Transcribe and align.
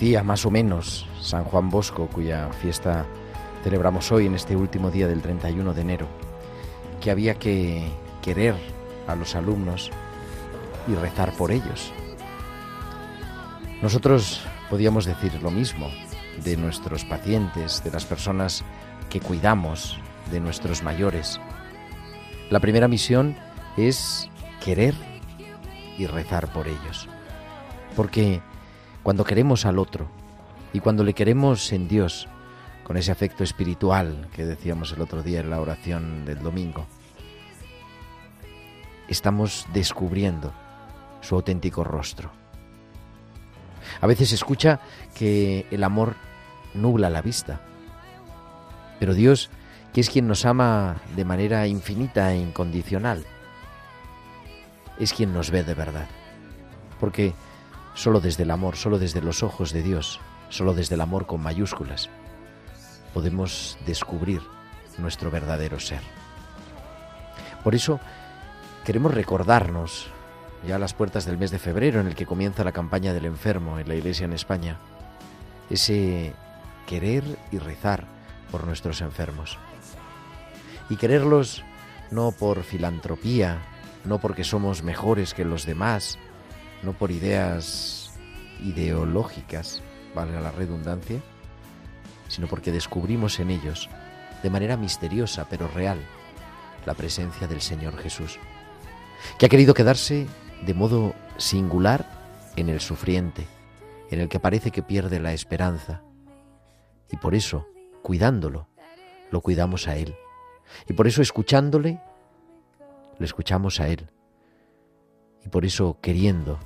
Decía 0.00 0.22
más 0.22 0.46
o 0.46 0.50
menos 0.50 1.06
San 1.20 1.44
Juan 1.44 1.68
Bosco, 1.68 2.06
cuya 2.06 2.50
fiesta 2.54 3.04
celebramos 3.62 4.10
hoy 4.10 4.24
en 4.24 4.34
este 4.34 4.56
último 4.56 4.90
día 4.90 5.06
del 5.06 5.20
31 5.20 5.74
de 5.74 5.82
enero, 5.82 6.06
que 7.02 7.10
había 7.10 7.34
que 7.34 7.86
querer 8.22 8.54
a 9.06 9.14
los 9.14 9.34
alumnos 9.34 9.90
y 10.88 10.94
rezar 10.94 11.34
por 11.36 11.52
ellos. 11.52 11.92
Nosotros 13.82 14.40
podíamos 14.70 15.04
decir 15.04 15.34
lo 15.42 15.50
mismo 15.50 15.90
de 16.42 16.56
nuestros 16.56 17.04
pacientes, 17.04 17.84
de 17.84 17.90
las 17.90 18.06
personas 18.06 18.64
que 19.10 19.20
cuidamos, 19.20 20.00
de 20.30 20.40
nuestros 20.40 20.82
mayores. 20.82 21.38
La 22.48 22.60
primera 22.60 22.88
misión 22.88 23.36
es 23.76 24.30
querer 24.64 24.94
y 25.98 26.06
rezar 26.06 26.50
por 26.54 26.68
ellos. 26.68 27.06
Porque 27.94 28.40
cuando 29.02 29.24
queremos 29.24 29.66
al 29.66 29.78
otro 29.78 30.08
y 30.72 30.80
cuando 30.80 31.04
le 31.04 31.14
queremos 31.14 31.72
en 31.72 31.88
Dios, 31.88 32.28
con 32.84 32.96
ese 32.96 33.12
afecto 33.12 33.44
espiritual 33.44 34.28
que 34.34 34.44
decíamos 34.44 34.92
el 34.92 35.00
otro 35.00 35.22
día 35.22 35.40
en 35.40 35.50
la 35.50 35.60
oración 35.60 36.24
del 36.24 36.40
domingo, 36.40 36.86
estamos 39.08 39.66
descubriendo 39.72 40.52
su 41.20 41.34
auténtico 41.34 41.84
rostro. 41.84 42.30
A 44.00 44.06
veces 44.06 44.30
se 44.30 44.34
escucha 44.34 44.80
que 45.14 45.66
el 45.70 45.84
amor 45.84 46.14
nubla 46.74 47.10
la 47.10 47.22
vista, 47.22 47.60
pero 48.98 49.14
Dios, 49.14 49.50
que 49.92 50.00
es 50.00 50.10
quien 50.10 50.28
nos 50.28 50.44
ama 50.44 50.96
de 51.16 51.24
manera 51.24 51.66
infinita 51.66 52.32
e 52.32 52.38
incondicional, 52.38 53.24
es 54.98 55.12
quien 55.12 55.32
nos 55.32 55.50
ve 55.50 55.64
de 55.64 55.74
verdad. 55.74 56.06
Porque 57.00 57.32
solo 57.94 58.20
desde 58.20 58.44
el 58.44 58.50
amor, 58.50 58.76
solo 58.76 58.98
desde 58.98 59.20
los 59.20 59.42
ojos 59.42 59.72
de 59.72 59.82
Dios, 59.82 60.20
solo 60.48 60.74
desde 60.74 60.94
el 60.94 61.00
amor 61.00 61.26
con 61.26 61.42
mayúsculas, 61.42 62.10
podemos 63.12 63.78
descubrir 63.86 64.42
nuestro 64.98 65.30
verdadero 65.30 65.80
ser. 65.80 66.00
Por 67.64 67.74
eso 67.74 68.00
queremos 68.84 69.14
recordarnos, 69.14 70.08
ya 70.66 70.76
a 70.76 70.78
las 70.78 70.94
puertas 70.94 71.24
del 71.24 71.38
mes 71.38 71.50
de 71.50 71.58
febrero 71.58 72.00
en 72.00 72.06
el 72.06 72.14
que 72.14 72.26
comienza 72.26 72.64
la 72.64 72.72
campaña 72.72 73.12
del 73.12 73.24
enfermo 73.24 73.78
en 73.78 73.88
la 73.88 73.94
Iglesia 73.94 74.24
en 74.24 74.32
España, 74.32 74.78
ese 75.70 76.34
querer 76.86 77.24
y 77.50 77.58
rezar 77.58 78.06
por 78.50 78.66
nuestros 78.66 79.00
enfermos. 79.00 79.58
Y 80.88 80.96
quererlos 80.96 81.62
no 82.10 82.32
por 82.32 82.62
filantropía, 82.64 83.58
no 84.04 84.18
porque 84.18 84.44
somos 84.44 84.82
mejores 84.82 85.34
que 85.34 85.44
los 85.44 85.64
demás, 85.66 86.18
no 86.82 86.92
por 86.92 87.10
ideas 87.10 88.10
ideológicas, 88.62 89.82
valga 90.14 90.40
la 90.40 90.50
redundancia, 90.50 91.20
sino 92.28 92.46
porque 92.46 92.72
descubrimos 92.72 93.40
en 93.40 93.50
ellos, 93.50 93.88
de 94.42 94.50
manera 94.50 94.76
misteriosa 94.76 95.46
pero 95.48 95.68
real, 95.68 95.98
la 96.86 96.94
presencia 96.94 97.46
del 97.46 97.60
Señor 97.60 97.96
Jesús, 97.98 98.38
que 99.38 99.46
ha 99.46 99.48
querido 99.48 99.74
quedarse 99.74 100.26
de 100.64 100.74
modo 100.74 101.14
singular 101.36 102.06
en 102.56 102.68
el 102.68 102.80
sufriente, 102.80 103.46
en 104.10 104.20
el 104.20 104.28
que 104.28 104.40
parece 104.40 104.70
que 104.70 104.82
pierde 104.82 105.20
la 105.20 105.32
esperanza. 105.32 106.02
Y 107.10 107.16
por 107.16 107.34
eso, 107.34 107.66
cuidándolo, 108.02 108.68
lo 109.30 109.40
cuidamos 109.40 109.88
a 109.88 109.96
Él. 109.96 110.14
Y 110.88 110.92
por 110.92 111.06
eso, 111.06 111.22
escuchándole, 111.22 112.00
le 113.18 113.26
escuchamos 113.26 113.80
a 113.80 113.88
Él. 113.88 114.10
Y 115.44 115.48
por 115.48 115.64
eso, 115.64 115.98
queriendo, 116.00 116.58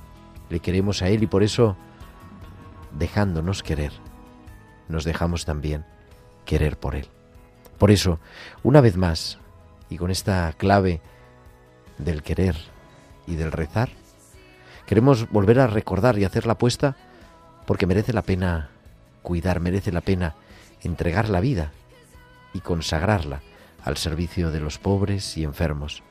le 0.50 0.60
queremos 0.60 1.02
a 1.02 1.08
Él. 1.08 1.22
Y 1.22 1.26
por 1.26 1.42
eso, 1.42 1.76
dejándonos 2.98 3.62
querer, 3.62 3.92
nos 4.88 5.04
dejamos 5.04 5.44
también 5.44 5.84
querer 6.44 6.78
por 6.78 6.94
Él. 6.94 7.08
Por 7.78 7.90
eso, 7.90 8.20
una 8.62 8.80
vez 8.80 8.96
más, 8.96 9.38
y 9.88 9.96
con 9.96 10.10
esta 10.10 10.52
clave 10.56 11.00
del 11.98 12.22
querer 12.22 12.56
y 13.26 13.34
del 13.36 13.52
rezar, 13.52 13.90
queremos 14.86 15.28
volver 15.30 15.60
a 15.60 15.66
recordar 15.66 16.18
y 16.18 16.24
hacer 16.24 16.46
la 16.46 16.54
apuesta 16.54 16.96
porque 17.66 17.86
merece 17.86 18.12
la 18.12 18.22
pena 18.22 18.70
cuidar, 19.22 19.60
merece 19.60 19.92
la 19.92 20.02
pena 20.02 20.34
entregar 20.82 21.28
la 21.28 21.40
vida 21.40 21.72
y 22.52 22.60
consagrarla 22.60 23.40
al 23.82 23.96
servicio 23.96 24.50
de 24.50 24.60
los 24.60 24.78
pobres 24.78 25.36
y 25.36 25.44
enfermos, 25.44 26.02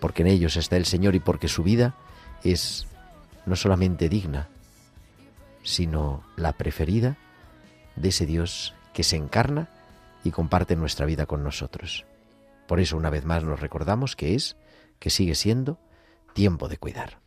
porque 0.00 0.22
en 0.22 0.28
ellos 0.28 0.56
está 0.56 0.76
el 0.76 0.86
Señor 0.86 1.14
y 1.14 1.20
porque 1.20 1.48
su 1.48 1.62
vida 1.62 1.94
es 2.42 2.86
no 3.46 3.56
solamente 3.56 4.08
digna, 4.08 4.48
sino 5.62 6.22
la 6.36 6.52
preferida 6.52 7.16
de 7.96 8.08
ese 8.08 8.26
Dios 8.26 8.74
que 8.92 9.02
se 9.02 9.16
encarna 9.16 9.68
y 10.24 10.30
comparte 10.30 10.76
nuestra 10.76 11.06
vida 11.06 11.26
con 11.26 11.42
nosotros. 11.42 12.04
Por 12.66 12.80
eso 12.80 12.96
una 12.96 13.10
vez 13.10 13.24
más 13.24 13.44
nos 13.44 13.60
recordamos 13.60 14.16
que 14.16 14.34
es, 14.34 14.56
que 14.98 15.10
sigue 15.10 15.34
siendo, 15.34 15.78
tiempo 16.34 16.68
de 16.68 16.78
cuidar. 16.78 17.18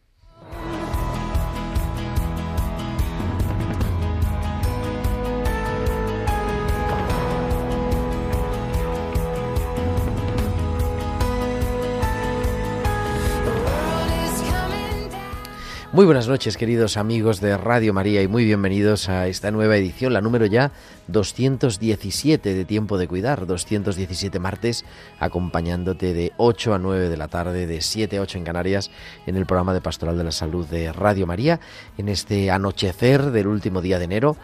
Muy 15.93 16.05
buenas 16.05 16.27
noches, 16.27 16.57
queridos 16.57 16.97
amigos 16.97 17.39
de 17.39 17.55
Radio 17.55 17.93
María, 17.93 18.23
y 18.23 18.27
muy 18.27 18.45
bienvenidos 18.45 19.09
a 19.09 19.27
esta 19.27 19.51
nueva 19.51 19.77
edición, 19.77 20.11
la 20.11 20.21
número 20.21 20.47
ya 20.47 20.71
217 21.05 22.55
de 22.55 22.65
Tiempo 22.65 22.97
de 22.97 23.07
Cuidar, 23.07 23.45
217 23.45 24.39
martes, 24.39 24.85
acompañándote 25.19 26.15
de 26.15 26.31
8 26.37 26.73
a 26.73 26.79
9 26.79 27.09
de 27.09 27.17
la 27.17 27.27
tarde, 27.27 27.67
de 27.67 27.79
7 27.79 28.17
a 28.17 28.21
8 28.21 28.39
en 28.39 28.43
Canarias, 28.43 28.89
en 29.27 29.35
el 29.35 29.45
programa 29.45 29.75
de 29.75 29.81
Pastoral 29.81 30.17
de 30.17 30.23
la 30.23 30.31
Salud 30.31 30.65
de 30.65 30.91
Radio 30.91 31.27
María, 31.27 31.59
en 31.99 32.09
este 32.09 32.49
anochecer 32.49 33.29
del 33.29 33.45
último 33.45 33.79
día 33.79 33.99
de 33.99 34.05
enero. 34.05 34.35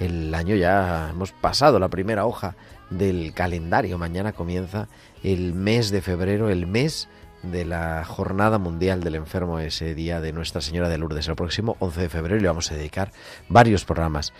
El 0.00 0.34
año 0.34 0.56
ya 0.56 1.10
hemos 1.10 1.30
pasado 1.30 1.78
la 1.78 1.90
primera 1.90 2.26
hoja 2.26 2.56
del 2.90 3.32
calendario, 3.34 3.98
mañana 3.98 4.32
comienza 4.32 4.88
el 5.22 5.54
mes 5.54 5.90
de 5.92 6.02
febrero, 6.02 6.50
el 6.50 6.66
mes 6.66 7.08
de 7.42 7.64
la 7.64 8.04
Jornada 8.04 8.58
Mundial 8.58 9.02
del 9.02 9.14
Enfermo, 9.14 9.58
ese 9.58 9.94
día 9.94 10.20
de 10.20 10.32
Nuestra 10.32 10.60
Señora 10.60 10.88
de 10.88 10.98
Lourdes, 10.98 11.28
el 11.28 11.36
próximo 11.36 11.76
11 11.80 12.00
de 12.00 12.08
febrero, 12.08 12.36
y 12.36 12.40
le 12.40 12.48
vamos 12.48 12.70
a 12.70 12.74
dedicar 12.74 13.12
varios 13.48 13.84
programas 13.84 14.32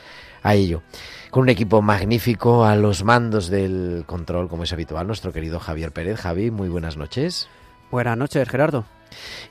a 0.43 0.55
ello. 0.55 0.83
Con 1.31 1.43
un 1.43 1.49
equipo 1.49 1.83
magnífico 1.83 2.65
a 2.65 2.77
los 2.77 3.05
mandos 3.05 3.49
del 3.49 4.05
control, 4.07 4.49
como 4.49 4.65
es 4.65 4.73
habitual, 4.73 5.07
nuestro 5.07 5.33
querido 5.33 5.61
Javier 5.61 5.93
Pérez. 5.93 6.21
Javi, 6.21 6.51
muy 6.51 6.69
buenas 6.69 6.97
noches. 6.97 7.49
Buenas 7.91 8.17
noches, 8.17 8.49
Gerardo. 8.49 8.85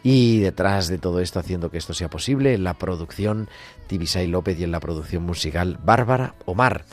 Y 0.04 0.40
detrás 0.40 0.88
de 0.88 0.98
todo 0.98 1.20
esto, 1.20 1.40
haciendo 1.40 1.72
que 1.72 1.78
esto 1.78 1.94
sea 1.94 2.10
posible, 2.10 2.54
en 2.54 2.64
la 2.64 2.76
producción 2.76 3.50
Tibisay 3.88 4.28
López 4.28 4.60
y 4.60 4.64
en 4.64 4.72
la 4.72 4.80
producción 4.80 5.24
musical 5.24 5.80
Bárbara 5.84 6.36
Omar. 6.46 6.86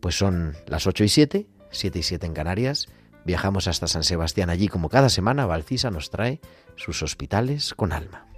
Pues 0.00 0.16
son 0.16 0.54
las 0.66 0.86
8 0.86 1.04
y 1.04 1.08
7, 1.08 1.46
7 1.70 1.98
y 1.98 2.02
7 2.02 2.26
en 2.26 2.34
Canarias. 2.34 2.88
Viajamos 3.24 3.66
hasta 3.66 3.86
San 3.86 4.04
Sebastián. 4.04 4.50
Allí, 4.50 4.68
como 4.68 4.88
cada 4.88 5.10
semana, 5.10 5.46
Valcisa 5.46 5.90
nos 5.90 6.10
trae 6.10 6.40
sus 6.76 7.02
hospitales 7.02 7.74
con 7.74 7.92
alma. 7.92 8.29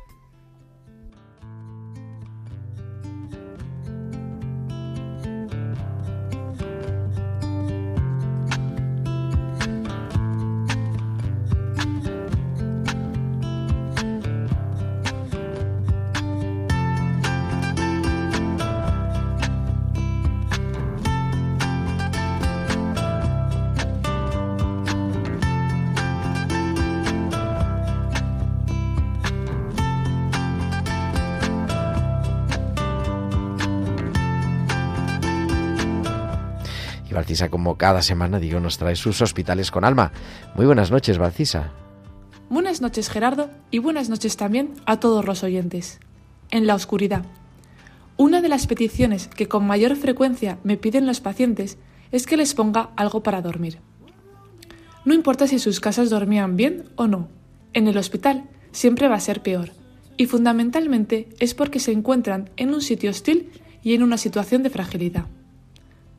Cada 37.82 38.00
semana, 38.00 38.38
digo, 38.38 38.60
nos 38.60 38.78
trae 38.78 38.94
sus 38.94 39.20
hospitales 39.22 39.72
con 39.72 39.84
alma. 39.84 40.12
Muy 40.54 40.66
buenas 40.66 40.92
noches, 40.92 41.18
Valcisa. 41.18 41.72
Buenas 42.48 42.80
noches, 42.80 43.10
Gerardo, 43.10 43.50
y 43.72 43.80
buenas 43.80 44.08
noches 44.08 44.36
también 44.36 44.74
a 44.86 45.00
todos 45.00 45.24
los 45.24 45.42
oyentes. 45.42 45.98
En 46.52 46.68
la 46.68 46.76
oscuridad. 46.76 47.24
Una 48.16 48.40
de 48.40 48.48
las 48.48 48.68
peticiones 48.68 49.26
que 49.26 49.48
con 49.48 49.66
mayor 49.66 49.96
frecuencia 49.96 50.58
me 50.62 50.76
piden 50.76 51.06
los 51.06 51.20
pacientes 51.20 51.76
es 52.12 52.28
que 52.28 52.36
les 52.36 52.54
ponga 52.54 52.90
algo 52.94 53.24
para 53.24 53.42
dormir. 53.42 53.80
No 55.04 55.12
importa 55.12 55.48
si 55.48 55.58
sus 55.58 55.80
casas 55.80 56.08
dormían 56.08 56.54
bien 56.54 56.84
o 56.94 57.08
no, 57.08 57.30
en 57.72 57.88
el 57.88 57.98
hospital 57.98 58.44
siempre 58.70 59.08
va 59.08 59.16
a 59.16 59.20
ser 59.20 59.42
peor, 59.42 59.72
y 60.16 60.26
fundamentalmente 60.26 61.30
es 61.40 61.54
porque 61.54 61.80
se 61.80 61.90
encuentran 61.90 62.48
en 62.56 62.72
un 62.72 62.80
sitio 62.80 63.10
hostil 63.10 63.50
y 63.82 63.94
en 63.94 64.04
una 64.04 64.18
situación 64.18 64.62
de 64.62 64.70
fragilidad. 64.70 65.26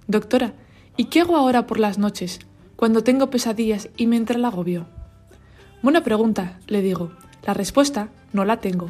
Doctora, 0.08 0.56
¿Y 0.96 1.06
qué 1.06 1.22
hago 1.22 1.36
ahora 1.38 1.66
por 1.66 1.80
las 1.80 1.98
noches, 1.98 2.40
cuando 2.76 3.04
tengo 3.04 3.32
pesadillas 3.32 3.90
y 3.98 4.06
me 4.06 4.16
entra 4.16 4.38
el 4.38 4.46
agobio? 4.46 4.86
Buena 5.82 6.04
pregunta, 6.04 6.60
le 6.68 6.84
digo. 6.84 7.12
La 7.46 7.56
respuesta 7.56 8.10
no 8.32 8.46
la 8.46 8.62
tengo, 8.62 8.90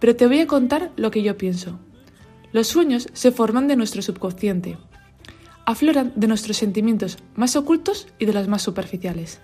pero 0.00 0.16
te 0.16 0.26
voy 0.26 0.40
a 0.40 0.46
contar 0.48 0.90
lo 0.96 1.12
que 1.12 1.22
yo 1.22 1.36
pienso. 1.36 1.78
Los 2.52 2.66
sueños 2.66 3.08
se 3.12 3.30
forman 3.30 3.68
de 3.68 3.76
nuestro 3.76 4.02
subconsciente. 4.02 4.76
Afloran 5.64 6.12
de 6.16 6.26
nuestros 6.26 6.56
sentimientos 6.56 7.18
más 7.36 7.54
ocultos 7.54 8.08
y 8.18 8.26
de 8.26 8.32
los 8.32 8.48
más 8.48 8.62
superficiales. 8.62 9.40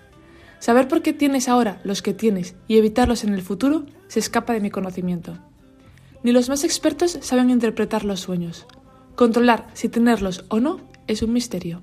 Saber 0.59 0.89
por 0.89 1.01
qué 1.01 1.13
tienes 1.13 1.47
ahora 1.47 1.79
los 1.85 2.01
que 2.01 2.13
tienes 2.13 2.55
y 2.67 2.77
evitarlos 2.77 3.23
en 3.23 3.33
el 3.33 3.41
futuro 3.41 3.85
se 4.09 4.19
escapa 4.19 4.53
de 4.53 4.59
mi 4.59 4.69
conocimiento. 4.69 5.37
Ni 6.23 6.33
los 6.33 6.49
más 6.49 6.65
expertos 6.65 7.17
saben 7.21 7.49
interpretar 7.49 8.03
los 8.03 8.19
sueños. 8.19 8.67
Controlar 9.15 9.69
si 9.73 9.87
tenerlos 9.87 10.45
o 10.49 10.59
no 10.59 10.81
es 11.07 11.23
un 11.23 11.33
misterio. 11.33 11.81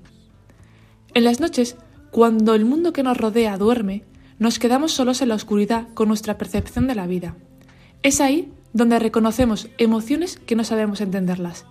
En 1.13 1.23
las 1.23 1.39
noches, 1.39 1.75
cuando 2.11 2.53
el 2.53 2.65
mundo 2.65 2.93
que 2.93 3.03
nos 3.03 3.17
rodea 3.17 3.57
duerme, 3.57 4.03
nos 4.37 4.59
quedamos 4.59 4.91
solos 4.91 5.21
en 5.21 5.29
la 5.29 5.35
oscuridad 5.35 5.87
con 5.93 6.07
nuestra 6.07 6.37
percepción 6.37 6.87
de 6.87 6.95
la 6.95 7.07
vida. 7.07 7.35
Es 8.03 8.21
ahí 8.21 8.51
donde 8.73 8.99
reconocemos 8.99 9.69
emociones 9.77 10.37
que 10.37 10.55
no 10.55 10.63
sabemos 10.63 11.01
entenderlas 11.01 11.65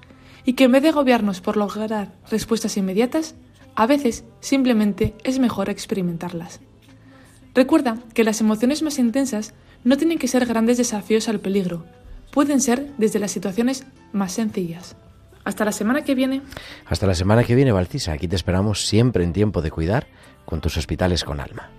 y 0.44 0.54
que 0.54 0.64
en 0.64 0.72
vez 0.72 0.82
de 0.82 0.88
agobiarnos 0.88 1.40
por 1.40 1.56
lograr 1.56 2.12
respuestas 2.30 2.76
inmediatas, 2.76 3.36
a 3.76 3.86
veces 3.86 4.24
simplemente 4.40 5.14
es 5.22 5.38
mejor 5.38 5.70
experimentarlas. 5.70 6.60
Recuerda 7.54 7.98
que 8.14 8.24
las 8.24 8.40
emociones 8.40 8.82
más 8.82 8.98
intensas 8.98 9.54
no 9.84 9.96
tienen 9.96 10.18
que 10.18 10.28
ser 10.28 10.46
grandes 10.46 10.78
desafíos 10.78 11.28
al 11.28 11.40
peligro, 11.40 11.86
pueden 12.32 12.60
ser 12.60 12.92
desde 12.98 13.20
las 13.20 13.30
situaciones 13.30 13.86
más 14.12 14.32
sencillas. 14.32 14.96
Hasta 15.48 15.64
la 15.64 15.72
semana 15.72 16.04
que 16.04 16.14
viene. 16.14 16.42
Hasta 16.84 17.06
la 17.06 17.14
semana 17.14 17.42
que 17.42 17.54
viene, 17.54 17.72
Valcisa. 17.72 18.12
Aquí 18.12 18.28
te 18.28 18.36
esperamos 18.36 18.86
siempre 18.86 19.24
en 19.24 19.32
tiempo 19.32 19.62
de 19.62 19.70
cuidar 19.70 20.06
con 20.44 20.60
tus 20.60 20.76
hospitales 20.76 21.24
con 21.24 21.40
alma. 21.40 21.70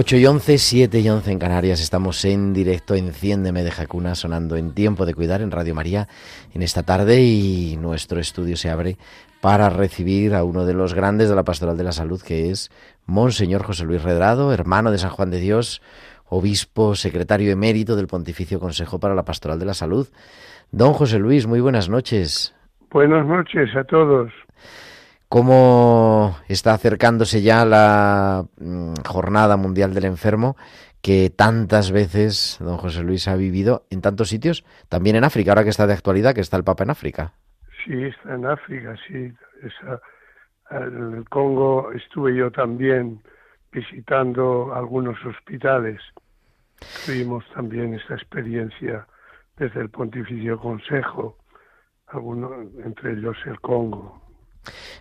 8 0.00 0.16
y 0.16 0.26
11, 0.26 0.58
7 0.58 1.00
y 1.00 1.08
11 1.08 1.32
en 1.32 1.38
Canarias. 1.40 1.80
Estamos 1.80 2.24
en 2.24 2.54
directo, 2.54 2.94
Enciéndeme 2.94 3.64
de 3.64 3.72
Jacuna, 3.72 4.14
sonando 4.14 4.54
en 4.54 4.72
Tiempo 4.72 5.04
de 5.06 5.12
Cuidar 5.12 5.40
en 5.40 5.50
Radio 5.50 5.74
María 5.74 6.06
en 6.54 6.62
esta 6.62 6.84
tarde 6.84 7.20
y 7.20 7.76
nuestro 7.80 8.20
estudio 8.20 8.56
se 8.56 8.70
abre 8.70 8.96
para 9.40 9.70
recibir 9.70 10.36
a 10.36 10.44
uno 10.44 10.66
de 10.66 10.74
los 10.74 10.94
grandes 10.94 11.28
de 11.28 11.34
la 11.34 11.42
Pastoral 11.42 11.76
de 11.76 11.82
la 11.82 11.90
Salud, 11.90 12.22
que 12.22 12.48
es 12.48 12.70
Monseñor 13.06 13.64
José 13.64 13.86
Luis 13.86 14.00
Redrado, 14.00 14.52
hermano 14.52 14.92
de 14.92 14.98
San 14.98 15.10
Juan 15.10 15.32
de 15.32 15.40
Dios, 15.40 15.82
obispo, 16.28 16.94
secretario 16.94 17.50
emérito 17.50 17.96
del 17.96 18.06
Pontificio 18.06 18.60
Consejo 18.60 19.00
para 19.00 19.16
la 19.16 19.24
Pastoral 19.24 19.58
de 19.58 19.66
la 19.66 19.74
Salud. 19.74 20.06
Don 20.70 20.92
José 20.92 21.18
Luis, 21.18 21.48
muy 21.48 21.58
buenas 21.58 21.88
noches. 21.88 22.54
Buenas 22.92 23.26
noches 23.26 23.74
a 23.74 23.82
todos 23.82 24.30
cómo 25.28 26.36
está 26.48 26.74
acercándose 26.74 27.42
ya 27.42 27.64
la 27.64 28.44
mm, 28.58 28.94
Jornada 29.06 29.56
Mundial 29.56 29.94
del 29.94 30.06
Enfermo 30.06 30.56
que 31.02 31.30
tantas 31.30 31.92
veces 31.92 32.58
don 32.60 32.76
José 32.76 33.02
Luis 33.02 33.28
ha 33.28 33.36
vivido 33.36 33.84
en 33.90 34.00
tantos 34.00 34.28
sitios, 34.28 34.64
también 34.88 35.16
en 35.16 35.24
África, 35.24 35.52
ahora 35.52 35.64
que 35.64 35.70
está 35.70 35.86
de 35.86 35.92
actualidad, 35.92 36.34
que 36.34 36.40
está 36.40 36.56
el 36.56 36.64
Papa 36.64 36.84
en 36.84 36.90
África. 36.90 37.32
Sí, 37.84 38.04
está 38.04 38.34
en 38.34 38.46
África, 38.46 38.96
sí. 39.06 39.32
en 40.70 41.14
el 41.14 41.28
Congo 41.28 41.92
estuve 41.92 42.34
yo 42.34 42.50
también 42.50 43.22
visitando 43.70 44.74
algunos 44.74 45.16
hospitales. 45.24 46.00
Tuvimos 47.06 47.44
también 47.54 47.94
esta 47.94 48.14
experiencia 48.14 49.06
desde 49.56 49.80
el 49.80 49.90
Pontificio 49.90 50.58
Consejo, 50.58 51.38
algunos, 52.08 52.52
entre 52.84 53.12
ellos 53.12 53.36
el 53.46 53.60
Congo. 53.60 54.27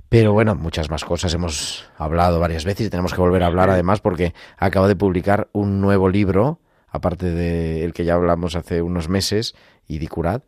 Pero 0.09 0.33
bueno, 0.33 0.55
muchas 0.55 0.89
más 0.89 1.03
cosas 1.03 1.33
hemos 1.33 1.89
hablado 1.97 2.39
varias 2.39 2.65
veces 2.65 2.87
y 2.87 2.89
tenemos 2.89 3.13
que 3.13 3.21
volver 3.21 3.43
a 3.43 3.47
hablar 3.47 3.69
además 3.69 4.01
porque 4.01 4.33
acaba 4.57 4.87
de 4.87 4.95
publicar 4.95 5.49
un 5.51 5.81
nuevo 5.81 6.09
libro, 6.09 6.59
aparte 6.87 7.31
del 7.31 7.93
que 7.93 8.05
ya 8.05 8.15
hablamos 8.15 8.55
hace 8.55 8.81
unos 8.81 9.09
meses, 9.09 9.55
Idicurad. 9.87 10.43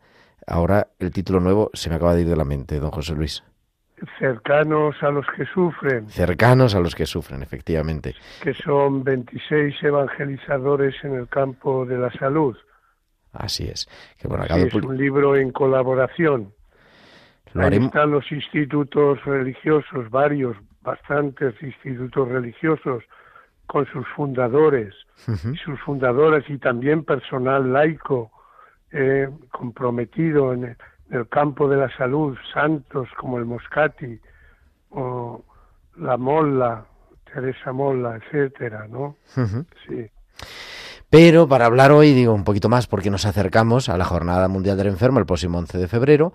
Ahora 0.46 0.88
el 0.98 1.12
título 1.12 1.40
nuevo 1.40 1.70
se 1.74 1.90
me 1.90 1.96
acaba 1.96 2.14
de 2.14 2.22
ir 2.22 2.28
de 2.28 2.36
la 2.36 2.44
mente, 2.44 2.80
don 2.80 2.90
José 2.90 3.14
Luis. 3.14 3.42
Cercanos 4.18 4.96
a 5.02 5.10
los 5.10 5.26
que 5.36 5.44
sufren. 5.44 6.08
Cercanos 6.08 6.74
a 6.74 6.80
los 6.80 6.94
que 6.94 7.04
sufren, 7.04 7.42
efectivamente. 7.42 8.14
Que 8.42 8.54
son 8.54 9.04
26 9.04 9.74
evangelizadores 9.82 10.94
en 11.04 11.16
el 11.16 11.28
campo 11.28 11.84
de 11.84 11.98
la 11.98 12.10
salud. 12.12 12.56
Así 13.32 13.68
es. 13.68 13.88
Que, 14.18 14.26
bueno, 14.26 14.44
es 14.44 14.74
un 14.74 14.96
libro 14.96 15.36
en 15.36 15.52
colaboración 15.52 16.52
Ahí 17.54 17.76
están 17.76 18.10
los 18.10 18.30
institutos 18.30 19.24
religiosos, 19.24 20.08
varios, 20.10 20.56
bastantes 20.82 21.54
institutos 21.62 22.28
religiosos, 22.28 23.02
con 23.66 23.86
sus 23.86 24.06
fundadores 24.16 24.94
y 25.28 25.56
sus 25.58 25.80
fundadoras 25.82 26.42
y 26.48 26.58
también 26.58 27.04
personal 27.04 27.72
laico 27.72 28.32
eh, 28.90 29.28
comprometido 29.52 30.52
en 30.52 30.76
el, 31.10 31.28
campo 31.28 31.68
de 31.68 31.76
la 31.76 31.96
salud, 31.96 32.36
santos 32.52 33.08
como 33.16 33.38
el 33.38 33.44
Moscati 33.44 34.18
o 34.90 35.44
la 35.98 36.16
Molla, 36.16 36.84
Teresa 37.32 37.72
Molla, 37.72 38.16
etcétera, 38.16 38.88
¿no? 38.88 39.16
Sí. 39.34 40.10
Pero 41.08 41.48
para 41.48 41.66
hablar 41.66 41.92
hoy, 41.92 42.12
digo 42.12 42.32
un 42.32 42.44
poquito 42.44 42.68
más, 42.68 42.88
porque 42.88 43.10
nos 43.10 43.24
acercamos 43.24 43.88
a 43.88 43.96
la 43.96 44.04
Jornada 44.04 44.48
Mundial 44.48 44.76
del 44.76 44.88
Enfermo 44.88 45.20
el 45.20 45.26
próximo 45.26 45.58
11 45.58 45.78
de 45.78 45.88
febrero, 45.88 46.32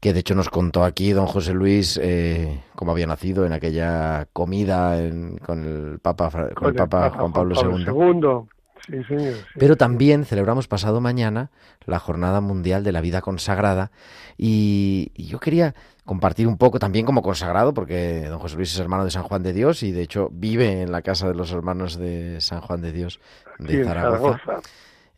que 0.00 0.12
de 0.12 0.20
hecho 0.20 0.34
nos 0.34 0.48
contó 0.48 0.84
aquí 0.84 1.12
don 1.12 1.26
José 1.26 1.52
Luis 1.52 1.98
eh, 2.02 2.62
cómo 2.74 2.92
había 2.92 3.06
nacido 3.06 3.44
en 3.46 3.52
aquella 3.52 4.26
comida 4.32 4.96
con 5.44 5.64
el 5.64 5.98
Papa, 5.98 6.30
con, 6.54 6.68
el 6.68 6.74
Papa, 6.74 7.10
Juan 7.10 7.32
Pablo, 7.32 7.54
II. 7.54 8.48
Sí, 8.86 9.04
señor, 9.04 9.34
Pero 9.58 9.76
también 9.76 10.24
celebramos 10.24 10.66
pasado 10.66 11.00
mañana 11.00 11.50
la 11.84 11.98
Jornada 11.98 12.40
Mundial 12.40 12.84
de 12.84 12.92
la 12.92 13.00
Vida 13.00 13.20
Consagrada 13.20 13.90
y, 14.38 15.10
yo 15.16 15.40
quería 15.40 15.74
compartir 16.04 16.46
un 16.46 16.56
poco 16.56 16.78
también 16.78 17.04
como 17.04 17.20
consagrado, 17.20 17.74
porque 17.74 18.26
don 18.28 18.38
José 18.38 18.56
Luis 18.56 18.72
es 18.72 18.80
hermano 18.80 19.04
de 19.04 19.10
San 19.10 19.24
Juan 19.24 19.42
de 19.42 19.52
Dios 19.52 19.82
y 19.82 19.92
de 19.92 20.02
hecho 20.02 20.30
vive 20.32 20.80
en 20.80 20.92
la 20.92 21.02
casa 21.02 21.28
de 21.28 21.34
los 21.34 21.52
hermanos 21.52 21.98
de 21.98 22.40
San 22.40 22.60
Juan 22.62 22.80
de 22.80 22.92
Dios 22.92 23.20
de 23.58 23.84
Zaragoza. 23.84 24.40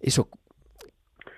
Eso, 0.01 0.29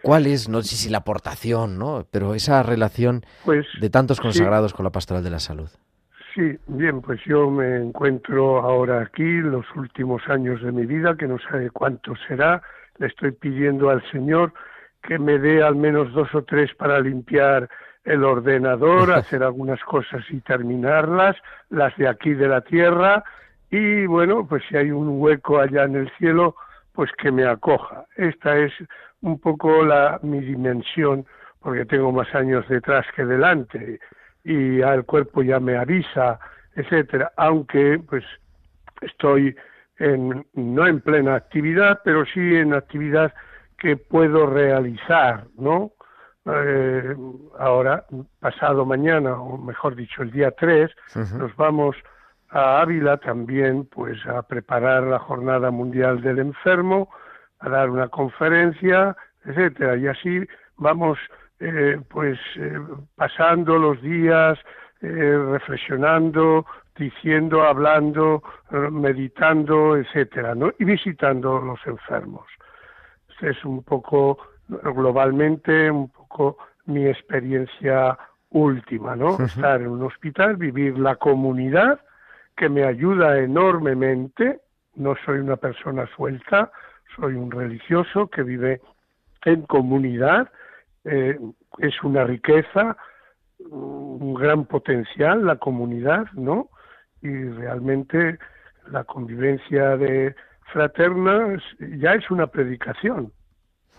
¿Cuál 0.03 0.27
es, 0.27 0.49
no 0.49 0.63
sé 0.63 0.77
si 0.77 0.91
la 0.91 0.99
aportación, 0.99 1.79
¿no? 1.79 2.07
Pero 2.11 2.35
esa 2.35 2.63
relación 2.63 3.25
pues, 3.45 3.67
de 3.81 3.91
tantos 3.91 4.21
consagrados 4.21 4.75
con 4.75 4.85
la 4.85 4.91
pastoral 4.91 5.23
de 5.23 5.31
la 5.31 5.39
salud. 5.39 5.71
Sí, 6.35 6.57
bien, 6.67 7.03
pues 7.03 7.21
yo 7.27 7.51
me 7.51 7.77
encuentro 7.77 8.61
ahora 8.61 9.03
aquí, 9.03 9.23
los 9.23 9.67
últimos 9.77 10.23
años 10.29 10.63
de 10.63 10.73
mi 10.73 10.87
vida, 10.87 11.15
que 11.17 11.29
no 11.29 11.39
sé 11.39 11.71
cuánto 11.71 12.15
será. 12.27 12.63
Le 12.99 13.07
estoy 13.09 13.33
pidiendo 13.33 13.91
al 13.91 14.03
Señor 14.11 14.53
que 15.03 15.19
me 15.19 15.39
dé 15.39 15.63
al 15.63 15.77
menos 15.77 16.13
dos 16.13 16.35
o 16.35 16.43
tres 16.43 16.75
para 16.75 17.01
limpiar 17.01 17.69
el 18.05 18.25
ordenador, 18.25 19.13
hacer 19.15 19.43
algunas 19.43 19.81
cosas 19.85 20.25
y 20.31 20.41
terminarlas, 20.41 21.37
las 21.71 21.97
de 21.97 22.09
aquí 22.09 22.35
de 22.35 22.49
la 22.49 22.63
tierra, 22.63 23.25
y 23.71 24.07
bueno, 24.07 24.47
pues 24.47 24.63
si 24.69 24.77
hay 24.77 24.91
un 24.91 25.21
hueco 25.21 25.59
allá 25.59 25.85
en 25.85 25.97
el 25.97 26.11
cielo, 26.19 26.57
pues 26.93 27.11
que 27.13 27.33
me 27.33 27.47
acoja. 27.47 28.05
Esta 28.17 28.59
es 28.59 28.73
un 29.23 29.41
poco 29.41 29.85
la, 29.85 30.19
mi 30.23 30.41
dimensión, 30.41 31.25
porque 31.61 31.85
tengo 31.85 32.13
más 32.13 32.33
años 32.35 32.69
detrás 32.69 33.07
que 33.15 33.25
delante 33.25 33.99
y 34.45 34.81
el 34.81 35.05
cuerpo 35.05 35.43
ya 35.43 35.61
me 35.61 35.77
avisa, 35.77 36.39
etcétera, 36.75 37.33
aunque 37.37 38.01
pues 38.09 38.25
estoy 39.01 39.55
en, 39.99 40.45
no 40.55 40.87
en 40.87 41.01
plena 41.01 41.37
actividad, 41.37 42.01
pero 42.05 42.25
sí 42.27 42.41
en 42.41 42.75
actividad 42.75 43.33
que 43.79 43.97
puedo 43.97 44.47
realizar, 44.47 45.45
¿no? 45.57 45.93
Eh, 46.45 47.15
ahora, 47.59 48.05
pasado 48.41 48.85
mañana, 48.85 49.41
o 49.41 49.59
mejor 49.59 49.95
dicho, 49.95 50.23
el 50.23 50.33
día 50.33 50.51
3, 50.51 50.91
nos 51.39 51.55
vamos 51.57 51.97
a 52.51 52.81
Ávila 52.81 53.17
también, 53.19 53.87
pues 53.87 54.25
a 54.27 54.43
preparar 54.43 55.05
la 55.05 55.21
Jornada 55.21 55.71
Mundial 55.71 56.21
del 56.21 56.41
Enfermo, 56.41 57.11
a 57.63 57.69
dar 57.69 57.91
una 57.91 58.09
conferencia, 58.09 59.17
etcétera, 59.45 59.97
y 59.97 60.07
así 60.09 60.47
vamos 60.77 61.19
eh, 61.61 62.01
pues 62.09 62.39
eh, 62.57 62.79
pasando 63.15 63.79
los 63.79 64.03
días, 64.03 64.59
eh, 65.01 65.39
reflexionando, 65.51 66.67
diciendo, 66.97 67.63
hablando, 67.63 68.43
meditando, 68.91 69.97
etcétera, 69.97 70.55
¿no? 70.55 70.73
Y 70.79 70.85
visitando 70.85 71.61
los 71.61 71.79
enfermos. 71.87 72.47
Este 73.31 73.51
es 73.51 73.65
un 73.65 73.83
poco 73.83 74.39
globalmente 74.69 75.91
un 75.91 76.09
poco 76.11 76.59
mi 76.87 77.07
experiencia 77.07 78.19
última, 78.51 79.17
¿no? 79.17 79.39
Estar 79.43 79.81
en 79.81 79.89
un 79.89 80.03
hospital, 80.03 80.57
vivir 80.57 80.99
la 80.99 81.17
comunidad 81.17 82.01
que 82.57 82.69
me 82.69 82.85
ayuda 82.85 83.39
enormemente. 83.39 84.61
No 84.95 85.15
soy 85.25 85.39
una 85.39 85.57
persona 85.57 86.07
suelta, 86.15 86.71
soy 87.17 87.35
un 87.35 87.51
religioso 87.51 88.29
que 88.29 88.43
vive 88.43 88.81
en 89.45 89.63
comunidad, 89.63 90.51
eh, 91.05 91.39
es 91.79 92.03
una 92.03 92.25
riqueza, 92.25 92.97
un 93.71 94.35
gran 94.35 94.65
potencial 94.65 95.45
la 95.45 95.57
comunidad, 95.57 96.27
¿no? 96.33 96.69
Y 97.21 97.45
realmente 97.45 98.39
la 98.91 99.05
convivencia 99.05 99.97
de 99.97 100.35
fraterna 100.73 101.57
ya 101.79 102.15
es 102.15 102.31
una 102.31 102.47
predicación, 102.47 103.33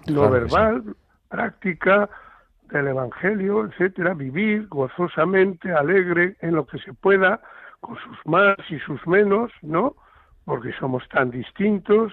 no 0.08 0.30
verbal, 0.30 0.96
práctica 1.30 2.10
del 2.70 2.88
Evangelio, 2.88 3.66
etcétera, 3.66 4.14
vivir 4.14 4.68
gozosamente, 4.68 5.72
alegre 5.72 6.36
en 6.42 6.56
lo 6.56 6.66
que 6.66 6.80
se 6.80 6.94
pueda, 6.94 7.40
con 7.80 7.98
sus 7.98 8.18
más 8.26 8.58
y 8.70 8.80
sus 8.80 9.06
menos, 9.08 9.52
¿no? 9.62 9.96
Porque 10.46 10.74
somos 10.74 11.08
tan 11.10 11.32
distintos, 11.32 12.12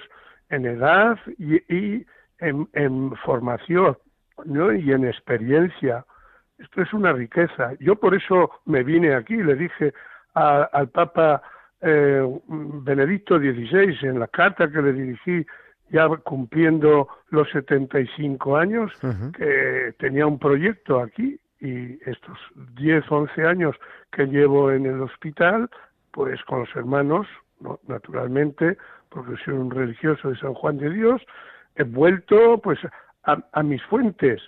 en 0.51 0.67
edad 0.67 1.19
y, 1.39 2.05
en, 2.39 3.17
formación 3.25 3.97
¿no? 4.45 4.73
y 4.73 4.93
en 4.93 5.07
experiencia. 5.07 6.05
Esto 6.59 6.83
es 6.83 6.93
una 6.93 7.13
riqueza. 7.13 7.73
Yo 7.81 7.97
por 7.97 8.15
eso 8.15 8.51
me 8.67 8.83
vine 8.83 9.15
aquí, 9.15 9.37
le 9.37 9.55
dije 9.55 9.95
al 10.35 10.89
Papa 10.91 11.43
eh, 11.81 12.23
Benedicto 12.49 13.39
XVI 13.39 13.97
en 14.03 14.21
la 14.21 14.29
carta 14.29 14.71
que 14.71 14.83
le 14.83 14.93
dirigí 14.93 15.47
ya 15.91 16.09
cumpliendo 16.09 17.09
los 17.31 17.51
75 17.51 18.57
años, 18.57 18.93
que 19.37 19.93
tenía 19.99 20.27
un 20.27 20.39
proyecto 20.39 21.01
aquí 21.01 21.39
y 21.61 21.99
estos 22.09 22.39
10, 22.77 23.05
11 23.11 23.45
años 23.45 23.77
que 24.13 24.27
llevo 24.27 24.71
en 24.71 24.87
el 24.87 25.01
hospital, 25.01 25.69
pues 26.13 26.43
con 26.45 26.61
los 26.61 26.77
hermanos, 26.77 27.27
naturalmente, 27.87 28.79
un 29.13 29.71
religioso 29.71 30.31
de 30.31 30.37
San 30.39 30.55
Juan 30.55 30.79
de 30.79 30.91
Dios, 30.91 31.23
he 31.77 31.83
vuelto 31.83 32.59
pues 32.59 32.79
a, 33.25 33.63
mis 33.63 33.83
fuentes, 33.85 34.41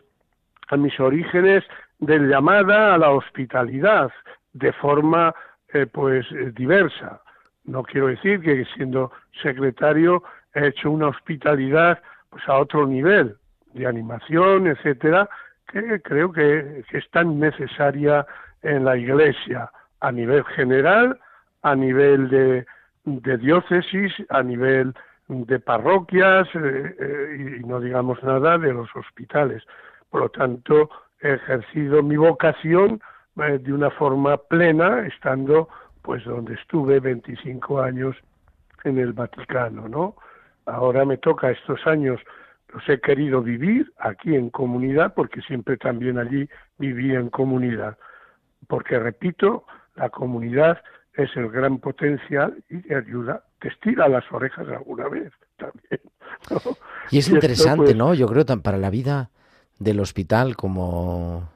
a 0.69 0.77
mis 0.77 0.99
orígenes 0.99 1.65
de 1.99 2.19
llamada 2.19 2.95
a 2.95 2.99
la 2.99 3.11
hospitalidad 3.11 4.11
de 4.53 4.73
forma 4.73 5.35
eh, 5.73 5.87
pues 5.87 6.27
diversa, 6.55 7.21
No 7.65 7.83
quiero 7.83 8.09
decir 8.09 8.41
que 8.41 8.65
siendo 8.75 9.13
secretario 9.43 10.23
he 10.55 10.69
hecho 10.69 10.91
una 10.91 11.09
hospitalidad 11.09 12.03
pues 12.31 12.47
a 12.49 12.59
otro 12.59 12.87
nivel 12.87 13.37
de 13.73 13.87
animación, 13.87 14.67
etcétera, 14.67 15.29
que 15.69 16.01
creo 16.03 16.33
que, 16.33 16.85
es 16.91 17.11
tan 17.11 17.39
necesaria 17.39 18.27
en 18.63 18.85
la 18.85 18.97
Iglesia 18.97 19.71
a 20.01 20.13
nivel 20.13 20.45
general, 20.45 21.19
a 21.63 21.75
nivel 21.75 22.29
de, 22.29 22.67
diócesis, 23.05 24.13
a 24.29 24.43
nivel 24.43 24.95
de 25.29 25.59
parroquias 25.61 26.49
eh, 26.55 26.97
eh, 26.99 27.59
y 27.61 27.65
no 27.65 27.81
digamos 27.81 28.23
nada 28.23 28.59
de 28.59 28.73
los 28.73 28.89
hospitales. 28.95 29.63
Por 30.11 30.23
lo 30.23 30.29
tanto, 30.29 30.91
he 31.21 31.35
ejercido 31.35 32.03
mi 32.03 32.17
vocación 32.17 33.01
eh, 33.37 33.59
de 33.59 33.73
una 33.73 33.91
forma 33.91 34.37
plena, 34.37 35.07
estando 35.07 35.69
pues 36.03 36.25
donde 36.25 36.55
estuve 36.55 37.01
25 37.01 37.81
años 37.81 38.17
en 38.85 38.99
el 38.99 39.13
Vaticano, 39.13 39.89
¿no? 39.89 40.17
Ahora 40.67 41.05
me 41.05 41.17
toca 41.17 41.51
estos 41.51 41.87
años 41.87 42.21
los 42.73 42.89
he 42.89 43.01
querido 43.01 43.43
vivir 43.43 43.93
aquí 43.99 44.35
en 44.35 44.51
comunidad 44.51 45.13
porque 45.15 45.43
siempre 45.43 45.77
también 45.77 46.19
allí 46.19 46.49
viví 46.79 47.15
en 47.15 47.29
comunidad. 47.29 47.99
Porque 48.67 48.99
repito, 48.99 49.67
la 49.95 50.09
comunidad 50.09 50.83
es 51.15 51.31
el 51.37 51.49
gran 51.51 51.79
potencial 51.79 52.63
y 52.71 52.79
te 52.79 52.97
ayuda, 52.97 53.45
te 53.61 53.69
estira 53.69 54.09
las 54.09 54.25
orejas 54.33 54.67
alguna 54.69 55.09
vez 55.09 55.33
también. 55.57 56.01
Y 57.11 57.19
es 57.19 57.29
interesante, 57.29 57.85
pues 57.85 57.97
¿no? 57.97 58.15
Yo 58.15 58.27
creo 58.27 58.45
para 58.63 58.79
la 58.79 58.91
vida 58.91 59.31
del 59.79 60.01
hospital 60.01 60.57
como 60.57 61.49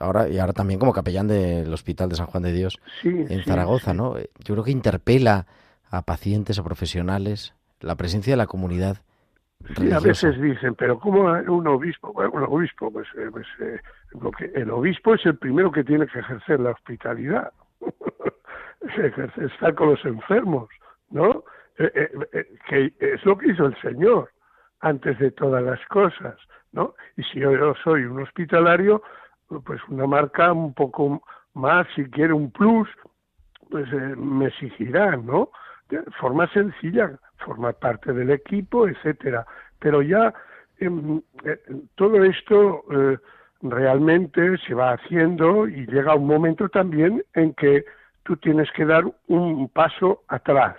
ahora 0.00 0.28
y 0.28 0.38
ahora 0.38 0.52
también 0.52 0.80
como 0.80 0.92
capellán 0.92 1.28
del 1.28 1.72
Hospital 1.72 2.08
de 2.08 2.16
San 2.16 2.26
Juan 2.26 2.42
de 2.42 2.52
Dios 2.52 2.80
en 3.02 3.42
Zaragoza, 3.44 3.94
¿no? 3.94 4.16
Yo 4.44 4.54
creo 4.54 4.64
que 4.64 4.70
interpela 4.70 5.46
a 5.90 6.02
pacientes, 6.02 6.58
a 6.58 6.64
profesionales, 6.64 7.54
la 7.80 7.96
presencia 7.96 8.32
de 8.32 8.36
la 8.36 8.46
comunidad. 8.46 8.98
Sí, 9.76 9.90
a 9.90 9.98
veces 9.98 10.40
dicen, 10.40 10.74
pero 10.76 11.00
¿cómo 11.00 11.32
un 11.32 11.66
obispo? 11.66 12.12
Bueno, 12.12 12.30
un 12.34 12.44
obispo, 12.44 12.92
pues, 12.92 13.08
eh, 13.18 13.28
pues 13.30 13.46
eh, 13.60 13.80
lo 14.20 14.30
que, 14.30 14.44
el 14.54 14.70
obispo 14.70 15.14
es 15.14 15.26
el 15.26 15.36
primero 15.36 15.72
que 15.72 15.82
tiene 15.82 16.06
que 16.06 16.20
ejercer 16.20 16.60
la 16.60 16.70
hospitalidad, 16.70 17.52
estar 18.80 19.74
con 19.74 19.90
los 19.90 20.04
enfermos, 20.04 20.68
¿no? 21.10 21.44
Eh, 21.78 22.10
que 22.68 22.92
es 22.98 23.24
lo 23.24 23.38
que 23.38 23.52
hizo 23.52 23.66
el 23.66 23.80
Señor 23.80 24.30
antes 24.80 25.18
de 25.18 25.30
todas 25.30 25.62
las 25.62 25.84
cosas, 25.86 26.36
¿no? 26.72 26.94
Y 27.16 27.22
si 27.24 27.40
yo 27.40 27.74
soy 27.84 28.04
un 28.04 28.22
hospitalario, 28.22 29.02
pues 29.64 29.80
una 29.88 30.06
marca 30.06 30.52
un 30.52 30.74
poco 30.74 31.22
más, 31.54 31.86
si 31.94 32.04
quiere 32.10 32.32
un 32.32 32.50
plus, 32.50 32.88
pues 33.70 33.90
me 34.16 34.46
exigirá, 34.46 35.16
¿no? 35.16 35.50
De 35.88 36.02
forma 36.20 36.46
sencilla, 36.52 37.18
formar 37.38 37.74
parte 37.74 38.12
del 38.12 38.30
equipo, 38.30 38.88
etcétera. 38.88 39.46
Pero 39.78 40.02
ya 40.02 40.34
em, 40.78 41.20
eh, 41.44 41.58
todo 41.94 42.22
esto 42.24 42.84
eh, 42.90 43.18
realmente 43.62 44.56
se 44.66 44.74
va 44.74 44.92
haciendo 44.92 45.66
y 45.66 45.86
llega 45.86 46.14
un 46.14 46.26
momento 46.26 46.68
también 46.68 47.24
en 47.34 47.54
que 47.54 47.84
tú 48.28 48.36
tienes 48.36 48.70
que 48.72 48.84
dar 48.84 49.04
un 49.28 49.70
paso 49.70 50.22
atrás. 50.28 50.76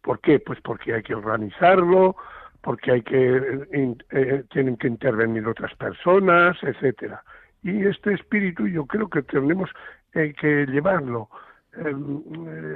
¿Por 0.00 0.20
qué? 0.20 0.40
Pues 0.40 0.58
porque 0.62 0.94
hay 0.94 1.02
que 1.02 1.14
organizarlo, 1.14 2.16
porque 2.62 2.92
hay 2.92 3.02
que 3.02 3.66
eh, 4.10 4.44
tienen 4.50 4.78
que 4.78 4.88
intervenir 4.88 5.46
otras 5.46 5.74
personas, 5.74 6.56
etcétera. 6.62 7.22
Y 7.62 7.84
este 7.84 8.14
espíritu 8.14 8.66
yo 8.66 8.86
creo 8.86 9.10
que 9.10 9.20
tenemos 9.20 9.68
que 10.12 10.66
llevarlo. 10.66 11.28
Em, 11.76 12.22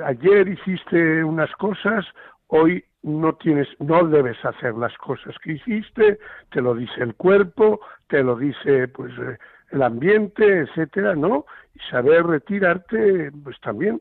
ayer 0.05 0.47
hiciste 0.47 1.25
unas 1.25 1.51
cosas, 1.53 2.05
hoy 2.49 2.85
no 3.03 3.33
tienes, 3.37 3.69
no 3.79 4.05
debes 4.05 4.45
hacer 4.45 4.75
las 4.75 4.95
cosas 4.99 5.35
que 5.43 5.53
hiciste, 5.53 6.19
te 6.51 6.61
lo 6.61 6.75
dice 6.75 7.01
el 7.01 7.15
cuerpo, 7.15 7.81
te 8.09 8.23
lo 8.23 8.37
dice 8.37 8.89
pues 8.89 9.11
eh, 9.19 9.39
el 9.73 9.83
ambiente, 9.83 10.61
etcétera, 10.61 11.15
¿no? 11.15 11.47
Y 11.75 11.81
saber 11.91 12.25
retirarte, 12.25 13.33
pues 13.43 13.61
también 13.61 14.01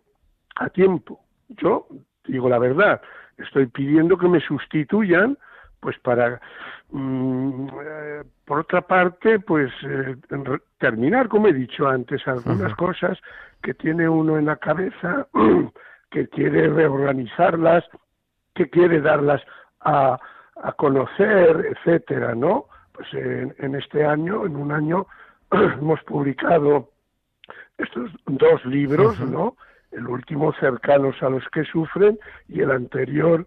a 0.56 0.70
tiempo. 0.70 1.20
Yo 1.50 1.88
digo 2.26 2.50
la 2.50 2.60
verdad, 2.60 3.02
estoy 3.38 3.68
pidiendo 3.68 4.18
que 4.18 4.28
me 4.28 4.40
sustituyan, 4.42 5.38
pues 5.80 5.98
para, 6.00 6.40
mm, 6.92 7.68
eh, 7.84 8.24
por 8.46 8.60
otra 8.60 8.82
parte, 8.82 9.40
pues 9.40 9.72
eh, 9.84 10.16
terminar, 10.78 11.28
como 11.28 11.48
he 11.48 11.54
dicho 11.54 11.88
antes, 11.88 12.28
algunas 12.28 12.76
cosas 12.76 13.18
que 13.64 13.74
tiene 13.74 14.08
uno 14.08 14.38
en 14.38 14.46
la 14.46 14.58
cabeza, 14.58 15.28
que 16.12 16.28
quiere 16.28 16.68
reorganizarlas, 16.68 17.84
que 18.54 18.70
quiere 18.70 19.02
darlas 19.02 19.42
a, 19.80 20.20
a 20.62 20.72
conocer, 20.74 21.74
etcétera, 21.76 22.36
¿no? 22.36 22.66
Pues 22.92 23.08
en, 23.14 23.76
este 23.76 24.06
año, 24.06 24.46
en 24.46 24.56
un 24.56 24.72
año, 24.72 25.08
hemos 25.80 26.02
publicado 26.04 26.90
estos 27.78 28.12
dos 28.26 28.66
libros, 28.66 29.20
¿no? 29.20 29.56
El 29.92 30.08
último, 30.08 30.54
Cercanos 30.54 31.22
a 31.22 31.30
los 31.30 31.44
que 31.50 31.64
sufren, 31.66 32.18
y 32.48 32.62
el 32.62 32.72
anterior, 32.72 33.46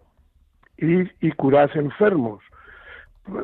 y, 0.77 1.03
y 1.27 1.33
curad 1.33 1.71
enfermos. 1.75 2.43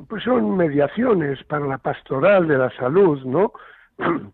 Pues 0.08 0.24
son 0.24 0.56
mediaciones 0.56 1.42
para 1.44 1.66
la 1.66 1.78
pastoral 1.78 2.46
de 2.46 2.58
la 2.58 2.70
salud, 2.76 3.24
¿no? 3.24 3.52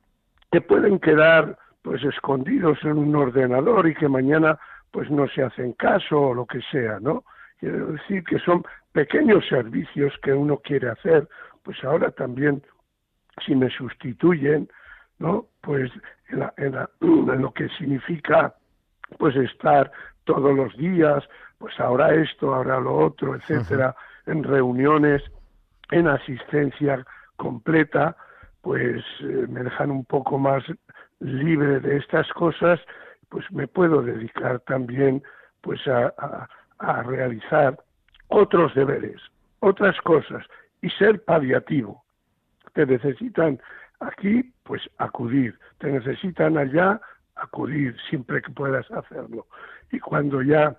que 0.50 0.60
pueden 0.60 0.98
quedar 0.98 1.58
pues 1.82 2.02
escondidos 2.02 2.78
en 2.82 2.98
un 2.98 3.14
ordenador 3.14 3.86
y 3.86 3.94
que 3.94 4.08
mañana 4.08 4.58
pues 4.90 5.08
no 5.10 5.28
se 5.28 5.42
hacen 5.42 5.72
caso 5.74 6.20
o 6.20 6.34
lo 6.34 6.46
que 6.46 6.60
sea, 6.72 6.98
¿no? 7.00 7.22
Quiero 7.60 7.92
decir 7.92 8.24
que 8.24 8.38
son 8.40 8.64
pequeños 8.92 9.46
servicios 9.46 10.12
que 10.22 10.32
uno 10.32 10.58
quiere 10.58 10.88
hacer, 10.88 11.28
pues 11.62 11.82
ahora 11.84 12.10
también 12.10 12.62
si 13.44 13.54
me 13.54 13.70
sustituyen, 13.70 14.68
¿no? 15.18 15.46
Pues 15.60 15.90
en, 16.56 17.42
lo 17.42 17.52
que 17.52 17.68
significa 17.70 18.54
pues 19.18 19.36
estar 19.36 19.90
todos 20.24 20.54
los 20.54 20.76
días, 20.76 21.24
pues 21.58 21.78
ahora 21.78 22.14
esto, 22.14 22.54
ahora 22.54 22.80
lo 22.80 22.96
otro, 22.96 23.36
etcétera, 23.36 23.94
en 24.26 24.42
reuniones, 24.42 25.22
en 25.90 26.08
asistencia 26.08 27.06
completa, 27.36 28.16
pues 28.62 29.04
eh, 29.20 29.46
me 29.48 29.62
dejan 29.62 29.92
un 29.92 30.04
poco 30.04 30.38
más 30.38 30.64
libre 31.20 31.78
de 31.80 31.98
estas 31.98 32.28
cosas 32.32 32.80
pues 33.28 33.50
me 33.52 33.66
puedo 33.66 34.02
dedicar 34.02 34.60
también 34.60 35.22
pues 35.60 35.80
a, 35.86 36.48
realizar 37.04 37.78
otros 38.28 38.74
deberes, 38.74 39.20
otras 39.60 39.98
cosas 40.02 40.44
y 40.82 40.90
ser 40.90 41.24
paliativo. 41.24 42.04
Te 42.76 42.84
necesitan 42.84 43.58
aquí, 44.00 44.52
pues 44.64 44.82
acudir, 44.98 45.58
te 45.78 45.90
necesitan 45.90 46.58
allá, 46.58 47.00
acudir 47.36 47.96
siempre 48.10 48.42
que 48.42 48.52
puedas 48.52 48.90
hacerlo. 48.90 49.46
Y 49.90 49.98
cuando 49.98 50.42
ya 50.42 50.78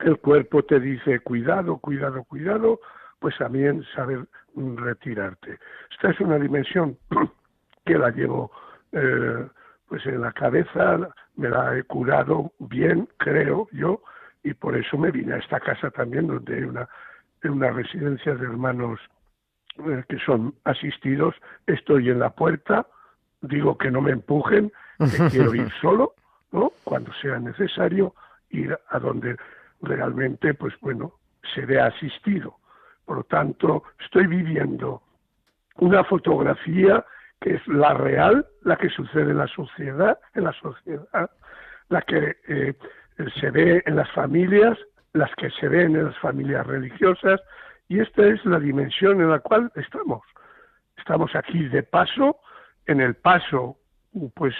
el 0.00 0.18
cuerpo 0.18 0.62
te 0.62 0.78
dice 0.78 1.20
cuidado, 1.20 1.78
cuidado, 1.78 2.24
cuidado, 2.24 2.78
pues 3.20 3.38
también 3.38 3.82
saber 3.94 4.26
retirarte. 4.54 5.58
Esta 5.92 6.10
es 6.10 6.20
una 6.20 6.38
dimensión 6.38 6.98
que 7.86 7.96
la 7.96 8.10
llevo 8.10 8.50
eh, 8.92 9.48
pues 9.88 10.04
en 10.04 10.20
la 10.20 10.32
cabeza 10.32 11.08
me 11.36 11.48
la 11.48 11.74
he 11.74 11.84
curado 11.84 12.52
bien, 12.58 13.08
creo 13.16 13.66
yo, 13.72 14.02
y 14.42 14.52
por 14.52 14.76
eso 14.76 14.98
me 14.98 15.10
vine 15.10 15.32
a 15.32 15.38
esta 15.38 15.58
casa 15.58 15.90
también, 15.90 16.26
donde 16.26 16.54
hay 16.54 16.64
una, 16.64 16.86
una 17.44 17.70
residencia 17.70 18.34
de 18.34 18.44
hermanos 18.44 19.00
que 20.08 20.18
son 20.18 20.54
asistidos. 20.64 21.34
Estoy 21.66 22.10
en 22.10 22.18
la 22.18 22.30
puerta, 22.30 22.86
digo 23.40 23.76
que 23.78 23.90
no 23.90 24.00
me 24.00 24.12
empujen, 24.12 24.72
que 24.98 25.28
quiero 25.30 25.54
ir 25.54 25.70
solo, 25.80 26.14
¿no? 26.52 26.72
Cuando 26.84 27.12
sea 27.14 27.38
necesario, 27.38 28.14
ir 28.50 28.78
a 28.88 28.98
donde 28.98 29.36
realmente, 29.82 30.54
pues 30.54 30.74
bueno, 30.80 31.14
seré 31.54 31.80
asistido. 31.80 32.56
Por 33.04 33.18
lo 33.18 33.24
tanto, 33.24 33.84
estoy 34.04 34.26
viviendo 34.26 35.02
una 35.76 36.04
fotografía 36.04 37.04
que 37.40 37.54
es 37.54 37.66
la 37.66 37.94
real, 37.94 38.46
la 38.62 38.76
que 38.76 38.90
sucede 38.90 39.30
en 39.30 39.38
la 39.38 39.48
sociedad, 39.48 40.18
en 40.34 40.44
la 40.44 40.52
sociedad, 40.52 41.30
la 41.88 42.02
que 42.02 42.36
eh, 42.48 42.74
se 43.40 43.50
ve 43.50 43.82
en 43.86 43.96
las 43.96 44.10
familias, 44.12 44.78
las 45.12 45.34
que 45.36 45.50
se 45.50 45.68
ven 45.68 45.96
en 45.96 46.04
las 46.06 46.18
familias 46.18 46.66
religiosas, 46.66 47.40
y 47.90 47.98
esta 47.98 48.24
es 48.24 48.42
la 48.46 48.60
dimensión 48.60 49.20
en 49.20 49.30
la 49.30 49.40
cual 49.40 49.72
estamos. 49.74 50.22
Estamos 50.96 51.34
aquí 51.34 51.68
de 51.68 51.82
paso, 51.82 52.38
en 52.86 53.00
el 53.00 53.16
paso, 53.16 53.78
pues 54.34 54.54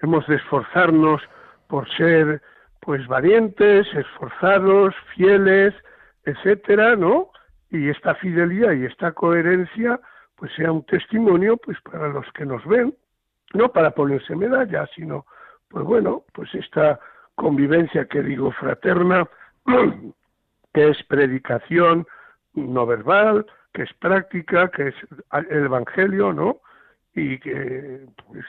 hemos 0.00 0.26
de 0.26 0.36
esforzarnos 0.36 1.22
por 1.68 1.90
ser 1.96 2.42
pues 2.80 3.06
valientes, 3.06 3.86
esforzados, 3.94 4.94
fieles, 5.14 5.74
etcétera, 6.26 6.96
¿no? 6.96 7.30
Y 7.70 7.88
esta 7.88 8.14
fidelidad 8.16 8.72
y 8.72 8.84
esta 8.84 9.12
coherencia 9.12 9.98
pues 10.34 10.52
sea 10.54 10.70
un 10.70 10.84
testimonio 10.84 11.56
pues 11.56 11.78
para 11.80 12.08
los 12.08 12.30
que 12.34 12.44
nos 12.44 12.62
ven, 12.66 12.94
no 13.54 13.72
para 13.72 13.92
ponerse 13.92 14.36
medalla, 14.36 14.86
sino 14.94 15.24
pues 15.70 15.82
bueno, 15.82 16.24
pues 16.34 16.54
esta 16.54 17.00
convivencia 17.36 18.04
que 18.04 18.22
digo 18.22 18.52
fraterna 18.52 19.26
que 20.74 20.90
es 20.90 21.02
predicación 21.04 22.06
no 22.56 22.86
verbal, 22.86 23.46
que 23.72 23.82
es 23.82 23.92
práctica, 23.94 24.68
que 24.68 24.88
es 24.88 24.94
el 25.50 25.64
Evangelio, 25.66 26.32
¿no? 26.32 26.60
Y 27.14 27.38
que 27.38 28.06
pues, 28.26 28.44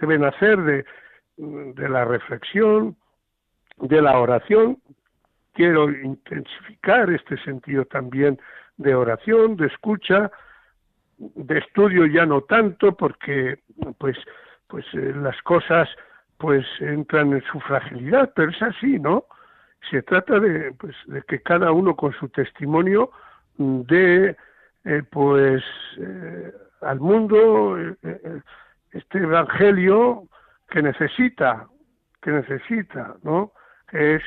deben 0.00 0.24
hacer 0.24 0.58
de, 0.62 0.84
de 1.36 1.88
la 1.88 2.04
reflexión, 2.04 2.96
de 3.76 4.00
la 4.00 4.18
oración. 4.18 4.78
Quiero 5.52 5.90
intensificar 5.90 7.10
este 7.10 7.36
sentido 7.38 7.84
también 7.84 8.40
de 8.76 8.94
oración, 8.94 9.56
de 9.56 9.66
escucha, 9.66 10.30
de 11.18 11.58
estudio 11.58 12.06
ya 12.06 12.24
no 12.24 12.42
tanto, 12.42 12.96
porque 12.96 13.58
pues, 13.98 14.16
pues 14.68 14.84
eh, 14.94 15.12
las 15.16 15.40
cosas 15.42 15.88
pues 16.38 16.64
entran 16.78 17.32
en 17.32 17.42
su 17.50 17.58
fragilidad, 17.60 18.32
pero 18.36 18.50
es 18.52 18.62
así, 18.62 19.00
¿no? 19.00 19.24
Se 19.90 20.02
trata 20.02 20.38
de, 20.38 20.72
pues, 20.72 20.94
de 21.06 21.22
que 21.22 21.42
cada 21.42 21.72
uno 21.72 21.96
con 21.96 22.12
su 22.12 22.28
testimonio 22.28 23.10
dé 23.58 24.36
eh, 24.84 25.02
pues 25.10 25.62
eh, 25.98 26.52
al 26.80 27.00
mundo 27.00 27.76
este 28.92 29.18
evangelio 29.18 30.28
que 30.68 30.82
necesita, 30.82 31.66
que 32.22 32.30
necesita, 32.30 33.16
¿no? 33.22 33.52
Que 33.88 34.16
es 34.16 34.22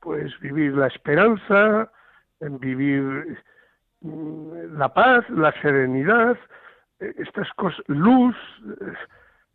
pues 0.00 0.38
vivir 0.40 0.74
la 0.74 0.86
esperanza, 0.86 1.90
vivir 2.40 3.38
mm, 4.00 4.78
la 4.78 4.92
paz, 4.92 5.28
la 5.30 5.52
serenidad, 5.60 6.36
eh, 7.00 7.14
estas 7.18 7.48
cosas, 7.54 7.82
luz, 7.88 8.36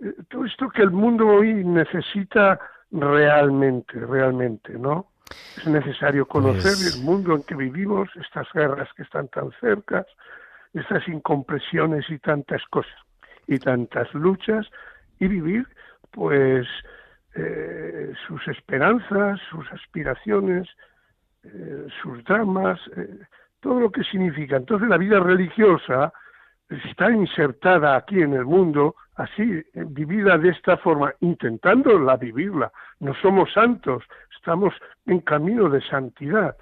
eh, 0.01 0.13
todo 0.29 0.45
esto 0.45 0.69
que 0.69 0.81
el 0.81 0.91
mundo 0.91 1.27
hoy 1.27 1.63
necesita 1.63 2.59
realmente, 2.91 3.99
realmente, 3.99 4.73
¿no? 4.73 5.07
Es 5.57 5.67
necesario 5.67 6.27
conocer 6.27 6.73
pues 6.73 6.95
el 6.95 7.03
mundo 7.03 7.35
en 7.35 7.43
que 7.43 7.55
vivimos, 7.55 8.09
estas 8.15 8.47
guerras 8.53 8.89
que 8.95 9.03
están 9.03 9.27
tan 9.27 9.51
cercas, 9.59 10.05
estas 10.73 11.07
incompresiones 11.07 12.09
y 12.09 12.17
tantas 12.19 12.63
cosas, 12.65 12.93
y 13.47 13.59
tantas 13.59 14.11
luchas, 14.13 14.67
y 15.19 15.27
vivir 15.27 15.67
pues 16.11 16.67
eh, 17.35 18.13
sus 18.27 18.47
esperanzas, 18.47 19.39
sus 19.49 19.71
aspiraciones, 19.71 20.67
eh, 21.43 21.87
sus 22.01 22.23
dramas, 22.23 22.79
eh, 22.95 23.19
todo 23.59 23.79
lo 23.79 23.91
que 23.91 24.03
significa. 24.03 24.57
Entonces 24.57 24.89
la 24.89 24.97
vida 24.97 25.19
religiosa 25.19 26.13
está 26.69 27.11
insertada 27.11 27.95
aquí 27.95 28.21
en 28.21 28.33
el 28.33 28.45
mundo, 28.45 28.95
así, 29.15 29.63
vivida 29.73 30.37
de 30.37 30.49
esta 30.49 30.77
forma, 30.77 31.13
intentándola 31.19 32.17
vivirla. 32.17 32.71
No 32.99 33.13
somos 33.21 33.51
santos, 33.53 34.03
estamos 34.35 34.73
en 35.05 35.19
camino 35.19 35.69
de 35.69 35.81
santidad. 35.81 36.55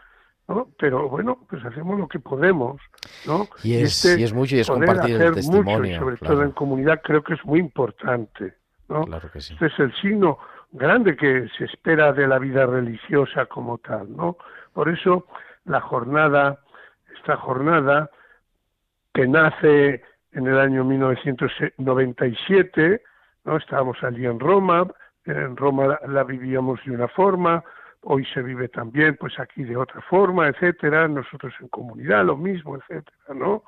¿no? 0.48 0.68
Pero 0.78 1.08
bueno, 1.08 1.40
pues 1.50 1.64
hacemos 1.64 1.98
lo 1.98 2.08
que 2.08 2.20
podemos, 2.20 2.82
¿no? 3.26 3.48
Y 3.64 3.76
es, 3.76 4.06
este 4.06 4.24
es 4.24 4.34
mucho 4.34 4.56
y 4.56 4.60
es 4.60 4.70
compartir 4.70 5.22
el 5.22 5.34
testimonio. 5.34 5.78
Mucho, 5.78 5.86
y 5.86 5.96
sobre 5.96 6.18
todo 6.18 6.44
en 6.44 6.52
comunidad 6.52 7.02
creo 7.02 7.24
que 7.24 7.36
es 7.36 7.46
muy 7.46 7.60
importante. 7.60 8.56
Claro 8.88 9.32
que 9.32 9.40
sí. 9.40 9.54
Este 9.54 9.68
es 9.68 9.80
el 9.80 9.94
signo 10.02 10.38
grande 10.72 11.16
que 11.16 11.48
se 11.58 11.66
espera 11.66 12.12
de 12.12 12.28
la 12.28 12.40
vida 12.40 12.66
religiosa 12.66 13.46
como 13.46 13.78
tal, 13.78 14.16
¿no? 14.16 14.38
Por 14.74 14.90
eso 14.90 15.28
la 15.66 15.80
jornada, 15.82 16.60
esta 17.18 17.38
jornada 17.38 18.10
que 19.14 19.28
nace 19.28 20.02
en 20.32 20.48
el 20.48 20.58
año 20.60 20.86
1997, 20.86 23.04
¿no? 23.46 23.58
Estábamos 23.58 24.04
allí 24.04 24.26
en 24.26 24.40
Roma, 24.40 24.88
en 25.26 25.56
Roma 25.58 26.00
la 26.08 26.24
vivíamos 26.24 26.80
de 26.86 26.92
una 26.92 27.08
forma, 27.08 27.64
hoy 28.02 28.26
se 28.34 28.42
vive 28.42 28.68
también 28.70 29.16
pues 29.20 29.40
aquí 29.40 29.64
de 29.64 29.78
otra 29.78 30.02
forma, 30.02 30.48
etcétera, 30.48 31.08
nosotros 31.08 31.54
en 31.60 31.68
comunidad 31.68 32.26
lo 32.26 32.38
mismo, 32.38 32.78
etcétera, 32.78 33.18
¿no? 33.36 33.64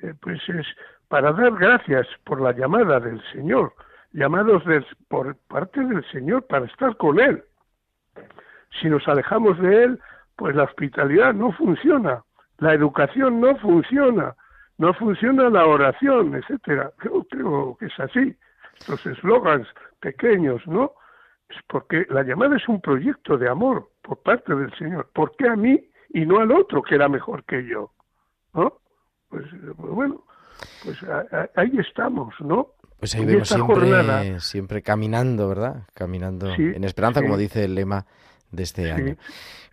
Eh, 0.00 0.14
pues 0.20 0.40
es 0.48 0.66
para 1.08 1.32
dar 1.32 1.52
gracias 1.52 2.06
por 2.24 2.40
la 2.40 2.52
llamada 2.52 3.00
del 3.00 3.22
Señor, 3.32 3.72
llamados 4.12 4.62
por 5.08 5.36
parte 5.48 5.80
del 5.80 6.04
Señor 6.10 6.46
para 6.46 6.66
estar 6.66 6.96
con 6.96 7.18
Él. 7.20 7.42
Si 8.80 8.88
nos 8.88 9.06
alejamos 9.08 9.58
de 9.60 9.84
Él, 9.84 10.00
pues 10.36 10.56
la 10.56 10.64
hospitalidad 10.64 11.34
no 11.34 11.52
funciona, 11.52 12.24
la 12.58 12.74
educación 12.74 13.40
no 13.40 13.56
funciona, 13.56 14.34
no 14.78 14.92
funciona 14.94 15.48
la 15.50 15.66
oración, 15.66 16.34
etcétera. 16.34 16.90
Creo, 16.98 17.24
creo 17.24 17.76
que 17.78 17.86
es 17.86 18.00
así. 18.00 18.36
Los 18.88 19.04
eslogans 19.06 19.68
pequeños, 20.00 20.60
¿no? 20.66 20.92
Es 21.48 21.56
porque 21.68 22.06
la 22.10 22.22
llamada 22.22 22.56
es 22.56 22.68
un 22.68 22.80
proyecto 22.80 23.36
de 23.36 23.48
amor 23.48 23.90
por 24.02 24.22
parte 24.22 24.54
del 24.54 24.74
Señor. 24.76 25.10
¿Por 25.12 25.36
qué 25.36 25.48
a 25.48 25.56
mí 25.56 25.80
y 26.10 26.26
no 26.26 26.40
al 26.40 26.50
otro 26.52 26.82
que 26.82 26.94
era 26.94 27.08
mejor 27.08 27.44
que 27.44 27.66
yo? 27.66 27.92
¿No? 28.52 28.80
Pues 29.28 29.44
bueno, 29.76 30.24
pues 30.84 30.98
ahí 31.56 31.72
estamos, 31.78 32.34
¿no? 32.40 32.68
Pues 32.98 33.14
ahí 33.14 33.24
vemos 33.24 33.48
siempre, 33.48 34.40
siempre 34.40 34.82
caminando, 34.82 35.48
¿verdad? 35.48 35.82
Caminando 35.92 36.52
en 36.54 36.84
esperanza, 36.84 37.20
como 37.20 37.36
dice 37.36 37.64
el 37.64 37.74
lema 37.74 38.06
de 38.50 38.62
este 38.62 38.92
año. 38.92 39.16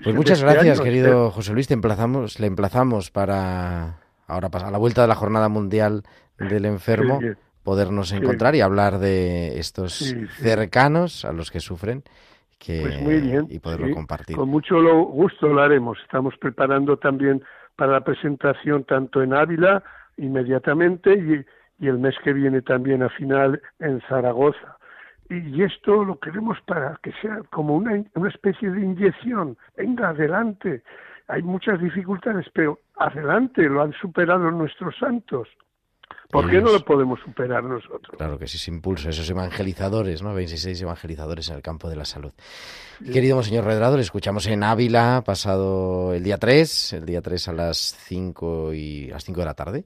Pues 0.04 0.16
muchas 0.16 0.40
este 0.40 0.52
gracias, 0.52 0.82
querido 0.82 1.32
José 1.32 1.54
Luis. 1.54 1.68
Te 1.68 1.74
emplazamos, 1.74 2.40
le 2.40 2.48
emplazamos 2.48 3.12
para 3.12 4.00
ahora 4.32 4.50
a 4.52 4.72
la 4.72 4.78
vuelta 4.78 5.02
de 5.02 5.08
la 5.08 5.16
Jornada 5.16 5.50
Mundial 5.50 6.04
del 6.38 6.66
Enfermo 6.66 7.20
podernos 7.64 8.12
encontrar 8.12 8.56
y 8.56 8.62
hablar 8.62 8.98
de 8.98 9.60
estos 9.60 10.16
cercanos 10.38 11.26
a 11.26 11.32
los 11.32 11.52
que 11.52 11.60
sufren 11.60 12.04
que, 12.58 12.82
pues 12.82 13.02
muy 13.02 13.22
bien, 13.22 13.48
y 13.50 13.60
poderlo 13.60 13.94
compartir. 13.94 14.36
Con 14.36 14.50
mucho 14.50 14.76
gusto 15.06 15.48
lo 15.48 15.62
haremos. 15.62 15.98
Estamos 16.04 16.36
preparando 16.40 16.98
también 16.98 17.44
para 17.76 17.94
la 17.94 18.02
presentación 18.02 18.84
tanto 18.84 19.24
en 19.24 19.34
Ávila 19.34 19.84
inmediatamente 20.18 21.14
y 21.14 21.44
y 21.82 21.88
el 21.88 21.98
mes 21.98 22.16
que 22.24 22.32
viene 22.32 22.62
también 22.62 23.02
a 23.02 23.10
final 23.10 23.60
en 23.80 24.00
Zaragoza. 24.02 24.78
Y 25.30 25.64
esto 25.64 26.06
lo 26.06 26.20
queremos 26.20 26.58
para 26.68 26.98
que 27.02 27.12
sea 27.22 27.42
como 27.50 27.76
una, 27.76 28.04
una 28.14 28.30
especie 28.30 28.70
de 28.70 28.82
inyección. 28.82 29.58
Venga, 29.76 30.10
adelante. 30.10 30.84
Hay 31.28 31.42
muchas 31.42 31.82
dificultades, 31.82 32.46
pero 32.54 32.78
adelante, 33.08 33.64
lo 33.64 33.82
han 33.82 33.94
superado 33.94 34.50
nuestros 34.52 34.96
santos. 34.98 35.48
¿Por 36.30 36.50
qué 36.50 36.62
no 36.62 36.72
lo 36.72 36.80
podemos 36.86 37.20
superar 37.20 37.64
nosotros? 37.64 38.16
Claro 38.18 38.38
que 38.38 38.48
sí, 38.48 38.58
se 38.58 38.72
impulso, 38.72 39.10
esos 39.10 39.30
evangelizadores, 39.30 40.22
¿no? 40.22 40.34
26 40.34 40.82
evangelizadores 40.82 41.50
en 41.50 41.56
el 41.56 41.62
campo 41.62 41.90
de 41.90 41.96
la 41.98 42.06
salud. 42.06 42.32
Querido 43.12 43.42
señor 43.44 43.66
Redrado, 43.66 43.98
le 43.98 44.02
escuchamos 44.02 44.48
en 44.48 44.64
Ávila 44.64 45.24
pasado 45.26 46.14
el 46.14 46.24
día 46.24 46.38
3, 46.38 46.94
el 46.94 47.06
día 47.06 47.22
3 47.22 47.50
a 47.50 47.54
las 47.54 47.78
5 47.78 48.74
y 48.74 49.10
a 49.10 49.16
las 49.16 49.26
5 49.26 49.40
de 49.40 49.46
la 49.46 49.54
tarde 49.54 49.86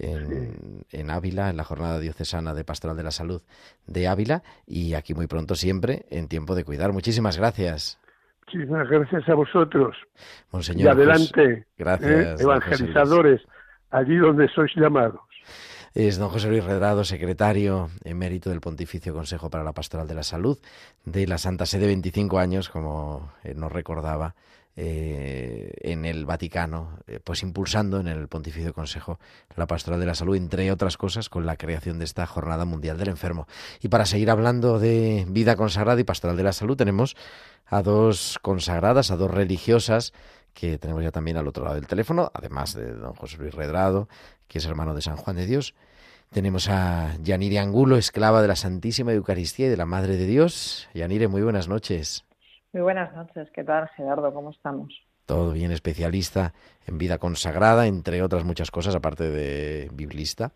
en, 0.00 1.10
Ávila, 1.10 1.50
en 1.50 1.56
la 1.56 1.64
jornada 1.64 1.98
diocesana 1.98 2.54
de 2.54 2.64
Pastoral 2.64 2.96
de 2.96 3.02
la 3.02 3.10
Salud 3.10 3.42
de 3.86 4.08
Ávila 4.08 4.42
y 4.66 4.94
aquí 4.94 5.14
muy 5.14 5.26
pronto 5.26 5.54
siempre 5.54 6.06
en 6.10 6.28
tiempo 6.28 6.54
de 6.54 6.64
cuidar. 6.64 6.92
Muchísimas 6.92 7.36
gracias. 7.36 7.98
Muchísimas 8.52 8.88
gracias 8.88 9.28
a 9.28 9.34
vosotros. 9.34 9.94
Monseñor, 10.52 10.86
y 10.86 10.88
adelante, 10.88 11.44
¿eh? 11.44 11.66
gracias, 11.76 12.40
evangelizadores, 12.40 13.42
allí 13.90 14.16
donde 14.16 14.48
sois 14.48 14.72
llamados. 14.74 15.20
Es 15.92 16.18
don 16.18 16.30
José 16.30 16.48
Luis 16.48 16.64
Redrado, 16.64 17.04
secretario 17.04 17.90
emérito 18.04 18.48
del 18.48 18.60
Pontificio 18.60 19.12
Consejo 19.12 19.50
para 19.50 19.64
la 19.64 19.72
Pastoral 19.72 20.08
de 20.08 20.14
la 20.14 20.22
Salud 20.22 20.58
de 21.04 21.26
la 21.26 21.36
Santa 21.36 21.66
Sede, 21.66 21.86
25 21.88 22.38
años, 22.38 22.70
como 22.70 23.32
nos 23.54 23.70
recordaba, 23.70 24.34
eh, 24.80 25.72
en 25.80 26.04
el 26.04 26.24
Vaticano, 26.24 27.00
eh, 27.08 27.18
pues 27.18 27.42
impulsando 27.42 27.98
en 27.98 28.06
el 28.06 28.28
Pontificio 28.28 28.72
Consejo 28.72 29.18
la 29.56 29.66
Pastoral 29.66 29.98
de 29.98 30.06
la 30.06 30.14
Salud, 30.14 30.36
entre 30.36 30.70
otras 30.70 30.96
cosas, 30.96 31.28
con 31.28 31.46
la 31.46 31.56
creación 31.56 31.98
de 31.98 32.04
esta 32.04 32.26
Jornada 32.26 32.64
Mundial 32.64 32.96
del 32.96 33.08
Enfermo. 33.08 33.48
Y 33.80 33.88
para 33.88 34.06
seguir 34.06 34.30
hablando 34.30 34.78
de 34.78 35.26
vida 35.28 35.56
consagrada 35.56 36.00
y 36.00 36.04
Pastoral 36.04 36.36
de 36.36 36.44
la 36.44 36.52
Salud, 36.52 36.76
tenemos 36.76 37.16
a 37.66 37.82
dos 37.82 38.38
consagradas, 38.40 39.10
a 39.10 39.16
dos 39.16 39.32
religiosas, 39.32 40.12
que 40.54 40.78
tenemos 40.78 41.02
ya 41.02 41.10
también 41.10 41.38
al 41.38 41.48
otro 41.48 41.64
lado 41.64 41.74
del 41.74 41.88
teléfono, 41.88 42.30
además 42.32 42.72
de 42.74 42.94
don 42.94 43.14
José 43.14 43.38
Luis 43.38 43.54
Redrado, 43.54 44.08
que 44.46 44.58
es 44.58 44.64
hermano 44.66 44.94
de 44.94 45.02
San 45.02 45.16
Juan 45.16 45.34
de 45.34 45.46
Dios. 45.46 45.74
Tenemos 46.30 46.68
a 46.68 47.16
Yanire 47.20 47.58
Angulo, 47.58 47.96
esclava 47.96 48.42
de 48.42 48.46
la 48.46 48.54
Santísima 48.54 49.12
Eucaristía 49.12 49.66
y 49.66 49.70
de 49.70 49.76
la 49.76 49.86
Madre 49.86 50.16
de 50.16 50.26
Dios. 50.26 50.88
Yanire, 50.94 51.26
muy 51.26 51.42
buenas 51.42 51.66
noches. 51.66 52.27
Muy 52.72 52.82
buenas 52.82 53.14
noches, 53.14 53.48
¿qué 53.54 53.64
tal 53.64 53.88
Gerardo? 53.96 54.32
¿Cómo 54.32 54.50
estamos? 54.50 55.02
Todo 55.24 55.52
bien, 55.52 55.72
especialista 55.72 56.52
en 56.86 56.98
vida 56.98 57.18
consagrada, 57.18 57.86
entre 57.86 58.22
otras 58.22 58.44
muchas 58.44 58.70
cosas, 58.70 58.94
aparte 58.94 59.30
de 59.30 59.88
biblista, 59.92 60.52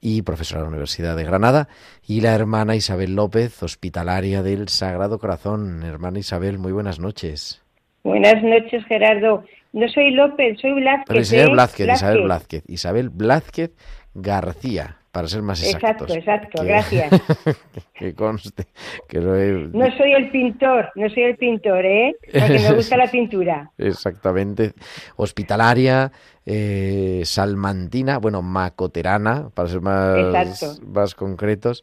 y 0.00 0.22
profesora 0.22 0.60
de 0.60 0.64
la 0.64 0.70
Universidad 0.70 1.16
de 1.16 1.24
Granada, 1.24 1.68
y 2.06 2.20
la 2.20 2.34
hermana 2.34 2.76
Isabel 2.76 3.14
López, 3.14 3.62
hospitalaria 3.62 4.42
del 4.42 4.68
Sagrado 4.68 5.18
Corazón. 5.18 5.82
Hermana 5.82 6.18
Isabel, 6.18 6.58
muy 6.58 6.72
buenas 6.72 7.00
noches. 7.00 7.62
Buenas 8.04 8.42
noches, 8.42 8.84
Gerardo. 8.86 9.44
No 9.72 9.88
soy 9.88 10.12
López, 10.12 10.58
soy 10.60 10.72
Blázquez. 10.74 11.06
Pero 11.08 11.20
Isabel 11.20 11.48
¿eh? 11.48 11.52
Blázquez, 11.52 11.88
Isabel 11.88 12.22
Blázquez. 12.22 12.64
Isabel 12.68 13.10
Blázquez 13.10 13.70
García, 14.14 14.96
para 15.16 15.28
ser 15.28 15.40
más 15.40 15.62
exactos. 15.62 16.14
Exacto, 16.14 16.60
exacto, 16.60 16.60
Que- 16.62 16.68
gracias. 16.68 17.10
que 17.94 18.14
conste 18.14 18.66
que 19.08 19.18
lo 19.18 19.34
he- 19.34 19.70
No 19.72 19.86
soy 19.96 20.12
el 20.12 20.30
pintor, 20.30 20.90
no 20.94 21.08
soy 21.08 21.22
el 21.22 21.36
pintor, 21.38 21.86
¿eh? 21.86 22.14
Porque 22.22 22.58
me 22.58 22.72
gusta 22.74 22.98
la 22.98 23.10
pintura. 23.10 23.70
Exactamente. 23.78 24.74
Hospitalaria, 25.16 26.12
eh, 26.44 27.22
salmantina, 27.24 28.18
bueno, 28.18 28.42
macoterana, 28.42 29.48
para 29.54 29.70
ser 29.70 29.80
más, 29.80 30.18
Exacto. 30.18 30.82
más 30.86 31.14
concretos. 31.14 31.82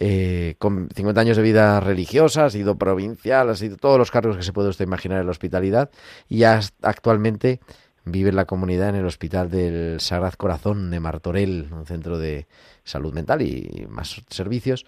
eh, 0.00 0.54
con 0.60 0.88
50 0.94 1.20
años 1.20 1.36
de 1.36 1.42
vida 1.42 1.80
religiosa, 1.80 2.44
ha 2.44 2.50
sido 2.50 2.78
provincial, 2.78 3.48
ha 3.50 3.56
sido 3.56 3.76
todos 3.76 3.98
los 3.98 4.12
cargos 4.12 4.36
que 4.36 4.44
se 4.44 4.52
puede 4.52 4.68
usted 4.68 4.84
imaginar 4.84 5.18
en 5.18 5.26
la 5.26 5.32
hospitalidad 5.32 5.90
y 6.28 6.44
actualmente 6.44 7.58
vive 8.10 8.30
en 8.30 8.36
la 8.36 8.44
comunidad 8.44 8.90
en 8.90 8.96
el 8.96 9.06
Hospital 9.06 9.50
del 9.50 10.00
Sagrado 10.00 10.36
Corazón 10.36 10.90
de 10.90 11.00
Martorell, 11.00 11.68
un 11.72 11.86
centro 11.86 12.18
de 12.18 12.46
salud 12.84 13.12
mental 13.12 13.42
y 13.42 13.86
más 13.88 14.22
servicios 14.28 14.86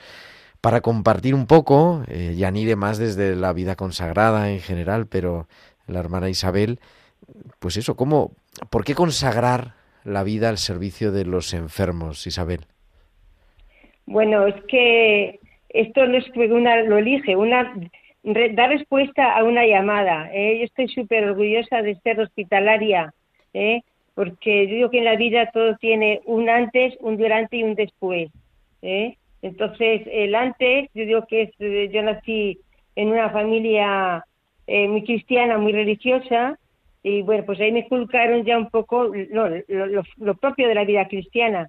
para 0.61 0.81
compartir 0.81 1.35
un 1.35 1.47
poco, 1.47 2.03
eh, 2.09 2.35
ya 2.37 2.51
ni 2.51 2.65
de 2.65 2.77
más 2.77 2.99
desde 2.99 3.35
la 3.35 3.53
vida 3.53 3.77
consagrada 3.77 4.51
en 4.51 4.61
general, 4.61 5.07
pero 5.07 5.47
la 5.87 6.01
hermana 6.01 6.29
Isabel, 6.29 6.81
pues 7.59 7.77
eso, 7.77 7.97
¿cómo, 7.97 8.33
¿por 8.69 8.85
qué 8.85 8.95
consagrar 8.95 9.75
la 10.05 10.23
vida 10.23 10.49
al 10.49 10.59
servicio 10.59 11.13
de 11.13 11.25
los 11.25 11.55
enfermos, 11.55 12.27
Isabel? 12.27 12.67
Bueno, 14.07 14.47
es 14.47 14.57
que 14.69 15.41
esto 15.71 16.07
no 16.07 16.19
es 16.19 16.27
una 16.35 16.83
lo 16.83 16.99
elige, 16.99 17.37
una 17.37 17.73
da 18.23 18.67
respuesta 18.67 19.35
a 19.37 19.45
una 19.45 19.67
llamada. 19.67 20.31
¿eh? 20.33 20.59
Yo 20.59 20.65
estoy 20.65 20.89
súper 20.89 21.25
orgullosa 21.25 21.83
de 21.83 21.95
ser 21.97 22.21
hospitalaria, 22.21 23.13
¿eh? 23.55 23.81
porque 24.15 24.67
yo 24.69 24.75
digo 24.75 24.91
que 24.91 24.99
en 24.99 25.05
la 25.07 25.17
vida 25.17 25.51
todo 25.53 25.77
tiene 25.77 26.21
un 26.27 26.49
antes, 26.49 26.95
un 27.01 27.17
durante 27.17 27.57
y 27.57 27.63
un 27.63 27.75
después. 27.75 28.31
¿eh? 28.83 29.17
Entonces, 29.43 30.03
el 30.11 30.35
antes, 30.35 30.91
yo 30.95 31.07
digo 31.07 31.27
que 31.27 31.43
es, 31.43 31.51
eh, 31.61 31.89
yo 31.93 32.03
nací 32.03 32.59
en 32.97 33.09
una 33.09 33.31
familia 33.31 34.25
eh, 34.67 34.87
muy 34.89 35.05
cristiana, 35.05 35.57
muy 35.59 35.73
religiosa, 35.73 36.59
y 37.03 37.23
bueno, 37.23 37.45
pues 37.47 37.59
ahí 37.61 37.73
me 37.73 37.81
inculcaron 37.81 38.45
ya 38.45 38.59
un 38.59 38.69
poco 38.69 39.05
lo- 39.07 40.03
lo 40.19 40.35
propio 40.35 40.69
de 40.69 40.75
la 40.75 40.85
vida 40.85 41.09
cristiana. 41.09 41.69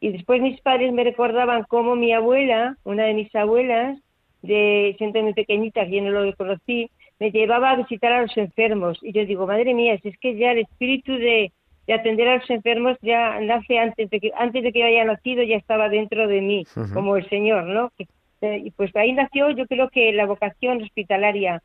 Y 0.00 0.12
después 0.12 0.40
mis 0.40 0.60
padres 0.60 0.92
me 0.92 1.02
recordaban 1.02 1.64
cómo 1.64 1.96
mi 1.96 2.12
abuela, 2.12 2.76
una 2.84 3.04
de 3.06 3.14
mis 3.14 3.34
abuelas, 3.34 3.98
de 4.42 4.94
siendo 4.98 5.22
muy 5.22 5.34
pequeñita, 5.34 5.84
que 5.86 5.96
yo 5.96 6.02
no 6.02 6.10
lo 6.24 6.34
conocí, 6.36 6.90
me 7.18 7.30
llevaba 7.30 7.70
a 7.70 7.76
visitar 7.76 8.12
a 8.12 8.22
los 8.22 8.36
enfermos. 8.36 8.98
Y 9.02 9.12
yo 9.12 9.24
digo, 9.26 9.46
madre 9.46 9.74
mía, 9.74 9.98
si 10.02 10.08
es 10.08 10.18
que 10.18 10.36
ya 10.36 10.52
el 10.52 10.58
espíritu 10.58 11.12
de, 11.14 11.50
de 11.86 11.92
atender 11.92 12.28
a 12.28 12.36
los 12.36 12.48
enfermos 12.50 12.96
ya 13.02 13.40
nace 13.40 13.78
antes 13.78 14.08
de 14.10 14.20
que 14.20 14.30
antes 14.36 14.62
de 14.62 14.72
que 14.72 14.84
haya 14.84 15.04
nacido, 15.04 15.42
ya 15.42 15.56
estaba 15.56 15.88
dentro 15.88 16.28
de 16.28 16.40
mí, 16.40 16.64
como 16.94 17.16
el 17.16 17.28
Señor, 17.28 17.64
¿no? 17.64 17.90
Que- 17.96 18.06
eh, 18.40 18.62
Y 18.64 18.70
pues 18.70 18.94
ahí 18.94 19.12
nació, 19.12 19.50
yo 19.50 19.66
creo 19.66 19.88
que 19.88 20.12
la 20.12 20.26
vocación 20.26 20.80
hospitalaria. 20.82 21.60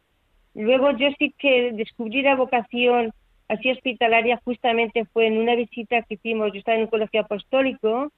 Luego 0.55 0.91
yo 0.97 1.09
sí 1.19 1.33
que 1.37 1.71
descubrí 1.73 2.21
la 2.23 2.35
vocación 2.35 3.11
así 3.47 3.69
hospitalaria 3.69 4.39
justamente 4.43 5.05
fue 5.13 5.27
en 5.27 5.37
una 5.37 5.53
visita 5.55 6.01
que 6.03 6.15
hicimos, 6.15 6.51
yo 6.53 6.59
estaba 6.59 6.77
en 6.77 6.83
un 6.85 6.89
colegio 6.89 7.21
apostólico 7.21 8.11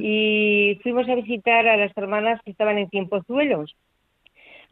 y 0.00 0.80
fuimos 0.82 1.08
a 1.08 1.14
visitar 1.14 1.68
a 1.68 1.76
las 1.76 1.96
hermanas 1.96 2.40
que 2.44 2.50
estaban 2.50 2.78
en 2.78 2.88
Tiempozuelos. 2.88 3.76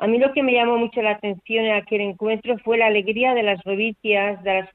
A 0.01 0.07
mí 0.07 0.17
lo 0.17 0.33
que 0.33 0.43
me 0.43 0.55
llamó 0.55 0.79
mucho 0.79 1.03
la 1.03 1.11
atención 1.11 1.67
en 1.67 1.75
aquel 1.75 2.01
encuentro 2.01 2.57
fue 2.65 2.79
la 2.79 2.87
alegría 2.87 3.35
de 3.35 3.43
las 3.43 3.65
novicias, 3.67 4.43
de 4.43 4.55
las, 4.55 4.71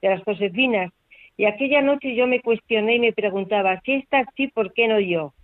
de 0.00 0.08
las 0.08 0.22
Josefinas. 0.22 0.92
Y 1.36 1.46
aquella 1.46 1.82
noche 1.82 2.14
yo 2.14 2.28
me 2.28 2.40
cuestioné 2.40 2.94
y 2.94 3.00
me 3.00 3.12
preguntaba, 3.12 3.80
¿qué 3.82 3.96
está 3.96 4.20
así, 4.20 4.46
por 4.46 4.72
qué 4.72 4.86
no 4.86 5.00
yo? 5.00 5.34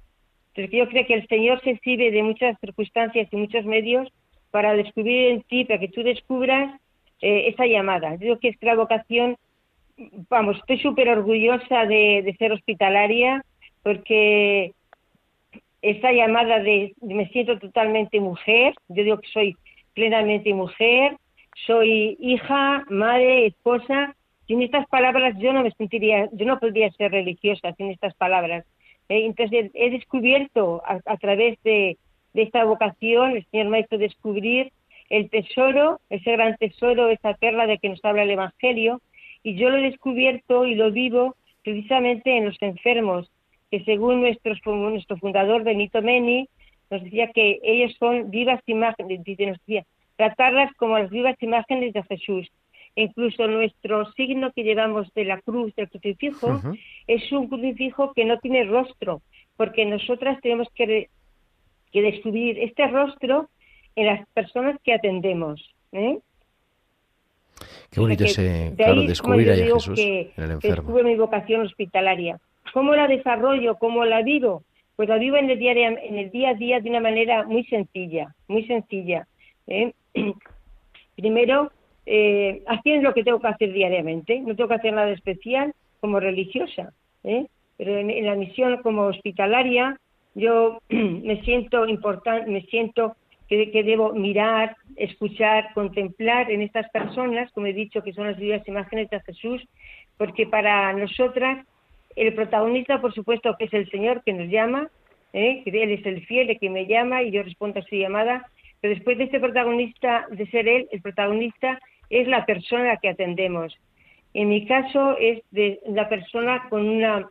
Entonces 0.55 0.79
yo 0.79 0.89
creo 0.89 1.05
que 1.05 1.15
el 1.15 1.27
Señor 1.27 1.61
se 1.65 1.77
sirve 1.79 2.13
de 2.13 2.23
muchas 2.23 2.57
circunstancias 2.61 3.27
y 3.29 3.37
muchos 3.37 3.65
medios 3.65 4.09
para 4.53 4.73
descubrir 4.75 5.33
en 5.33 5.43
ti, 5.43 5.65
para 5.65 5.81
que 5.81 5.89
tú 5.89 6.05
descubras 6.05 6.81
eh, 7.21 7.49
esa 7.49 7.67
llamada. 7.67 8.13
Yo 8.13 8.19
creo 8.19 8.39
que 8.39 8.49
es 8.51 8.57
la 8.61 8.77
vocación, 8.77 9.37
vamos, 10.31 10.59
estoy 10.59 10.79
súper 10.79 11.09
orgullosa 11.09 11.87
de 11.87 12.37
ser 12.39 12.53
hospitalaria 12.53 13.45
porque 13.83 14.75
esa 15.85 16.13
llamada 16.13 16.61
de, 16.61 16.95
de 16.97 17.15
me 17.15 17.29
siento 17.29 17.59
totalmente 17.59 18.19
mujer, 18.19 18.75
yo 18.89 19.05
digo 19.05 19.19
que 19.21 19.29
soy 19.29 19.57
plenamente 19.93 20.53
mujer, 20.55 21.17
soy 21.67 22.17
hija, 22.21 22.85
madre, 22.89 23.47
esposa, 23.47 24.17
sin 24.47 24.63
estas 24.63 24.87
palabras 24.89 25.35
yo 25.39 25.53
no 25.53 25.63
me 25.63 25.71
sentiría, 25.73 26.29
yo 26.33 26.47
no 26.47 26.59
podría 26.59 26.91
ser 26.93 27.13
religiosa 27.13 27.73
sin 27.75 27.91
estas 27.91 28.15
palabras. 28.15 28.65
Eh, 29.09 29.27
Entonces 29.27 29.71
he 29.75 29.91
descubierto 29.91 30.83
a, 30.87 31.01
a 31.05 31.17
través 31.19 31.63
de, 31.63 31.99
de 32.33 32.43
esta 32.43 32.65
vocación, 32.65 33.37
el 33.37 33.45
Señor 33.51 33.69
me 33.69 33.77
ha 33.77 33.81
hecho 33.81 33.99
descubrir 33.99 34.73
el 35.11 35.29
tesoro, 35.29 36.01
ese 36.09 36.33
gran 36.33 36.57
tesoro, 36.57 37.09
esa 37.09 37.35
perla 37.35 37.67
de 37.67 37.79
que 37.79 37.91
nos 37.91 38.05
habla 38.05 38.23
el 38.23 38.31
Evangelio, 38.31 39.03
y 39.43 39.55
yo 39.57 39.69
lo 39.69 39.77
he 39.77 39.91
descubierto 39.91 40.65
y 40.65 40.75
lo 40.75 40.91
vivo 40.91 41.37
precisamente 41.63 42.37
en 42.37 42.47
los 42.47 42.61
enfermos, 42.63 43.31
que 43.75 43.85
según 43.85 44.21
nuestro, 44.21 44.55
nuestro 44.65 45.17
fundador 45.17 45.65
Benito 45.65 46.01
Meni, 46.01 46.49
nos 46.91 47.03
decía 47.03 47.33
que 47.35 47.59
ellos 47.65 47.93
son 47.99 48.31
vivas 48.31 48.61
imágenes, 48.67 49.25
dice, 49.25 49.47
nos 49.47 49.59
decía, 49.59 49.85
tratarlas 50.15 50.73
como 50.75 50.97
las 50.97 51.11
vivas 51.11 51.35
imágenes 51.41 51.93
de 51.93 52.05
Jesús. 52.05 52.49
E 52.95 53.03
incluso 53.03 53.49
nuestro 53.49 54.13
signo 54.13 54.53
que 54.53 54.63
llevamos 54.63 55.13
de 55.15 55.25
la 55.25 55.41
cruz, 55.41 55.75
del 55.75 55.91
crucifijo, 55.91 56.61
es 57.09 57.33
un 57.33 57.49
crucifijo 57.49 58.13
que 58.13 58.25
no 58.25 58.39
tiene 58.39 58.63
rostro, 58.63 59.23
porque 59.57 59.85
nosotras 59.85 60.41
tenemos 60.41 60.69
que, 60.77 61.09
que 61.91 62.03
descubrir 62.03 62.61
este 62.61 62.87
rostro 62.87 63.49
en 63.97 64.07
las 64.07 64.29
personas 64.29 64.79
que 64.85 64.95
atendemos. 64.95 65.69
¿eh? 65.91 66.19
Qué 67.91 67.99
bonito 67.99 68.23
O 68.23 68.29
sea 68.29 68.45
que 68.45 68.51
ese, 68.51 68.71
de 68.71 68.77
claro, 68.77 69.01
ahí 69.01 69.07
descubrir 69.09 69.51
a 69.51 69.57
Jesús 69.57 69.97
que 69.97 70.33
en 70.37 70.45
el 70.45 70.51
enfermo. 70.53 70.77
descubro 70.77 71.03
mi 71.03 71.17
vocación 71.17 71.63
hospitalaria. 71.63 72.39
¿Cómo 72.75 72.97
la 72.97 73.07
desarrollo? 73.07 73.77
¿Cómo 73.77 74.05
la 74.05 74.23
vivo? 74.23 74.65
Pues 74.97 75.09
la 75.09 75.17
vivo 75.17 75.37
en 75.37 75.49
el, 75.49 75.63
en 75.63 76.19
el 76.19 76.31
día 76.33 76.49
a 76.51 76.55
día 76.55 76.81
de 76.81 76.91
una 76.91 76.99
manera 76.99 77.45
muy 77.45 77.63
sencilla, 77.67 78.35
muy 78.49 78.67
sencilla. 78.67 79.29
¿eh? 79.69 79.93
Primero, 81.17 81.71
eh, 82.05 82.65
haciendo 82.67 83.11
lo 83.11 83.15
que 83.15 83.23
tengo 83.23 83.39
que 83.39 83.47
hacer 83.47 83.73
diariamente. 83.73 84.41
No 84.41 84.57
tengo 84.57 84.67
que 84.67 84.75
hacer 84.75 84.93
nada 84.93 85.13
especial 85.13 85.73
como 86.01 86.19
religiosa. 86.19 86.93
¿eh? 87.23 87.47
Pero 87.77 87.97
en, 87.97 88.27
la 88.27 88.35
misión 88.35 88.83
como 88.83 89.03
hospitalaria, 89.03 89.97
yo 90.35 90.81
me 90.89 91.43
siento 91.43 91.87
importante, 91.87 92.51
me 92.51 92.63
siento 92.63 93.15
que, 93.49 93.71
que 93.71 93.85
debo 93.85 94.15
mirar, 94.15 94.77
escuchar, 94.97 95.73
contemplar 95.75 96.51
en 96.51 96.61
estas 96.61 96.91
personas, 96.91 97.53
como 97.53 97.69
he 97.69 97.73
dicho, 97.73 98.03
que 98.03 98.13
son 98.15 98.27
las 98.27 98.37
vivas 98.37 98.67
imágenes 98.67 99.11
de 99.11 99.21
Jesús, 99.21 99.63
porque 100.17 100.49
para 100.49 100.93
nosotras 100.93 101.65
el 102.17 102.35
protagonista, 102.35 103.01
por 103.01 103.13
supuesto, 103.15 103.57
que 103.59 103.65
es 103.65 103.75
el 103.75 103.91
Señor 103.91 104.23
que 104.25 104.33
nos 104.33 104.49
llama, 104.49 104.89
¿eh? 105.33 105.63
que 105.65 105.71
Él 105.83 105.91
es 105.91 106.07
el 106.07 106.25
fiel 106.27 106.51
el 106.51 106.59
que 106.59 106.71
me 106.71 106.87
llama 106.87 107.23
y 107.23 107.31
yo 107.31 107.43
respondo 107.43 107.81
a 107.81 107.83
su 107.83 107.97
llamada, 107.97 108.47
pero 108.81 108.95
después 108.95 109.19
de 109.19 109.25
este 109.25 109.41
protagonista, 109.41 110.27
de 110.31 110.47
ser 110.47 110.69
Él, 110.69 110.89
el 110.93 111.03
protagonista 111.03 111.81
es 112.11 112.29
la 112.29 112.45
persona 112.47 112.97
que 112.99 113.09
atendemos. 113.09 113.75
En 114.35 114.49
mi 114.49 114.67
caso 114.67 115.17
es 115.19 115.43
de 115.51 115.81
la 115.87 116.09
persona 116.09 116.69
con 116.69 116.89
una 116.89 117.29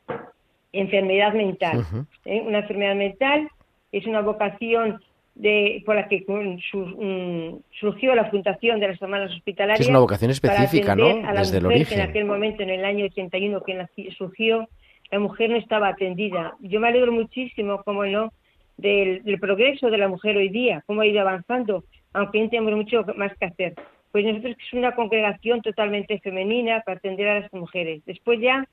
enfermedad 0.72 1.34
mental. 1.34 1.86
¿eh? 2.26 2.41
Una 2.41 2.60
enfermedad 2.60 2.96
mental 2.96 3.50
es 3.91 4.06
una 4.08 4.22
vocación 4.22 5.02
de, 5.36 5.82
por 5.86 5.96
la 5.96 6.08
que 6.08 6.24
mm, 6.28 7.58
surgió 7.80 8.15
la 8.15 8.30
fundación 8.30 8.80
de 8.80 8.89
las 8.89 9.02
hermanas 9.02 9.32
hospitalarias. 9.32 9.80
Es 9.80 9.89
una 9.89 10.00
vocación 10.00 10.32
específica, 10.32 10.96
¿no? 10.96 11.08
atender 11.08 11.26
A 11.26 11.34
la 11.34 11.39
Desde 11.41 11.58
el 11.58 11.63
que 11.63 11.67
origen. 11.67 12.00
en 12.00 12.10
aquel 12.10 12.26
momento, 12.26 12.63
en 12.63 12.69
el 12.69 12.86
año 12.86 13.06
81 13.06 13.62
que 13.63 13.88
surgió, 14.17 14.67
la 15.12 15.19
mujer 15.19 15.50
no 15.50 15.58
estaba 15.58 15.89
atendida. 15.89 16.56
Yo 16.60 16.80
me 16.80 16.88
alegro 16.88 17.12
muchísimo, 17.12 17.82
como 17.84 18.06
no, 18.06 18.32
del, 18.78 19.24
del 19.24 19.39
progreso 19.39 19.89
de 19.89 19.98
la 19.98 20.08
mujer 20.08 20.38
hoy 20.38 20.50
día, 20.50 20.84
cómo 20.86 21.02
ha 21.02 21.08
ido 21.08 21.22
avanzando, 21.22 21.84
aunque 22.13 22.39
aún 22.39 22.50
tenemos 22.50 22.74
mucho 22.74 23.04
más 23.15 23.36
que 23.38 23.46
hacer. 23.46 23.74
Pues 24.12 24.26
nosotros 24.26 24.56
que 24.58 24.63
es 24.63 24.74
una 24.74 24.93
congregación 24.93 25.62
totalmente 25.62 26.19
femenina 26.19 26.82
para 26.86 26.98
atender 26.98 27.28
a 27.28 27.39
las 27.39 27.54
mujeres. 27.54 28.04
Después 28.06 28.39
ya 28.39 28.67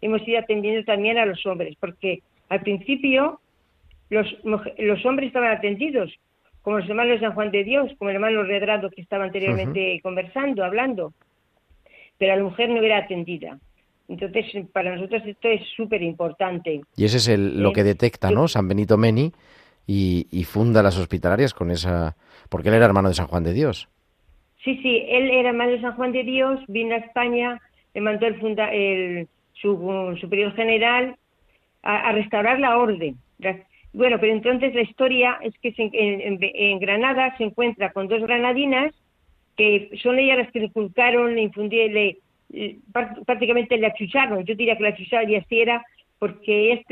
hemos 0.00 0.26
ido 0.26 0.38
atendiendo 0.38 0.82
también 0.84 1.18
a 1.18 1.26
los 1.26 1.44
hombres, 1.44 1.76
porque 1.78 2.22
al 2.48 2.60
principio 2.60 3.40
los, 4.10 4.26
los 4.78 5.06
hombres 5.06 5.28
estaban 5.28 5.50
atendidos, 5.50 6.12
como 6.62 6.78
los 6.78 6.88
hermanos 6.88 7.14
de 7.14 7.26
San 7.26 7.34
Juan 7.34 7.50
de 7.50 7.64
Dios, 7.64 7.92
como 7.98 8.10
el 8.10 8.16
hermano 8.16 8.42
Redrado 8.42 8.90
que 8.90 9.00
estaba 9.00 9.24
anteriormente 9.24 10.00
conversando, 10.02 10.64
hablando, 10.64 11.12
pero 12.18 12.34
la 12.36 12.42
mujer 12.42 12.68
no 12.70 12.82
era 12.82 12.98
atendida. 12.98 13.58
Entonces, 14.08 14.44
para 14.72 14.94
nosotros 14.94 15.22
esto 15.26 15.48
es 15.48 15.62
súper 15.76 16.02
importante. 16.02 16.80
Y 16.96 17.04
ese 17.04 17.16
es 17.16 17.28
el, 17.28 17.62
lo 17.62 17.72
que 17.72 17.82
detecta, 17.82 18.30
¿no? 18.30 18.48
San 18.48 18.68
Benito 18.68 18.96
Meni 18.96 19.32
y, 19.86 20.26
y 20.30 20.44
funda 20.44 20.82
las 20.82 20.98
hospitalarias 20.98 21.54
con 21.54 21.70
esa... 21.70 22.16
Porque 22.48 22.68
él 22.68 22.74
era 22.74 22.86
hermano 22.86 23.08
de 23.08 23.14
San 23.14 23.26
Juan 23.26 23.42
de 23.42 23.52
Dios. 23.52 23.88
Sí, 24.64 24.78
sí, 24.82 25.04
él 25.08 25.30
era 25.30 25.50
hermano 25.50 25.72
de 25.72 25.80
San 25.80 25.94
Juan 25.96 26.12
de 26.12 26.22
Dios, 26.22 26.60
vino 26.68 26.94
a 26.94 26.98
España, 26.98 27.60
le 27.94 28.00
mandó 28.00 28.26
el, 28.26 28.40
funda, 28.40 28.72
el 28.72 29.28
su 29.54 30.16
superior 30.20 30.54
general 30.54 31.16
a, 31.82 32.08
a 32.08 32.12
restaurar 32.12 32.58
la 32.60 32.78
orden, 32.78 33.16
Bueno, 33.96 34.18
pero 34.20 34.34
entonces 34.34 34.74
la 34.74 34.82
historia 34.82 35.38
es 35.40 35.54
que 35.58 35.72
en, 35.78 36.78
Granada 36.80 37.34
se 37.38 37.44
encuentra 37.44 37.92
con 37.92 38.08
dos 38.08 38.20
granadinas 38.20 38.94
que 39.56 39.88
son 40.02 40.18
ellas 40.18 40.36
las 40.36 40.52
que 40.52 40.58
le 40.58 40.66
inculcaron, 40.66 41.34
le 41.34 41.40
infundieron, 41.40 41.94
le, 41.94 42.18
prácticamente 43.24 43.78
le 43.78 43.86
achucharon. 43.86 44.44
Yo 44.44 44.54
diría 44.54 44.76
que 44.76 44.82
la 44.82 44.90
achucharon 44.90 45.30
y 45.30 45.36
así 45.36 45.60
era 45.60 45.82
porque 46.18 46.72
ellas 46.72 46.84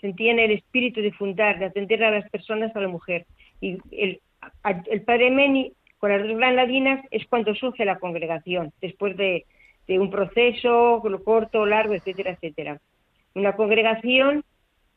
sentían, 0.00 0.40
el 0.40 0.50
espíritu 0.50 1.00
de 1.00 1.12
fundar, 1.12 1.60
de 1.60 1.66
atender 1.66 2.02
a 2.02 2.10
las 2.10 2.28
personas, 2.28 2.74
a 2.74 2.80
la 2.80 2.88
mujer. 2.88 3.24
Y 3.60 3.78
el, 3.92 4.20
el 4.90 5.02
padre 5.02 5.30
Meni, 5.30 5.74
con 5.98 6.10
las 6.10 6.26
dos 6.26 6.36
granadinas, 6.36 7.06
es 7.12 7.24
cuando 7.28 7.54
surge 7.54 7.84
la 7.84 8.00
congregación, 8.00 8.72
después 8.80 9.16
de, 9.16 9.44
de 9.86 10.00
un 10.00 10.10
proceso 10.10 11.00
corto, 11.24 11.66
largo, 11.66 11.94
etcétera, 11.94 12.32
etcétera. 12.32 12.80
Una 13.34 13.52
congregación 13.52 14.42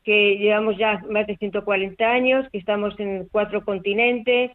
que 0.04 0.36
llevamos 0.38 0.76
ya 0.76 1.02
más 1.08 1.26
de 1.26 1.36
140 1.36 2.04
años, 2.04 2.46
que 2.50 2.58
estamos 2.58 2.98
en 2.98 3.28
cuatro 3.30 3.64
continentes, 3.64 4.50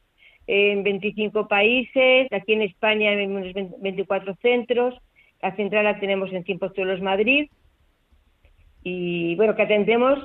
en 0.47 0.83
25 0.83 1.47
países, 1.47 2.27
aquí 2.31 2.53
en 2.53 2.61
España 2.61 3.11
en 3.13 3.31
unos 3.31 3.53
24 3.53 4.35
centros, 4.41 4.95
la 5.41 5.55
central 5.55 5.83
la 5.83 5.99
tenemos 5.99 6.31
en 6.31 6.43
Tiempos 6.43 6.73
Tuelos 6.73 7.01
Madrid, 7.01 7.49
y 8.83 9.35
bueno, 9.35 9.55
que 9.55 9.63
atendemos, 9.63 10.19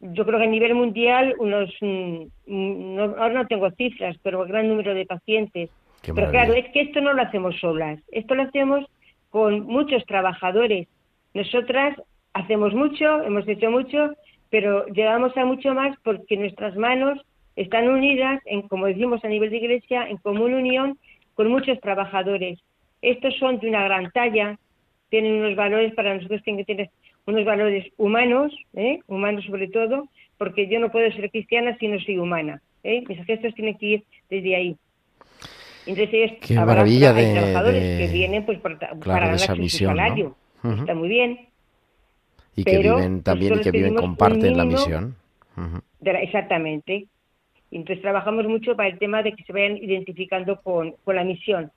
yo 0.00 0.26
creo 0.26 0.38
que 0.38 0.44
a 0.44 0.48
nivel 0.48 0.74
mundial, 0.74 1.34
unos, 1.38 1.70
mm, 1.80 2.24
no, 2.46 3.02
ahora 3.02 3.34
no 3.34 3.46
tengo 3.46 3.70
cifras, 3.70 4.16
pero 4.22 4.42
un 4.42 4.48
gran 4.48 4.68
número 4.68 4.94
de 4.94 5.06
pacientes. 5.06 5.70
pero 6.14 6.30
claro, 6.30 6.52
es 6.54 6.68
que 6.72 6.80
esto 6.80 7.00
no 7.00 7.12
lo 7.12 7.22
hacemos 7.22 7.58
solas, 7.60 8.00
esto 8.10 8.34
lo 8.34 8.42
hacemos 8.42 8.84
con 9.30 9.60
muchos 9.60 10.04
trabajadores. 10.04 10.88
Nosotras 11.32 11.96
hacemos 12.34 12.74
mucho, 12.74 13.22
hemos 13.22 13.46
hecho 13.48 13.70
mucho, 13.70 14.14
pero 14.52 14.84
llegamos 14.88 15.34
a 15.38 15.46
mucho 15.46 15.72
más 15.72 15.96
porque 16.04 16.36
nuestras 16.36 16.76
manos 16.76 17.18
están 17.56 17.88
unidas, 17.88 18.38
en, 18.44 18.68
como 18.68 18.84
decimos 18.84 19.24
a 19.24 19.28
nivel 19.28 19.48
de 19.48 19.56
iglesia, 19.56 20.06
en 20.06 20.18
común 20.18 20.52
unión 20.52 20.98
con 21.32 21.48
muchos 21.48 21.80
trabajadores. 21.80 22.58
Estos 23.00 23.34
son 23.38 23.60
de 23.60 23.70
una 23.70 23.82
gran 23.84 24.10
talla, 24.10 24.58
tienen 25.08 25.36
unos 25.36 25.56
valores 25.56 25.94
para 25.94 26.14
nosotros 26.14 26.42
tienen 26.42 26.66
que 26.66 26.74
tener 26.74 26.90
unos 27.24 27.46
valores 27.46 27.86
humanos, 27.96 28.52
¿eh? 28.74 28.98
humanos 29.06 29.42
sobre 29.46 29.68
todo, 29.68 30.10
porque 30.36 30.68
yo 30.68 30.78
no 30.80 30.92
puedo 30.92 31.10
ser 31.12 31.30
cristiana 31.30 31.74
si 31.78 31.88
no 31.88 31.98
soy 32.00 32.18
humana. 32.18 32.60
¿eh? 32.84 33.02
Mis 33.08 33.24
gestos 33.24 33.54
tienen 33.54 33.78
que 33.78 33.86
ir 33.86 34.02
desde 34.28 34.54
ahí. 34.54 34.76
Entonces 35.86 36.32
Qué 36.46 36.54
maravilla 36.56 37.14
de, 37.14 37.32
trabajadores 37.32 37.98
que 37.98 38.12
vienen 38.12 38.44
pues, 38.44 38.58
para 38.58 38.94
ganar 38.98 39.38
su 39.38 39.68
salario. 39.70 40.36
Está 40.62 40.94
muy 40.94 41.08
bien 41.08 41.51
y 42.56 42.64
que 42.64 42.78
viven 42.78 43.22
también 43.22 43.54
y 43.54 43.60
que 43.60 43.70
viven, 43.70 43.94
comparten 43.94 44.56
la 44.56 44.64
misión. 44.64 45.16
exactamente. 46.04 47.06
Entonces 47.70 48.02
trabajamos 48.02 48.46
mucho 48.46 48.76
para 48.76 48.90
el 48.90 48.98
tema 48.98 49.22
de 49.22 49.32
que 49.32 49.44
se 49.44 49.52
vayan 49.52 49.78
identificando 49.78 50.60
con, 50.60 50.92
con 51.04 51.16
la 51.16 51.24
misión. 51.24 51.70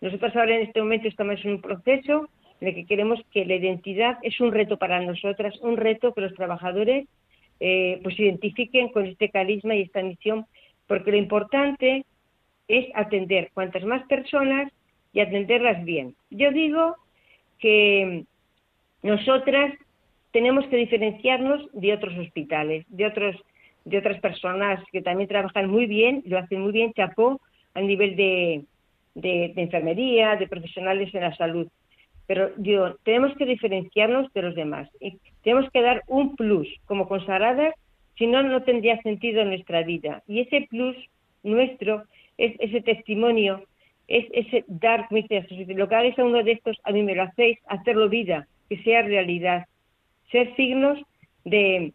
Nosotros 0.00 0.36
ahora 0.36 0.56
en 0.56 0.62
este 0.62 0.80
momento 0.80 1.08
estamos 1.08 1.42
en 1.44 1.52
un 1.52 1.60
proceso 1.60 2.28
en 2.60 2.68
el 2.68 2.74
que 2.74 2.86
queremos 2.86 3.20
que 3.32 3.44
la 3.44 3.54
identidad 3.54 4.18
es 4.22 4.40
un 4.40 4.52
reto 4.52 4.76
para 4.76 5.00
nosotras, 5.00 5.58
un 5.60 5.76
reto 5.76 6.12
que 6.12 6.20
los 6.20 6.34
trabajadores 6.34 7.06
eh, 7.60 8.00
pues 8.02 8.18
identifiquen 8.18 8.88
con 8.90 9.06
este 9.06 9.30
carisma 9.30 9.74
y 9.74 9.82
esta 9.82 10.02
misión, 10.02 10.46
porque 10.86 11.10
lo 11.10 11.16
importante 11.16 12.04
es 12.68 12.86
atender 12.94 13.50
cuantas 13.54 13.84
más 13.84 14.06
personas 14.06 14.72
y 15.12 15.20
atenderlas 15.20 15.84
bien. 15.84 16.14
Yo 16.30 16.52
digo 16.52 16.96
que 17.58 18.24
nosotras 19.02 19.74
tenemos 20.32 20.66
que 20.66 20.76
diferenciarnos 20.76 21.68
de 21.72 21.94
otros 21.94 22.16
hospitales, 22.18 22.84
de 22.88 23.06
otros 23.06 23.36
de 23.88 23.98
otras 23.98 24.20
personas 24.20 24.84
que 24.92 25.02
también 25.02 25.28
trabajan 25.28 25.70
muy 25.70 25.86
bien, 25.86 26.22
lo 26.26 26.38
hacen 26.38 26.60
muy 26.60 26.72
bien, 26.72 26.92
chapó, 26.92 27.40
a 27.74 27.80
nivel 27.80 28.16
de, 28.16 28.64
de, 29.14 29.52
enfermería, 29.56 30.36
de 30.36 30.46
profesionales 30.46 31.14
en 31.14 31.22
la 31.22 31.34
salud. 31.36 31.68
Pero 32.26 32.50
digo, 32.56 32.96
tenemos 33.04 33.34
que 33.36 33.46
diferenciarnos 33.46 34.32
de 34.34 34.42
los 34.42 34.54
demás. 34.54 34.88
Y 35.00 35.18
tenemos 35.42 35.70
que 35.70 35.80
dar 35.80 36.02
un 36.06 36.36
plus 36.36 36.68
como 36.84 37.08
consagradas, 37.08 37.74
si 38.16 38.26
no, 38.26 38.42
no 38.42 38.62
tendría 38.62 39.00
sentido 39.02 39.40
en 39.42 39.48
nuestra 39.48 39.82
vida. 39.82 40.22
Y 40.26 40.40
ese 40.40 40.66
plus 40.68 40.96
nuestro 41.42 42.02
es 42.36 42.54
ese 42.58 42.82
testimonio, 42.82 43.62
es 44.06 44.26
ese 44.32 44.64
dar, 44.66 45.08
lo 45.10 45.88
que 45.88 45.94
hagáis 45.94 46.18
a 46.18 46.24
uno 46.24 46.42
de 46.42 46.52
estos, 46.52 46.76
a 46.84 46.92
mí 46.92 47.02
me 47.02 47.14
lo 47.14 47.22
hacéis, 47.22 47.58
hacerlo 47.66 48.08
vida, 48.08 48.46
que 48.68 48.82
sea 48.82 49.02
realidad 49.02 49.66
ser 50.30 50.54
signos 50.56 50.98
de, 51.44 51.92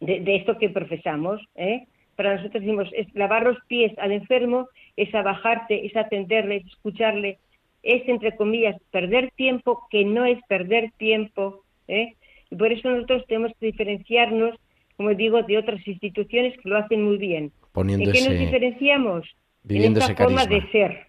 de, 0.00 0.36
esto 0.36 0.58
que 0.58 0.68
profesamos. 0.68 1.40
¿eh? 1.54 1.86
Para 2.16 2.36
nosotros 2.36 2.62
decimos, 2.62 2.88
es 2.92 3.12
lavar 3.14 3.44
los 3.44 3.58
pies 3.66 3.96
al 3.98 4.12
enfermo, 4.12 4.68
es 4.96 5.14
abajarte, 5.14 5.86
es 5.86 5.96
atenderle, 5.96 6.56
es 6.56 6.66
escucharle, 6.66 7.38
es, 7.82 8.08
entre 8.08 8.36
comillas, 8.36 8.76
perder 8.90 9.30
tiempo, 9.36 9.86
que 9.90 10.04
no 10.04 10.24
es 10.24 10.38
perder 10.48 10.90
tiempo. 10.96 11.62
¿eh? 11.86 12.14
Y 12.50 12.56
por 12.56 12.72
eso 12.72 12.90
nosotros 12.90 13.24
tenemos 13.26 13.52
que 13.58 13.66
diferenciarnos, 13.66 14.58
como 14.96 15.14
digo, 15.14 15.42
de 15.42 15.58
otras 15.58 15.86
instituciones 15.86 16.58
que 16.58 16.68
lo 16.68 16.78
hacen 16.78 17.02
muy 17.04 17.18
bien. 17.18 17.52
¿En 17.74 18.12
qué 18.12 18.22
nos 18.28 18.38
diferenciamos? 18.38 19.26
en 19.68 19.96
esta 19.96 20.14
forma 20.14 20.46
de 20.46 20.62
ser. 20.70 21.06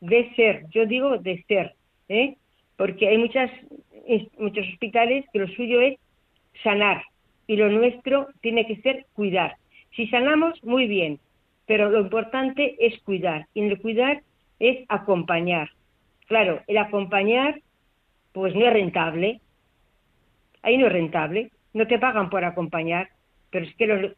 De 0.00 0.32
ser, 0.34 0.66
yo 0.70 0.86
digo 0.86 1.18
de 1.18 1.42
ser. 1.48 1.74
¿eh? 2.08 2.36
Porque 2.76 3.08
hay 3.08 3.18
muchas 3.18 3.50
muchos 4.38 4.66
hospitales 4.68 5.24
que 5.32 5.38
lo 5.38 5.48
suyo 5.48 5.80
es 5.80 5.98
sanar 6.62 7.02
y 7.46 7.56
lo 7.56 7.68
nuestro 7.68 8.28
tiene 8.40 8.66
que 8.66 8.76
ser 8.76 9.06
cuidar. 9.14 9.56
Si 9.96 10.06
sanamos, 10.08 10.62
muy 10.62 10.86
bien, 10.86 11.18
pero 11.66 11.90
lo 11.90 12.00
importante 12.00 12.76
es 12.78 13.00
cuidar 13.02 13.46
y 13.54 13.60
en 13.60 13.70
el 13.70 13.80
cuidar 13.80 14.22
es 14.58 14.84
acompañar. 14.88 15.70
Claro, 16.26 16.62
el 16.66 16.78
acompañar 16.78 17.60
pues 18.32 18.54
no 18.54 18.66
es 18.66 18.72
rentable, 18.72 19.40
ahí 20.62 20.78
no 20.78 20.86
es 20.86 20.92
rentable, 20.92 21.50
no 21.72 21.86
te 21.86 21.98
pagan 21.98 22.30
por 22.30 22.44
acompañar, 22.44 23.08
pero 23.50 23.64
es 23.64 23.74
que 23.74 23.86
los, 23.86 24.12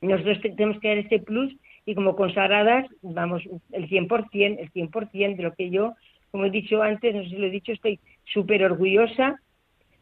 nosotros 0.00 0.40
tenemos 0.40 0.78
que 0.80 0.88
dar 0.88 0.98
ese 0.98 1.18
plus 1.18 1.54
y 1.84 1.94
como 1.94 2.14
consagradas, 2.14 2.86
vamos, 3.02 3.42
el 3.72 3.88
100%, 3.88 4.58
el 4.60 4.72
100% 4.72 5.36
de 5.36 5.42
lo 5.42 5.54
que 5.54 5.70
yo, 5.70 5.94
como 6.30 6.44
he 6.44 6.50
dicho 6.50 6.82
antes, 6.82 7.14
no 7.14 7.22
sé 7.22 7.30
si 7.30 7.36
lo 7.36 7.46
he 7.46 7.50
dicho, 7.50 7.72
estoy 7.72 7.98
súper 8.32 8.64
orgullosa 8.64 9.40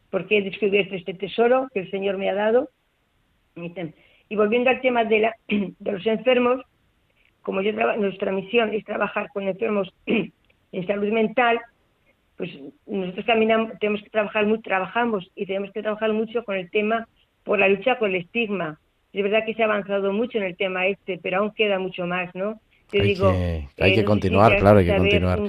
porque 0.09 0.37
he 0.37 0.41
descubierto 0.41 0.95
este 0.95 1.13
tesoro 1.13 1.67
que 1.73 1.81
el 1.81 1.91
Señor 1.91 2.17
me 2.17 2.29
ha 2.29 2.33
dado. 2.33 2.69
Y 4.29 4.35
volviendo 4.35 4.69
al 4.69 4.81
tema 4.81 5.03
de, 5.03 5.19
la, 5.19 5.35
de 5.47 5.91
los 5.91 6.05
enfermos, 6.05 6.61
como 7.41 7.61
nuestra 7.61 8.31
misión 8.31 8.73
es 8.73 8.83
trabajar 8.85 9.29
con 9.33 9.47
enfermos 9.47 9.93
en 10.05 10.87
salud 10.87 11.11
mental, 11.11 11.59
pues 12.37 12.51
nosotros 12.85 13.25
caminamos, 13.25 13.77
tenemos 13.79 14.03
que 14.03 14.09
trabajar 14.09 14.45
mucho, 14.45 14.61
trabajamos 14.61 15.29
y 15.35 15.45
tenemos 15.45 15.71
que 15.71 15.81
trabajar 15.81 16.13
mucho 16.13 16.43
con 16.43 16.55
el 16.55 16.69
tema 16.69 17.07
por 17.43 17.57
la 17.57 17.67
lucha 17.67 17.97
con 17.97 18.11
el 18.11 18.21
estigma. 18.21 18.79
Es 19.11 19.23
verdad 19.23 19.45
que 19.45 19.55
se 19.55 19.63
ha 19.63 19.65
avanzado 19.65 20.13
mucho 20.13 20.37
en 20.37 20.43
el 20.43 20.55
tema 20.55 20.85
este, 20.85 21.17
pero 21.17 21.39
aún 21.39 21.51
queda 21.51 21.79
mucho 21.79 22.05
más, 22.05 22.33
¿no? 22.35 22.59
Hay 22.93 23.15
que, 23.15 23.69
hay 23.79 23.95
que 23.95 24.05
continuar, 24.05 24.57
claro, 24.57 24.79
hay 24.79 24.85
que 24.85 24.95
continuar 24.95 25.39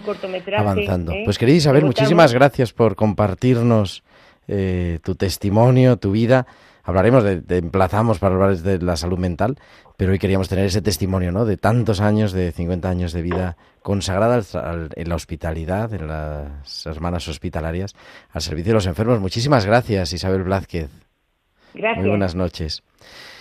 avanzando. 0.56 1.12
¿eh? 1.12 1.22
Pues 1.24 1.38
querida 1.38 1.56
Isabel, 1.56 1.84
muchísimas 1.84 2.32
gracias 2.32 2.72
por 2.72 2.96
compartirnos 2.96 4.02
eh, 4.48 4.98
tu 5.02 5.14
testimonio, 5.14 5.96
tu 5.98 6.12
vida. 6.12 6.46
Hablaremos 6.82 7.22
de, 7.22 7.42
emplazamos 7.58 8.18
para 8.18 8.34
hablar 8.34 8.56
de 8.56 8.78
la 8.78 8.96
salud 8.96 9.18
mental, 9.18 9.58
pero 9.98 10.12
hoy 10.12 10.18
queríamos 10.18 10.48
tener 10.48 10.64
ese 10.64 10.80
testimonio, 10.80 11.32
¿no? 11.32 11.44
De 11.44 11.58
tantos 11.58 12.00
años, 12.00 12.32
de 12.32 12.50
50 12.50 12.88
años 12.88 13.12
de 13.12 13.20
vida 13.20 13.56
consagrada 13.82 14.40
en 14.96 15.08
la 15.08 15.14
hospitalidad, 15.14 15.92
en 15.92 16.08
las 16.08 16.86
hermanas 16.86 17.28
hospitalarias, 17.28 17.94
al 18.30 18.40
servicio 18.40 18.70
de 18.70 18.74
los 18.74 18.86
enfermos. 18.86 19.20
Muchísimas 19.20 19.66
gracias, 19.66 20.14
Isabel 20.14 20.44
Blázquez. 20.44 20.88
Gracias. 21.74 22.00
Muy 22.00 22.08
buenas 22.08 22.34
noches. 22.34 22.82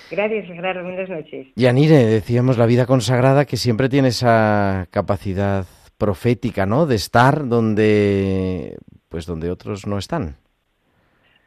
Gracias, 0.10 0.48
Gerardo. 0.48 0.84
Buenas 0.84 1.10
noches. 1.10 1.48
Yanire, 1.56 2.06
decíamos 2.06 2.58
la 2.58 2.66
vida 2.66 2.86
consagrada 2.86 3.46
que 3.46 3.58
siempre 3.58 3.90
tiene 3.90 4.10
esa 4.10 4.88
capacidad 4.92 5.66
profética, 5.98 6.66
¿no? 6.66 6.86
De 6.86 6.96
estar 6.96 7.48
donde, 7.48 8.78
pues 9.10 9.26
donde 9.26 9.52
otros 9.52 9.86
no 9.88 9.98
están. 9.98 10.36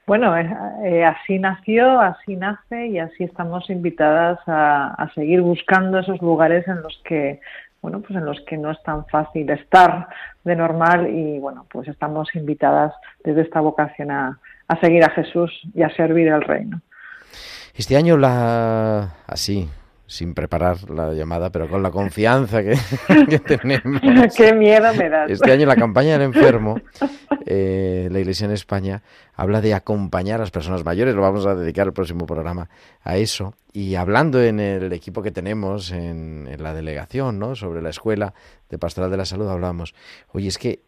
Bueno, 0.07 0.37
eh, 0.37 0.51
eh, 0.85 1.05
así 1.05 1.39
nació, 1.39 2.01
así 2.01 2.35
nace 2.35 2.89
y 2.89 2.99
así 2.99 3.25
estamos 3.25 3.71
invitadas 3.71 4.41
a, 4.47 4.89
a, 4.95 5.15
seguir 5.15 5.41
buscando 5.41 6.01
esos 6.01 6.21
lugares 6.21 6.67
en 6.67 6.83
los 6.83 7.01
que, 7.05 7.41
bueno, 7.81 8.01
pues 8.01 8.19
en 8.19 8.25
los 8.25 8.41
que 8.41 8.57
no 8.57 8.73
es 8.73 8.83
tan 8.83 9.07
fácil 9.07 9.49
estar 9.51 10.09
de 10.43 10.57
normal 10.57 11.09
y 11.09 11.39
bueno, 11.39 11.65
pues 11.71 11.87
estamos 11.87 12.35
invitadas 12.35 12.93
desde 13.23 13.43
esta 13.43 13.61
vocación 13.61 14.11
a, 14.11 14.41
a 14.67 14.81
seguir 14.81 15.05
a 15.05 15.11
Jesús 15.11 15.53
y 15.75 15.83
a 15.83 15.91
servir 15.91 16.31
al 16.31 16.43
reino. 16.43 16.81
Este 17.75 17.97
año 17.97 18.17
la 18.17 19.17
así, 19.27 19.69
sin 20.07 20.35
preparar 20.35 20.91
la 20.91 21.13
llamada, 21.13 21.51
pero 21.51 21.69
con 21.69 21.85
la 21.85 21.93
confianza 21.93 22.63
que, 22.65 22.77
tenemos. 23.47 24.01
Qué 24.37 24.53
miedo 24.53 24.93
me 24.95 25.09
das. 25.09 25.31
Este 25.31 25.53
año 25.53 25.67
la 25.67 25.77
campaña 25.77 26.19
del 26.19 26.23
enfermo, 26.23 26.81
eh, 27.47 28.09
la 28.11 28.19
Iglesia 28.19 28.47
en 28.47 28.51
España, 28.51 29.03
habla 29.37 29.61
de 29.61 29.73
acompañar 29.73 30.41
a 30.41 30.43
las 30.43 30.51
personas 30.51 30.85
mayores. 30.85 31.15
Lo 31.15 31.23
vamos 31.23 31.47
a 31.47 31.55
dedicar 31.55 31.87
el 31.87 31.93
próximo 31.93 32.27
programa 32.27 32.69
a 33.05 33.19
eso. 33.19 33.55
Y 33.73 33.95
hablando 33.95 34.43
en 34.43 34.59
el 34.59 34.93
equipo 34.93 35.23
que 35.23 35.31
tenemos, 35.31 35.93
en, 35.93 36.49
en 36.51 36.61
la 36.61 36.75
delegación, 36.75 37.39
¿no? 37.39 37.55
sobre 37.55 37.81
la 37.81 37.91
escuela 37.91 38.35
de 38.69 38.79
Pastoral 38.79 39.13
de 39.13 39.17
la 39.17 39.25
Salud, 39.25 39.49
hablamos, 39.49 39.95
oye, 40.33 40.49
es 40.49 40.59
que 40.59 40.81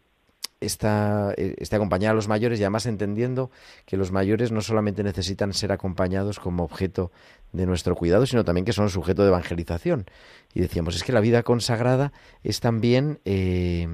esta, 0.65 1.33
eh, 1.37 1.55
este 1.57 1.75
acompañar 1.75 2.11
a 2.11 2.13
los 2.15 2.27
mayores 2.27 2.59
y 2.59 2.63
además 2.63 2.85
entendiendo 2.85 3.51
que 3.85 3.97
los 3.97 4.11
mayores 4.11 4.51
no 4.51 4.61
solamente 4.61 5.03
necesitan 5.03 5.53
ser 5.53 5.71
acompañados 5.71 6.39
como 6.39 6.63
objeto 6.63 7.11
de 7.51 7.65
nuestro 7.65 7.95
cuidado, 7.95 8.25
sino 8.25 8.43
también 8.43 8.65
que 8.65 8.73
son 8.73 8.89
sujeto 8.89 9.21
de 9.23 9.29
evangelización. 9.29 10.05
Y 10.53 10.61
decíamos, 10.61 10.95
es 10.95 11.03
que 11.03 11.13
la 11.13 11.19
vida 11.19 11.43
consagrada 11.43 12.11
es 12.43 12.59
también 12.59 13.19
eh, 13.25 13.87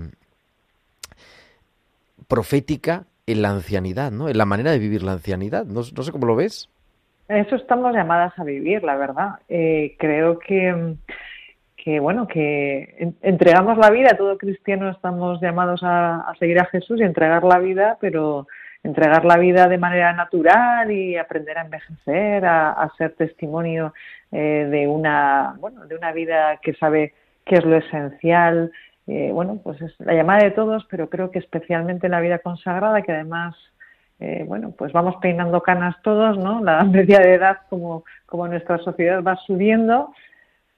profética 2.28 3.06
en 3.28 3.42
la 3.42 3.50
ancianidad, 3.50 4.12
¿no? 4.12 4.30
En 4.30 4.38
la 4.38 4.46
manera 4.46 4.72
de 4.72 4.80
vivir 4.80 5.04
la 5.04 5.14
ancianidad. 5.14 5.66
No, 5.66 5.84
sé 5.84 6.12
cómo 6.12 6.26
lo 6.26 6.36
ves. 6.36 6.70
Eso 7.28 7.56
estamos 7.56 7.94
llamadas 7.94 8.34
a 8.40 8.44
vivir, 8.44 8.84
la 8.84 8.96
verdad. 8.96 9.40
Eh, 9.50 9.96
creo 10.00 10.40
que 10.40 10.96
que 11.90 12.00
bueno, 12.00 12.28
que 12.28 13.14
entregamos 13.24 13.80
la 13.80 13.90
vida, 13.90 14.16
todo 14.16 14.38
cristiano 14.38 14.92
estamos 14.92 15.42
llamados 15.42 15.82
a, 15.84 16.32
seguir 16.38 16.60
a 16.60 16.66
Jesús 16.66 17.00
y 17.00 17.04
entregar 17.04 17.44
la 17.44 17.58
vida, 17.58 17.98
pero 18.00 18.46
entregar 18.84 19.26
la 19.26 19.38
vida 19.38 19.68
de 19.68 19.80
manera 19.80 20.14
natural 20.14 20.92
y 20.92 21.18
aprender 21.18 21.58
a 21.58 21.64
envejecer, 21.64 22.46
a, 22.46 22.92
ser 22.96 23.14
testimonio 23.14 23.92
eh, 24.32 24.68
de 24.70 24.88
una 24.88 25.56
bueno, 25.60 25.88
de 25.88 25.96
una 25.96 26.12
vida 26.12 26.60
que 26.62 26.76
sabe 26.76 27.16
qué 27.44 27.56
es 27.56 27.66
lo 27.66 27.78
esencial. 27.78 28.72
Eh, 29.08 29.32
bueno, 29.34 29.60
pues 29.64 29.82
es 29.82 30.00
la 30.00 30.14
llamada 30.14 30.44
de 30.44 30.52
todos, 30.52 30.86
pero 30.92 31.10
creo 31.10 31.32
que 31.32 31.40
especialmente 31.40 32.08
la 32.08 32.22
vida 32.22 32.38
consagrada, 32.38 33.02
que 33.02 33.14
además 33.14 33.56
eh, 34.20 34.44
bueno, 34.46 34.76
pues 34.78 34.92
vamos 34.92 35.16
peinando 35.22 35.64
canas 35.64 35.96
todos, 36.04 36.38
¿no? 36.38 36.64
La 36.64 36.84
media 36.84 37.18
de 37.18 37.34
edad 37.34 37.58
como, 37.68 38.04
como 38.28 38.48
nuestra 38.48 38.78
sociedad 38.78 39.24
va 39.24 39.38
subiendo, 39.48 40.14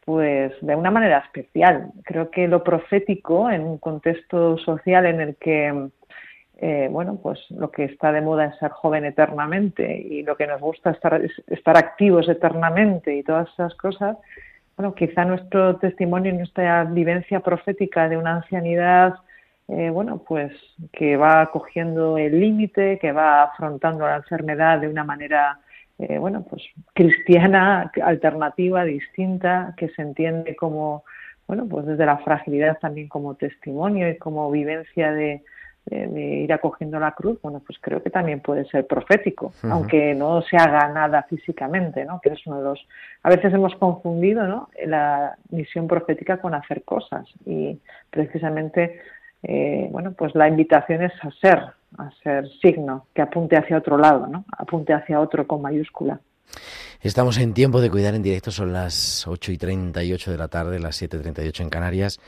pues 0.05 0.53
de 0.61 0.75
una 0.75 0.91
manera 0.91 1.19
especial. 1.19 1.91
Creo 2.03 2.31
que 2.31 2.47
lo 2.47 2.63
profético 2.63 3.49
en 3.49 3.61
un 3.61 3.77
contexto 3.77 4.57
social 4.57 5.05
en 5.05 5.21
el 5.21 5.35
que 5.35 5.89
eh, 6.63 6.89
bueno, 6.91 7.19
pues 7.21 7.39
lo 7.49 7.71
que 7.71 7.85
está 7.85 8.11
de 8.11 8.21
moda 8.21 8.45
es 8.45 8.59
ser 8.59 8.69
joven 8.69 9.03
eternamente 9.03 9.97
y 9.97 10.21
lo 10.21 10.37
que 10.37 10.45
nos 10.45 10.61
gusta 10.61 10.91
estar, 10.91 11.19
es 11.19 11.31
estar 11.47 11.75
activos 11.75 12.29
eternamente 12.29 13.15
y 13.15 13.23
todas 13.23 13.49
esas 13.53 13.73
cosas, 13.73 14.15
bueno, 14.77 14.93
quizá 14.93 15.25
nuestro 15.25 15.77
testimonio, 15.77 16.31
nuestra 16.33 16.83
vivencia 16.83 17.39
profética 17.39 18.07
de 18.07 18.17
una 18.17 18.35
ancianidad, 18.35 19.15
eh, 19.67 19.89
bueno, 19.89 20.21
pues 20.27 20.51
que 20.93 21.17
va 21.17 21.47
cogiendo 21.47 22.19
el 22.19 22.39
límite, 22.39 22.99
que 22.99 23.11
va 23.11 23.43
afrontando 23.43 24.05
la 24.05 24.17
enfermedad 24.17 24.79
de 24.79 24.87
una 24.87 25.03
manera 25.03 25.59
eh, 26.01 26.17
bueno, 26.17 26.43
pues 26.49 26.63
cristiana, 26.93 27.91
alternativa, 28.03 28.83
distinta, 28.83 29.75
que 29.77 29.89
se 29.89 30.01
entiende 30.01 30.55
como, 30.55 31.03
bueno, 31.47 31.67
pues 31.69 31.85
desde 31.85 32.07
la 32.07 32.17
fragilidad 32.17 32.79
también 32.79 33.07
como 33.07 33.35
testimonio 33.35 34.09
y 34.09 34.17
como 34.17 34.49
vivencia 34.49 35.11
de, 35.11 35.43
ir 35.91 36.53
acogiendo 36.53 36.99
la 36.99 37.11
cruz, 37.13 37.39
bueno, 37.41 37.61
pues 37.65 37.77
creo 37.81 38.01
que 38.03 38.11
también 38.11 38.39
puede 38.39 38.65
ser 38.65 38.85
profético, 38.85 39.51
aunque 39.63 40.13
no 40.13 40.41
se 40.43 40.55
haga 40.55 40.87
nada 40.89 41.23
físicamente, 41.23 42.05
¿no? 42.05 42.19
Que 42.21 42.29
es 42.29 42.47
uno 42.47 42.57
de 42.57 42.63
los... 42.63 42.87
A 43.23 43.29
veces 43.29 43.51
hemos 43.53 43.75
confundido, 43.75 44.47
¿no? 44.47 44.69
La 44.85 45.35
misión 45.49 45.87
profética 45.87 46.37
con 46.37 46.53
hacer 46.53 46.83
cosas 46.83 47.27
y 47.45 47.79
precisamente, 48.11 49.01
eh, 49.43 49.87
bueno, 49.91 50.13
pues 50.13 50.35
la 50.35 50.47
invitación 50.47 51.03
es 51.03 51.13
a 51.21 51.31
ser, 51.31 51.59
a 51.97 52.11
ser 52.23 52.47
signo 52.61 53.07
que 53.13 53.21
apunte 53.21 53.57
hacia 53.57 53.77
otro 53.77 53.97
lado, 53.97 54.27
¿no? 54.27 54.45
Apunte 54.57 54.93
hacia 54.93 55.19
otro 55.19 55.47
con 55.47 55.61
mayúscula. 55.61 56.19
Estamos 57.01 57.39
en 57.39 57.53
tiempo 57.53 57.81
de 57.81 57.89
cuidar 57.89 58.13
en 58.13 58.21
directo, 58.21 58.51
son 58.51 58.73
las 58.73 59.25
8 59.27 59.51
y 59.51 59.57
38 59.57 60.31
de 60.31 60.37
la 60.37 60.47
tarde, 60.47 60.79
las 60.79 60.95
7 60.97 61.17
y 61.17 61.21
38 61.21 61.63
en 61.63 61.69
Canarias, 61.69 62.19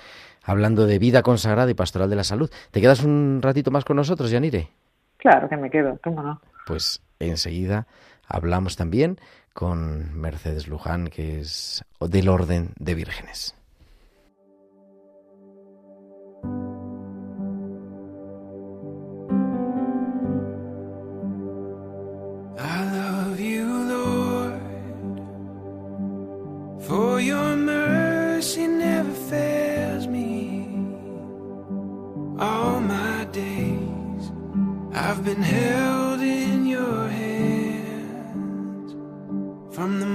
hablando 0.43 0.87
de 0.87 0.97
vida 0.97 1.21
consagrada 1.21 1.69
y 1.69 1.75
pastoral 1.75 2.09
de 2.09 2.15
la 2.15 2.23
salud. 2.23 2.49
¿Te 2.71 2.81
quedas 2.81 3.03
un 3.03 3.39
ratito 3.41 3.69
más 3.69 3.85
con 3.85 3.97
nosotros, 3.97 4.31
Yanire? 4.31 4.69
Claro 5.17 5.47
que 5.47 5.57
me 5.57 5.69
quedo, 5.69 5.99
¿cómo 6.03 6.23
no? 6.23 6.41
Pues 6.65 7.03
enseguida 7.19 7.85
hablamos 8.27 8.75
también 8.75 9.19
con 9.53 10.19
Mercedes 10.19 10.67
Luján, 10.67 11.07
que 11.07 11.39
es 11.39 11.85
del 11.99 12.29
Orden 12.29 12.71
de 12.79 12.95
Vírgenes. 12.95 13.55
Been 35.25 35.41
held 35.41 36.21
in 36.21 36.67
your 36.67 37.07
hands 37.09 38.93
from 39.75 39.99
the 39.99 40.12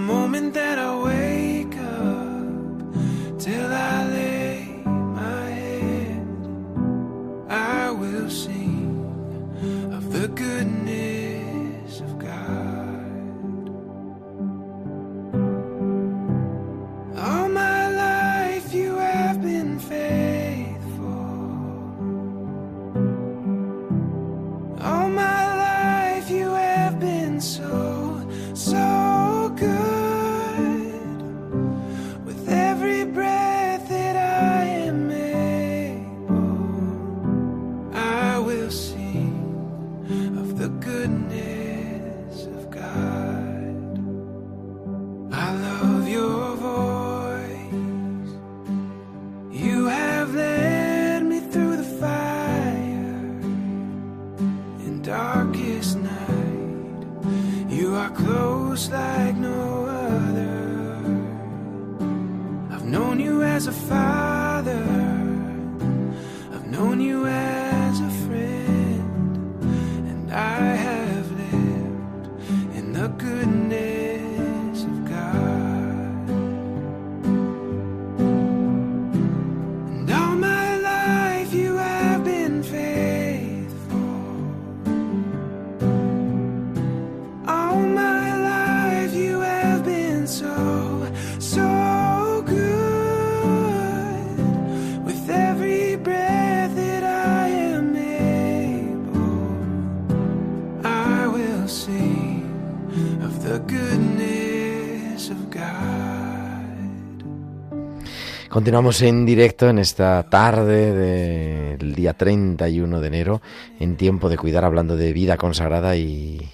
Continuamos 108.48 109.02
en 109.02 109.26
directo 109.26 109.68
en 109.68 109.78
esta 109.78 110.22
tarde 110.30 111.76
del 111.76 111.94
día 111.94 112.14
31 112.14 112.98
de 112.98 113.06
enero, 113.06 113.42
en 113.78 113.98
tiempo 113.98 114.30
de 114.30 114.38
cuidar, 114.38 114.64
hablando 114.64 114.96
de 114.96 115.12
vida 115.12 115.36
consagrada 115.36 115.96
y 115.96 116.50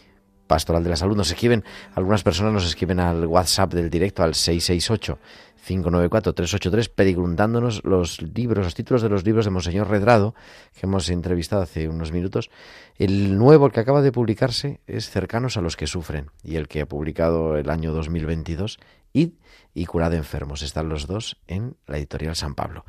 Pastoral 0.49 0.83
de 0.83 0.91
la 0.91 0.97
Salud. 0.97 1.17
Nos 1.17 1.31
escriben, 1.31 1.63
algunas 1.95 2.25
personas 2.25 2.53
nos 2.53 2.67
escriben 2.67 2.99
al 2.99 3.25
WhatsApp 3.27 3.75
del 3.75 3.91
directo 3.91 4.25
al 4.25 4.35
668 4.35 5.19
594-383, 5.65 6.91
preguntándonos 6.95 7.83
los 7.85 8.21
libros, 8.21 8.65
los 8.65 8.75
títulos 8.75 9.03
de 9.03 9.09
los 9.09 9.25
libros 9.25 9.45
de 9.45 9.51
Monseñor 9.51 9.89
Redrado, 9.89 10.35
que 10.79 10.87
hemos 10.87 11.09
entrevistado 11.09 11.63
hace 11.63 11.89
unos 11.89 12.13
minutos. 12.13 12.51
El 12.99 13.39
nuevo, 13.39 13.67
el 13.67 13.73
que 13.73 13.81
acaba 13.81 14.03
de 14.03 14.13
publicarse, 14.13 14.81
es 14.87 15.09
Cercanos 15.09 15.57
a 15.57 15.63
los 15.63 15.77
que 15.77 15.87
sufren, 15.87 16.31
y 16.43 16.57
el 16.57 16.69
que 16.69 16.83
ha 16.83 16.87
publicado 16.87 17.57
el 17.57 17.71
año 17.71 17.93
2022, 17.93 18.79
Id 19.15 19.31
y 19.73 19.87
Curado 19.87 20.17
Enfermos. 20.17 20.63
Están 20.63 20.91
los 20.91 21.07
dos 21.07 21.39
en 21.47 21.77
la 21.87 21.97
editorial 21.97 22.37
San 22.37 22.55
Pablo. 22.55 22.85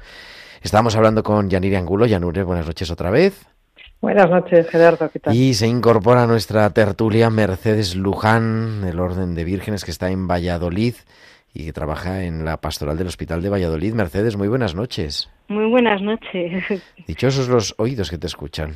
Estábamos 0.62 0.96
hablando 0.96 1.24
con 1.24 1.50
Yanire 1.50 1.78
Angulo. 1.78 2.06
Yanure, 2.06 2.44
buenas 2.44 2.66
noches 2.66 2.92
otra 2.92 3.12
vez. 3.12 3.46
Buenas 4.02 4.30
noches, 4.30 4.70
Gerardo, 4.70 5.10
¿qué 5.10 5.20
tal? 5.20 5.36
Y 5.36 5.54
se 5.54 5.68
incorpora 5.68 6.24
a 6.24 6.28
nuestra 6.28 6.70
tertulia 6.72 7.30
Mercedes 7.30 7.96
Luján, 7.96 8.82
del 8.82 9.00
Orden 9.00 9.36
de 9.36 9.44
Vírgenes, 9.44 9.86
que 9.86 9.92
está 9.92 10.10
en 10.10 10.28
Valladolid 10.28 10.96
y 11.56 11.64
que 11.64 11.74
trabaja 11.74 12.24
en 12.26 12.44
la 12.44 12.58
pastoral 12.58 12.98
del 12.98 13.08
Hospital 13.08 13.42
de 13.42 13.48
Valladolid. 13.50 13.94
Mercedes, 13.94 14.36
muy 14.36 14.50
buenas 14.50 14.76
noches. 14.76 15.32
Muy 15.48 15.70
buenas 15.70 16.02
noches. 16.02 16.66
Dichosos 17.08 17.48
los 17.48 17.74
oídos 17.78 18.10
que 18.10 18.18
te 18.18 18.28
escuchan. 18.28 18.74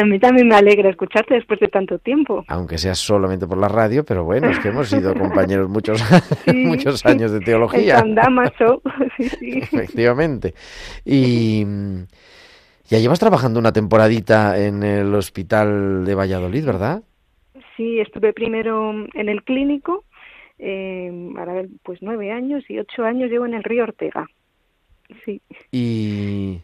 A 0.00 0.04
mí 0.04 0.20
también 0.20 0.46
me 0.46 0.54
alegra 0.54 0.90
escucharte 0.90 1.34
después 1.34 1.58
de 1.58 1.66
tanto 1.66 1.98
tiempo. 1.98 2.44
Aunque 2.46 2.78
sea 2.78 2.94
solamente 2.94 3.48
por 3.48 3.58
la 3.58 3.66
radio, 3.66 4.04
pero 4.04 4.22
bueno, 4.22 4.48
es 4.48 4.60
que 4.60 4.68
hemos 4.68 4.88
sido 4.88 5.12
compañeros 5.18 5.68
muchos, 5.68 6.04
muchos 6.54 7.04
años 7.04 7.32
de 7.32 7.40
teología. 7.40 7.98
En 7.98 8.14
Damaso, 8.14 8.80
sí, 9.16 9.28
sí. 9.30 9.58
Efectivamente. 9.58 10.54
Y 11.04 11.66
ya 12.84 12.98
llevas 13.00 13.18
trabajando 13.18 13.58
una 13.58 13.72
temporadita 13.72 14.56
en 14.64 14.84
el 14.84 15.12
Hospital 15.16 16.04
de 16.04 16.14
Valladolid, 16.14 16.64
¿verdad? 16.64 17.02
Sí, 17.76 17.98
estuve 17.98 18.32
primero 18.32 18.92
en 19.14 19.28
el 19.28 19.42
clínico 19.42 20.04
eh, 20.58 21.10
pues 21.82 22.00
nueve 22.02 22.30
años 22.30 22.64
y 22.68 22.78
ocho 22.78 23.04
años 23.04 23.30
llevo 23.30 23.46
en 23.46 23.54
el 23.54 23.64
río 23.64 23.84
Ortega. 23.84 24.26
Sí. 25.24 25.40
¿Y 25.70 26.60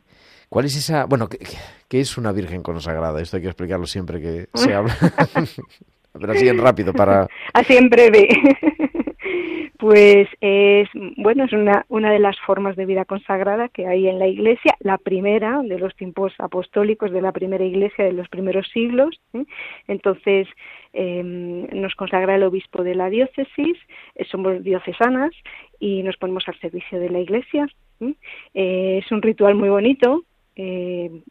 cuál 0.48 0.64
es 0.64 0.76
esa, 0.76 1.04
bueno, 1.04 1.28
qué, 1.28 2.00
es 2.00 2.16
una 2.16 2.32
virgen 2.32 2.62
consagrada? 2.62 3.20
Esto 3.20 3.36
hay 3.36 3.42
que 3.42 3.48
explicarlo 3.48 3.86
siempre 3.86 4.20
que 4.20 4.48
se 4.54 4.74
habla. 4.74 4.96
Pero 6.12 6.32
así 6.32 6.48
en 6.48 6.58
rápido 6.58 6.92
para... 6.92 7.28
Así 7.54 7.76
en 7.76 7.88
breve. 7.88 8.28
Pues 9.78 10.28
es, 10.40 10.88
bueno, 11.16 11.44
es 11.44 11.52
una, 11.52 11.86
una 11.88 12.12
de 12.12 12.18
las 12.18 12.38
formas 12.40 12.76
de 12.76 12.86
vida 12.86 13.04
consagrada 13.04 13.68
que 13.68 13.86
hay 13.86 14.08
en 14.08 14.18
la 14.18 14.26
Iglesia, 14.26 14.74
la 14.80 14.98
primera 14.98 15.62
de 15.62 15.78
los 15.78 15.94
tiempos 15.96 16.34
apostólicos 16.38 17.10
de 17.10 17.22
la 17.22 17.32
primera 17.32 17.64
Iglesia 17.64 18.04
de 18.04 18.12
los 18.12 18.28
primeros 18.28 18.68
siglos. 18.68 19.20
Entonces, 19.88 20.48
eh, 20.92 21.22
nos 21.22 21.94
consagra 21.94 22.36
el 22.36 22.42
obispo 22.42 22.82
de 22.82 22.94
la 22.94 23.08
diócesis, 23.10 23.78
eh, 24.16 24.24
somos 24.30 24.62
diocesanas 24.62 25.30
y 25.78 26.02
nos 26.02 26.16
ponemos 26.16 26.46
al 26.48 26.58
servicio 26.60 27.00
de 27.00 27.10
la 27.10 27.20
Iglesia. 27.20 27.66
Eh, 28.54 29.00
es 29.04 29.12
un 29.12 29.22
ritual 29.22 29.54
muy 29.54 29.68
bonito 29.68 30.24
eh, 30.56 31.22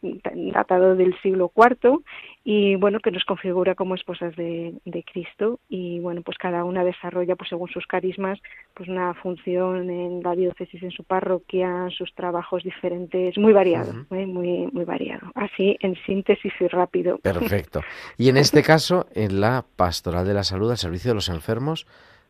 datado 0.53 0.95
del 0.95 1.15
siglo 1.21 1.51
IV 1.55 1.99
y 2.43 2.75
bueno 2.75 2.99
que 2.99 3.11
nos 3.11 3.23
configura 3.25 3.75
como 3.75 3.95
esposas 3.95 4.35
de, 4.35 4.79
Cristo. 5.11 5.59
Y 5.69 5.99
bueno 5.99 6.21
pues 6.21 6.37
cada 6.37 6.63
una 6.63 6.83
desarrolla 6.83 7.35
pues 7.35 7.49
según 7.49 7.69
sus 7.69 7.85
carismas 7.85 8.39
pues 8.73 8.89
una 8.89 9.13
función 9.13 9.89
en 9.89 10.23
la 10.23 10.35
diócesis 10.35 10.81
en 10.83 10.91
su 10.91 11.03
parroquia 11.03 11.87
sus 11.95 12.13
trabajos 12.13 12.63
diferentes 12.63 13.37
muy 13.37 13.53
variado 13.53 14.05
¿eh? 14.11 14.25
muy 14.25 14.67
muy 14.71 14.85
variado. 14.85 15.31
Así 15.35 15.77
en 15.81 15.95
síntesis 16.05 16.53
y 16.59 16.67
rápido. 16.67 17.17
Perfecto. 17.19 17.81
Y 18.17 18.29
en 18.29 18.37
este 18.37 18.63
caso 18.63 19.07
en 19.13 19.41
la 19.41 19.65
pastoral 19.75 20.25
de 20.25 20.33
la 20.33 20.43
salud 20.43 20.71
al 20.71 20.77
servicio 20.77 21.11
de 21.11 21.15
los 21.15 21.29
enfermos 21.29 21.87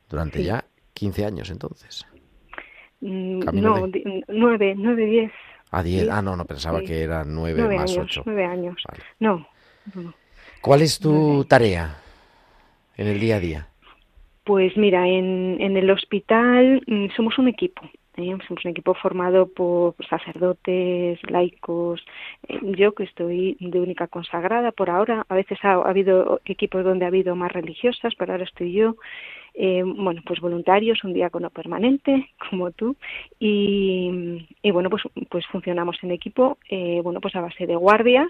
durante 0.09 0.43
ya 0.43 0.65
15 0.93 1.25
años 1.25 1.49
entonces. 1.51 2.05
Mm, 3.01 3.39
no 3.53 3.87
nueve 4.27 4.73
nueve 4.77 5.05
diez 5.05 5.31
a 5.71 5.83
10. 5.83 6.09
Ah, 6.09 6.21
no, 6.21 6.35
no, 6.35 6.45
pensaba 6.45 6.81
que 6.81 7.01
era 7.03 7.23
9 7.23 7.77
más 7.77 7.91
años, 7.91 8.07
8. 8.11 8.23
9 8.25 8.45
años. 8.45 8.75
No, 9.19 9.47
¿Cuál 10.61 10.81
es 10.81 10.99
tu 10.99 11.45
tarea 11.45 11.97
en 12.97 13.07
el 13.07 13.19
día 13.19 13.37
a 13.37 13.39
día? 13.39 13.67
Pues 14.43 14.75
mira, 14.77 15.07
en, 15.07 15.57
en 15.59 15.77
el 15.77 15.89
hospital 15.89 16.81
mm, 16.85 17.07
somos 17.15 17.37
un 17.37 17.47
equipo. 17.47 17.81
¿eh? 18.17 18.35
Somos 18.47 18.65
un 18.65 18.71
equipo 18.71 18.93
formado 18.93 19.47
por 19.47 19.95
sacerdotes, 20.09 21.19
laicos. 21.29 22.03
Eh, 22.47 22.59
yo 22.77 22.93
que 22.93 23.03
estoy 23.03 23.57
de 23.59 23.79
única 23.79 24.07
consagrada 24.07 24.71
por 24.71 24.89
ahora. 24.89 25.25
A 25.29 25.35
veces 25.35 25.59
ha, 25.63 25.73
ha 25.73 25.89
habido 25.89 26.41
equipos 26.45 26.83
donde 26.83 27.05
ha 27.05 27.09
habido 27.09 27.35
más 27.35 27.51
religiosas, 27.51 28.13
pero 28.17 28.33
ahora 28.33 28.43
estoy 28.43 28.73
yo 28.73 28.95
eh, 29.61 29.83
bueno, 29.83 30.21
pues 30.25 30.39
voluntarios, 30.39 31.03
un 31.03 31.13
diácono 31.13 31.49
permanente, 31.49 32.29
como 32.49 32.71
tú, 32.71 32.95
y, 33.39 34.09
bueno, 34.71 34.89
pues, 34.89 35.03
pues 35.29 35.45
funcionamos 35.47 35.97
en 36.01 36.11
equipo, 36.11 36.57
eh, 36.69 37.01
bueno, 37.03 37.19
pues 37.19 37.35
a 37.35 37.41
base 37.41 37.67
de 37.67 37.75
guardias 37.75 38.29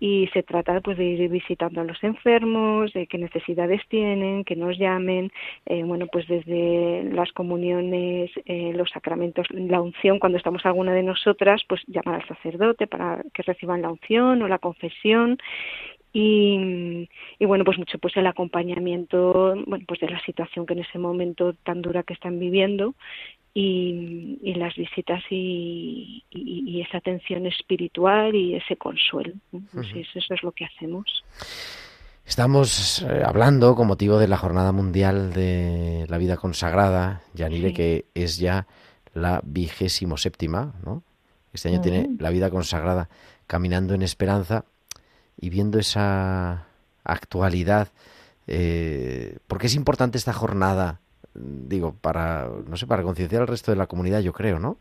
y 0.00 0.28
se 0.32 0.42
trata 0.42 0.80
pues 0.80 0.96
de 0.96 1.04
ir 1.04 1.28
visitando 1.28 1.82
a 1.82 1.84
los 1.84 2.02
enfermos, 2.02 2.90
de 2.94 3.06
qué 3.06 3.18
necesidades 3.18 3.82
tienen, 3.88 4.44
que 4.44 4.56
nos 4.56 4.78
llamen, 4.78 5.30
eh, 5.66 5.82
bueno, 5.84 6.06
pues 6.10 6.26
desde 6.26 7.04
las 7.12 7.30
comuniones, 7.32 8.30
eh, 8.46 8.72
los 8.74 8.88
sacramentos, 8.90 9.46
la 9.50 9.82
unción, 9.82 10.18
cuando 10.18 10.38
estamos 10.38 10.64
alguna 10.64 10.94
de 10.94 11.02
nosotras, 11.02 11.62
pues 11.68 11.82
llamar 11.86 12.22
al 12.22 12.28
sacerdote 12.28 12.86
para 12.86 13.22
que 13.34 13.42
reciban 13.42 13.82
la 13.82 13.90
unción 13.90 14.40
o 14.40 14.48
la 14.48 14.58
confesión 14.58 15.36
y, 16.12 17.08
y, 17.38 17.44
bueno 17.46 17.64
pues 17.64 17.78
mucho 17.78 17.98
pues 17.98 18.16
el 18.16 18.26
acompañamiento 18.26 19.54
bueno 19.66 19.84
pues 19.86 20.00
de 20.00 20.10
la 20.10 20.20
situación 20.24 20.66
que 20.66 20.74
en 20.74 20.80
ese 20.80 20.98
momento 20.98 21.54
tan 21.64 21.80
dura 21.82 22.02
que 22.02 22.14
están 22.14 22.38
viviendo 22.38 22.94
y, 23.54 24.38
y 24.42 24.54
las 24.54 24.74
visitas 24.76 25.22
y, 25.30 26.24
y, 26.30 26.80
esa 26.80 26.98
atención 26.98 27.46
espiritual 27.46 28.34
y 28.34 28.54
ese 28.54 28.76
consuelo 28.76 29.34
pues 29.72 29.88
eso 29.94 30.34
es 30.34 30.42
lo 30.42 30.52
que 30.52 30.64
hacemos. 30.64 31.24
Estamos 32.24 33.02
eh, 33.02 33.22
hablando 33.24 33.74
con 33.74 33.88
motivo 33.88 34.18
de 34.18 34.28
la 34.28 34.36
Jornada 34.36 34.72
Mundial 34.72 35.32
de 35.32 36.06
la 36.08 36.18
Vida 36.18 36.36
Consagrada, 36.36 37.22
Yanire, 37.34 37.74
que 37.74 38.06
es 38.14 38.38
ya 38.38 38.66
la 39.12 39.40
vigésimo 39.44 40.16
séptima, 40.16 40.74
¿no? 40.84 41.02
Este 41.52 41.68
año 41.68 41.80
tiene 41.82 42.08
la 42.18 42.30
vida 42.30 42.48
consagrada 42.48 43.10
caminando 43.46 43.92
en 43.92 44.02
esperanza 44.02 44.64
y 45.40 45.50
viendo 45.50 45.78
esa 45.78 46.66
actualidad, 47.04 47.88
eh, 48.46 49.36
¿por 49.46 49.58
qué 49.58 49.66
es 49.66 49.74
importante 49.74 50.18
esta 50.18 50.32
jornada? 50.32 51.00
Digo, 51.34 51.94
para, 52.00 52.48
no 52.66 52.76
sé, 52.76 52.86
para 52.86 53.02
concienciar 53.02 53.42
al 53.42 53.48
resto 53.48 53.70
de 53.70 53.78
la 53.78 53.86
comunidad, 53.86 54.20
yo 54.20 54.32
creo, 54.32 54.58
¿no? 54.58 54.76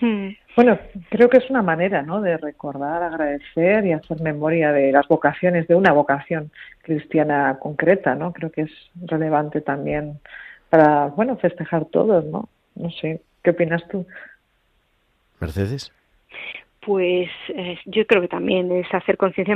Hmm. 0.00 0.30
Bueno, 0.56 0.78
creo 1.10 1.30
que 1.30 1.38
es 1.38 1.48
una 1.48 1.62
manera, 1.62 2.02
¿no? 2.02 2.20
De 2.20 2.36
recordar, 2.36 3.02
agradecer 3.02 3.86
y 3.86 3.92
hacer 3.92 4.20
memoria 4.20 4.72
de 4.72 4.92
las 4.92 5.06
vocaciones, 5.08 5.68
de 5.68 5.74
una 5.74 5.92
vocación 5.92 6.50
cristiana 6.82 7.58
concreta, 7.60 8.14
¿no? 8.14 8.32
Creo 8.32 8.50
que 8.50 8.62
es 8.62 8.72
relevante 9.06 9.60
también 9.60 10.18
para, 10.70 11.06
bueno, 11.06 11.36
festejar 11.36 11.84
todos, 11.86 12.24
¿no? 12.24 12.48
No 12.74 12.90
sé, 12.90 13.20
¿qué 13.42 13.50
opinas 13.50 13.86
tú? 13.88 14.06
Mercedes 15.40 15.92
pues 16.84 17.30
eh, 17.48 17.78
yo 17.86 18.06
creo 18.06 18.22
que 18.22 18.28
también 18.28 18.70
es 18.72 18.92
hacer 18.92 19.16
conciencia 19.16 19.54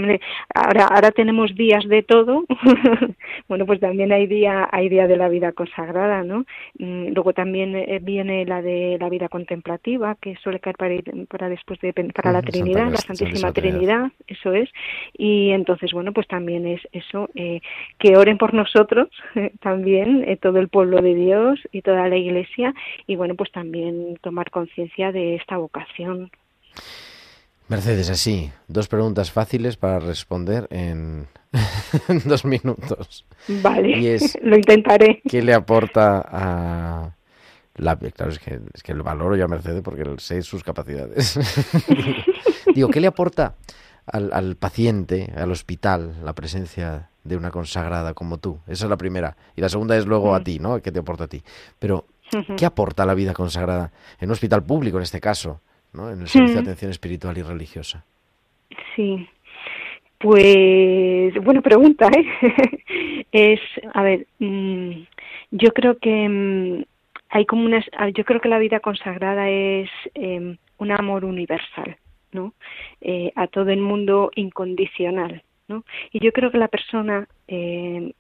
ahora 0.55 0.87
ahora 0.87 1.11
tenemos 1.11 1.55
días 1.57 1.85
de 1.89 2.03
todo 2.03 2.45
bueno 3.49 3.67
pues 3.67 3.81
también 3.81 4.13
hay 4.13 4.27
día 4.27 4.69
hay 4.71 4.89
día 4.89 5.09
de 5.09 5.17
la 5.17 5.29
vida 5.29 5.51
consagrada 5.53 6.23
no 6.23 6.45
mm, 6.79 7.09
luego 7.09 7.33
también 7.33 7.75
eh, 7.75 7.99
viene 8.01 8.47
la 8.47 8.63
de 8.63 8.97
la 9.01 9.09
vida 9.09 9.29
contemplativa 9.29 10.17
que 10.21 10.37
suele 10.37 10.61
caer 10.61 10.77
para, 10.77 10.95
para 11.29 11.49
después 11.49 11.81
de 11.81 11.93
para 11.93 12.33
la 12.33 12.43
Trinidad 12.43 12.91
la 12.91 12.97
Santísima 12.99 13.53
Trinidad. 13.53 14.13
eso 14.29 14.53
es. 14.53 14.71
Y 15.17 15.51
entonces 15.51 15.93
bueno 15.93 16.13
pues 16.13 16.29
también 16.29 16.67
es 16.67 16.81
eso 16.93 17.29
eh, 17.35 17.61
que 17.99 18.17
oren 18.17 18.39
por 18.39 18.55
nosotros 18.55 19.09
también 19.61 20.25
todo 20.41 20.59
el 20.59 20.69
pueblo 20.69 21.03
de 21.03 21.15
Dios 21.15 21.59
y 21.73 21.83
toda 21.83 22.09
la 22.09 22.17
Iglesia 22.17 22.73
y 23.07 23.17
bueno 23.17 23.35
pues 23.35 23.51
también 23.51 24.17
tomar 24.23 24.51
conciencia 24.51 25.11
de 25.11 25.35
esta 25.35 25.57
vocación 25.57 26.31
Mercedes, 27.69 28.11
así, 28.11 28.53
dos 28.69 28.87
preguntas 28.87 29.33
fáciles 29.33 29.77
para 29.77 29.99
responder 29.99 30.69
en, 30.71 31.27
dos 32.25 32.45
minutos. 32.45 33.27
Vale, 33.49 34.19
lo 34.43 34.57
intentaré. 34.57 35.21
¿Qué 35.29 35.43
le 35.43 35.53
aporta 35.53 36.25
a 36.31 37.17
la... 37.75 37.97
Claro, 37.97 38.31
es 38.31 38.39
que, 38.39 38.61
es 38.73 38.83
que 38.85 38.95
lo 38.95 39.03
valoro 39.03 39.37
yo 39.37 39.45
a 39.45 39.49
Mercedes 39.49 39.83
porque 39.83 40.05
sé 40.19 40.43
sus 40.43 40.63
capacidades. 40.63 41.39
Digo, 42.75 42.89
¿qué 42.89 43.01
le 43.01 43.09
aporta 43.09 43.57
al, 44.07 44.33
al, 44.33 44.55
paciente, 44.55 45.33
al 45.37 45.51
hospital, 45.51 46.15
la 46.25 46.35
presencia 46.35 47.11
de 47.25 47.37
una 47.37 47.51
consagrada 47.51 48.15
como 48.15 48.39
tú? 48.39 48.61
Esa 48.69 48.85
es 48.85 48.91
la 48.91 48.97
primera. 48.97 49.37
Y 49.57 49.61
la 49.61 49.69
segunda 49.69 49.97
es 49.97 50.07
luego 50.07 50.37
a 50.37 50.41
mm. 50.41 50.45
ti, 50.45 50.59
¿no? 50.61 50.81
¿Qué 50.81 50.93
te 50.93 51.01
aporta 51.01 51.25
a 51.25 51.29
ti? 51.29 51.43
Pero, 51.81 52.07
¿qué 52.57 52.65
aporta 52.65 53.05
la 53.05 53.15
vida 53.15 53.35
consagrada 53.35 53.91
en 54.21 54.29
un 54.29 54.33
hospital 54.35 54.63
público 54.63 54.99
en 54.99 55.03
este 55.03 55.21
caso? 55.21 55.61
En 56.11 56.21
el 56.21 56.29
servicio 56.29 56.57
de 56.57 56.63
atención 56.63 56.91
espiritual 56.91 57.37
y 57.39 57.43
religiosa. 57.43 58.05
Sí. 58.95 59.29
Pues, 60.19 61.35
buena 61.43 61.61
pregunta, 61.61 62.09
¿eh? 62.09 63.27
es, 63.33 63.61
a 63.93 64.03
ver, 64.03 64.27
mm, 64.39 64.91
yo 65.51 65.73
creo 65.73 65.99
que 65.99 66.29
mm, 66.29 66.85
hay 67.31 67.45
como 67.47 67.65
una, 67.65 67.85
yo 68.15 68.25
creo 68.25 68.41
que 68.41 68.49
la 68.49 68.59
vida 68.59 68.81
consagrada 68.81 69.51
es 69.51 69.91
em, 70.15 70.57
un 70.79 70.91
amor 70.91 71.25
universal, 71.25 71.97
¿no? 72.33 72.55
Eh, 73.01 73.33
a 73.35 73.47
todo 73.47 73.71
el 73.71 73.81
mundo 73.81 74.31
incondicional, 74.35 75.43
¿no? 75.69 75.85
Y 76.13 76.21
yo 76.21 76.33
creo 76.33 76.51
que 76.51 76.59
la 76.59 76.69
persona 76.69 77.29
eh, 77.49 78.13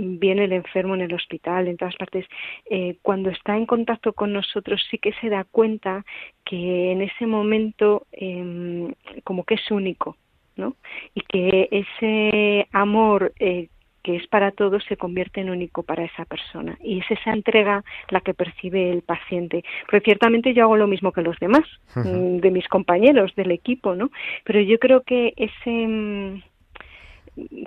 viene 0.00 0.44
el 0.44 0.52
enfermo 0.52 0.94
en 0.94 1.02
el 1.02 1.14
hospital, 1.14 1.68
en 1.68 1.76
todas 1.76 1.96
partes, 1.96 2.26
eh, 2.70 2.96
cuando 3.02 3.30
está 3.30 3.56
en 3.56 3.66
contacto 3.66 4.12
con 4.12 4.32
nosotros 4.32 4.84
sí 4.90 4.98
que 4.98 5.12
se 5.20 5.28
da 5.28 5.44
cuenta 5.44 6.04
que 6.44 6.92
en 6.92 7.02
ese 7.02 7.26
momento 7.26 8.06
eh, 8.12 8.92
como 9.24 9.44
que 9.44 9.54
es 9.54 9.70
único, 9.70 10.16
¿no? 10.56 10.76
Y 11.14 11.20
que 11.22 11.68
ese 11.70 12.68
amor 12.72 13.32
eh, 13.38 13.68
que 14.02 14.16
es 14.16 14.26
para 14.28 14.50
todos 14.52 14.82
se 14.84 14.96
convierte 14.96 15.40
en 15.40 15.50
único 15.50 15.82
para 15.82 16.04
esa 16.04 16.24
persona. 16.24 16.78
Y 16.82 17.00
es 17.00 17.10
esa 17.10 17.32
entrega 17.32 17.84
la 18.08 18.20
que 18.20 18.34
percibe 18.34 18.90
el 18.90 19.02
paciente. 19.02 19.64
Porque 19.90 20.04
ciertamente 20.04 20.54
yo 20.54 20.64
hago 20.64 20.76
lo 20.76 20.86
mismo 20.86 21.12
que 21.12 21.22
los 21.22 21.38
demás 21.38 21.64
mm, 21.94 22.38
de 22.38 22.50
mis 22.50 22.66
compañeros 22.68 23.34
del 23.34 23.50
equipo 23.50 23.94
no 23.94 24.10
pero 24.44 24.60
yo 24.60 24.78
creo 24.78 25.02
que 25.02 25.34
ese 25.36 25.70
mm, 25.70 26.42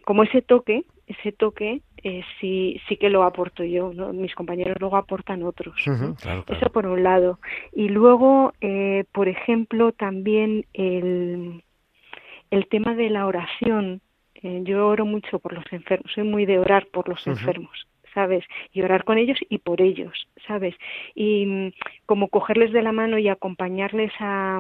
como 0.05 0.23
ese 0.23 0.41
toque 0.41 0.83
ese 1.07 1.31
toque 1.31 1.81
eh, 2.03 2.23
sí 2.39 2.79
sí 2.87 2.97
que 2.97 3.09
lo 3.09 3.23
aporto 3.23 3.63
yo 3.63 3.93
¿no? 3.93 4.13
mis 4.13 4.35
compañeros 4.35 4.77
luego 4.79 4.97
aportan 4.97 5.43
otros 5.43 5.75
eso 5.85 6.69
por 6.71 6.85
un 6.85 7.03
lado 7.03 7.39
y 7.73 7.89
luego 7.89 8.53
eh, 8.61 9.05
por 9.11 9.27
ejemplo 9.27 9.91
también 9.91 10.65
el 10.73 11.63
el 12.51 12.67
tema 12.67 12.95
de 12.95 13.09
la 13.09 13.25
oración 13.25 14.01
eh, 14.35 14.61
yo 14.63 14.87
oro 14.87 15.05
mucho 15.05 15.39
por 15.39 15.53
los 15.53 15.65
enfermos 15.71 16.11
soy 16.13 16.23
muy 16.23 16.45
de 16.45 16.59
orar 16.59 16.87
por 16.87 17.09
los 17.09 17.25
enfermos 17.27 17.87
¿sabes? 18.13 18.45
Y 18.71 18.83
orar 18.83 19.05
con 19.05 19.17
ellos 19.17 19.39
y 19.49 19.57
por 19.57 19.81
ellos, 19.81 20.27
¿sabes? 20.47 20.75
Y 21.15 21.47
mm, 21.47 21.71
como 22.05 22.27
cogerles 22.27 22.71
de 22.71 22.83
la 22.83 22.91
mano 22.91 23.17
y 23.17 23.27
acompañarles 23.27 24.11
a, 24.19 24.59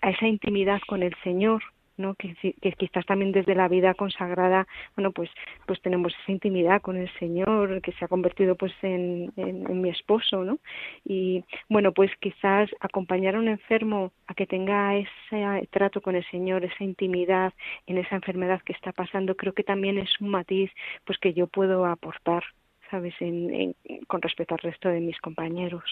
a 0.00 0.10
esa 0.10 0.28
intimidad 0.28 0.80
con 0.86 1.02
el 1.02 1.12
Señor, 1.24 1.60
¿no? 1.96 2.14
Que, 2.14 2.34
quizás 2.76 3.06
también 3.06 3.32
desde 3.32 3.54
la 3.54 3.68
vida 3.68 3.94
consagrada, 3.94 4.66
bueno, 4.96 5.12
pues, 5.12 5.30
pues 5.66 5.80
tenemos 5.82 6.14
esa 6.22 6.32
intimidad 6.32 6.82
con 6.82 6.96
el 6.96 7.10
Señor 7.18 7.80
que 7.82 7.92
se 7.92 8.04
ha 8.04 8.08
convertido 8.08 8.56
pues 8.56 8.72
en, 8.82 9.32
mi 9.36 9.90
esposo, 9.90 10.44
¿no? 10.44 10.58
Y 11.04 11.44
bueno, 11.68 11.92
pues 11.92 12.10
quizás 12.20 12.70
acompañar 12.80 13.36
a 13.36 13.38
un 13.38 13.48
enfermo 13.48 14.12
a 14.26 14.34
que 14.34 14.46
tenga 14.46 14.96
ese 14.96 15.68
trato 15.70 16.00
con 16.00 16.16
el 16.16 16.24
Señor, 16.30 16.64
esa 16.64 16.84
intimidad 16.84 17.52
en 17.86 17.98
esa 17.98 18.16
enfermedad 18.16 18.62
que 18.62 18.72
está 18.72 18.92
pasando, 18.92 19.36
creo 19.36 19.52
que 19.52 19.64
también 19.64 19.98
es 19.98 20.20
un 20.20 20.30
matiz 20.30 20.70
pues 21.04 21.18
que 21.18 21.34
yo 21.34 21.46
puedo 21.46 21.86
aportar, 21.86 22.44
¿sabes? 22.90 23.14
En, 23.20 23.74
con 24.06 24.22
respecto 24.22 24.54
al 24.54 24.60
resto 24.60 24.88
de 24.88 25.00
mis 25.00 25.18
compañeros. 25.20 25.84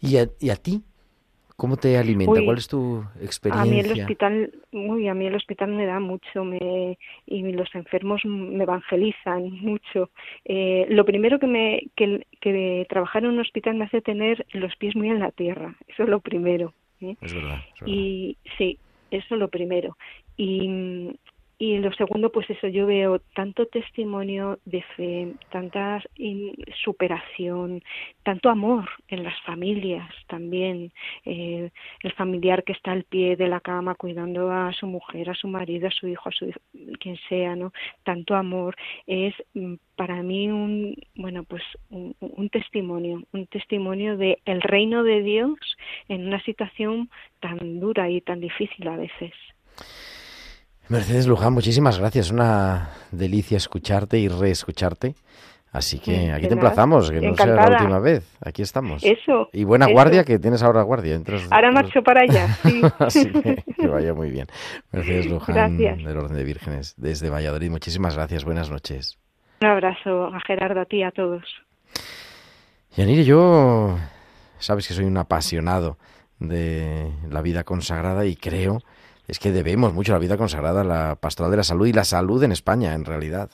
¿Y 0.00 0.16
a, 0.16 0.28
y 0.40 0.50
a 0.50 0.56
ti? 0.56 0.82
¿Cómo 1.58 1.76
te 1.76 1.98
alimenta? 1.98 2.40
¿Cuál 2.44 2.58
es 2.58 2.68
tu 2.68 3.02
experiencia? 3.20 3.62
A 3.62 3.66
mí 3.66 3.80
el 3.80 3.90
hospital, 3.90 4.52
muy, 4.70 5.08
a 5.08 5.14
mí 5.14 5.26
el 5.26 5.34
hospital 5.34 5.72
me 5.72 5.86
da 5.86 5.98
mucho, 5.98 6.44
me, 6.44 6.96
y 7.26 7.42
los 7.50 7.74
enfermos 7.74 8.24
me 8.24 8.62
evangelizan 8.62 9.50
mucho. 9.60 10.10
Eh, 10.44 10.86
lo 10.88 11.04
primero 11.04 11.40
que 11.40 11.48
me, 11.48 11.82
que, 11.96 12.28
que 12.40 12.86
trabajar 12.88 13.24
en 13.24 13.30
un 13.30 13.40
hospital 13.40 13.74
me 13.74 13.86
hace 13.86 14.00
tener 14.00 14.46
los 14.52 14.76
pies 14.76 14.94
muy 14.94 15.08
en 15.08 15.18
la 15.18 15.32
tierra. 15.32 15.74
Eso 15.88 16.04
es 16.04 16.08
lo 16.08 16.20
primero. 16.20 16.74
¿eh? 17.00 17.16
Es, 17.20 17.34
verdad, 17.34 17.58
es 17.74 17.80
verdad. 17.80 17.92
Y 17.92 18.36
sí, 18.56 18.78
eso 19.10 19.34
es 19.34 19.40
lo 19.40 19.48
primero. 19.48 19.96
Y, 20.36 21.18
y 21.60 21.78
lo 21.78 21.92
segundo, 21.94 22.30
pues 22.30 22.48
eso, 22.50 22.68
yo 22.68 22.86
veo 22.86 23.18
tanto 23.34 23.66
testimonio 23.66 24.60
de 24.64 24.80
fe, 24.96 25.34
tanta 25.50 26.00
superación, 26.84 27.82
tanto 28.22 28.48
amor 28.48 28.88
en 29.08 29.24
las 29.24 29.34
familias 29.42 30.08
también. 30.28 30.92
Eh, 31.24 31.70
el 32.04 32.12
familiar 32.12 32.62
que 32.62 32.74
está 32.74 32.92
al 32.92 33.02
pie 33.02 33.34
de 33.34 33.48
la 33.48 33.58
cama 33.58 33.96
cuidando 33.96 34.52
a 34.52 34.72
su 34.72 34.86
mujer, 34.86 35.30
a 35.30 35.34
su 35.34 35.48
marido, 35.48 35.88
a 35.88 35.90
su 35.90 36.06
hijo, 36.06 36.28
a 36.28 36.32
su 36.32 36.52
quien 37.00 37.18
sea, 37.28 37.56
¿no? 37.56 37.72
Tanto 38.04 38.36
amor 38.36 38.76
es 39.08 39.34
mm, 39.54 39.74
para 39.96 40.22
mí 40.22 40.48
un, 40.48 40.94
bueno, 41.16 41.42
pues 41.42 41.64
un, 41.90 42.14
un 42.20 42.50
testimonio, 42.50 43.24
un 43.32 43.48
testimonio 43.48 44.16
de 44.16 44.38
el 44.44 44.62
reino 44.62 45.02
de 45.02 45.22
Dios 45.22 45.58
en 46.08 46.28
una 46.28 46.40
situación 46.44 47.10
tan 47.40 47.80
dura 47.80 48.08
y 48.08 48.20
tan 48.20 48.38
difícil 48.38 48.86
a 48.86 48.96
veces. 48.96 49.32
Mercedes 50.88 51.26
Luján, 51.26 51.52
muchísimas 51.52 51.98
gracias. 51.98 52.30
Una 52.30 52.90
delicia 53.12 53.58
escucharte 53.58 54.18
y 54.18 54.28
reescucharte. 54.28 55.14
Así 55.70 55.98
que 55.98 56.32
aquí 56.32 56.48
te 56.48 56.54
emplazamos, 56.54 57.10
que 57.10 57.20
no 57.20 57.36
sea 57.36 57.46
la 57.46 57.68
última 57.68 57.98
vez. 57.98 58.26
Aquí 58.42 58.62
estamos. 58.62 59.04
Eso. 59.04 59.50
Y 59.52 59.64
buena 59.64 59.86
guardia, 59.86 60.24
que 60.24 60.38
tienes 60.38 60.62
ahora 60.62 60.80
guardia. 60.82 61.20
ahora 61.50 61.70
marcho 61.72 62.02
para 62.02 62.22
allá, 62.22 62.48
sí. 62.62 62.80
Así 62.98 63.30
que, 63.30 63.62
que, 63.76 63.86
vaya 63.86 64.14
muy 64.14 64.30
bien. 64.30 64.46
Mercedes 64.90 65.26
Luján, 65.26 65.76
del 65.76 66.16
Orden 66.16 66.36
de 66.36 66.44
Vírgenes, 66.44 66.94
desde 66.96 67.28
Valladolid. 67.28 67.70
Muchísimas 67.70 68.16
gracias, 68.16 68.46
buenas 68.46 68.70
noches. 68.70 69.18
Un 69.60 69.68
abrazo 69.68 70.28
a 70.28 70.40
Gerardo, 70.46 70.80
a 70.80 70.84
ti, 70.86 71.02
a 71.02 71.10
todos. 71.10 71.44
Yanire, 72.96 73.24
yo, 73.24 73.98
sabes 74.58 74.88
que 74.88 74.94
soy 74.94 75.04
un 75.04 75.18
apasionado 75.18 75.98
de 76.38 77.12
la 77.28 77.42
vida 77.42 77.64
consagrada 77.64 78.24
y 78.24 78.36
creo 78.36 78.80
es 79.28 79.38
que 79.38 79.52
debemos 79.52 79.92
mucho 79.92 80.12
a 80.12 80.16
la 80.16 80.20
vida 80.20 80.38
consagrada, 80.38 80.80
a 80.80 80.84
la 80.84 81.16
pastoral 81.20 81.50
de 81.50 81.58
la 81.58 81.62
salud 81.62 81.86
y 81.86 81.92
la 81.92 82.04
salud 82.04 82.42
en 82.42 82.50
España, 82.50 82.94
en 82.94 83.04
realidad, 83.04 83.50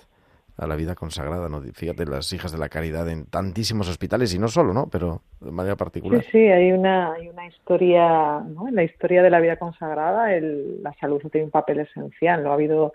a 0.57 0.69
la 0.69 0.77
vida 0.77 0.95
consagrada. 0.95 1.49
¿no? 1.49 1.61
Fíjate, 1.61 2.07
las 2.07 2.33
hijas 2.33 2.53
de 2.53 2.59
la 2.59 2.69
caridad 2.69 3.09
en 3.09 3.27
tantísimos 3.27 3.89
hospitales 3.89 4.33
y 4.35 4.39
no 4.39 4.47
solo, 4.47 4.73
¿no? 4.73 4.89
Pero 4.89 5.23
de 5.41 5.51
manera 5.51 5.75
particular. 5.75 6.23
Sí, 6.23 6.31
sí, 6.31 6.39
hay 6.39 6.71
una, 6.71 7.17
historia, 7.49 8.39
¿no? 8.39 8.69
En 8.69 8.77
la 8.77 8.85
historia 8.85 9.21
de 9.21 9.31
la 9.31 9.41
vida 9.41 9.57
consagrada, 9.57 10.33
el, 10.33 10.81
la 10.81 10.95
salud 10.95 11.21
tiene 11.33 11.47
un 11.47 11.51
papel 11.51 11.81
esencial. 11.81 12.45
¿no? 12.45 12.53
Ha 12.53 12.55
habido 12.55 12.93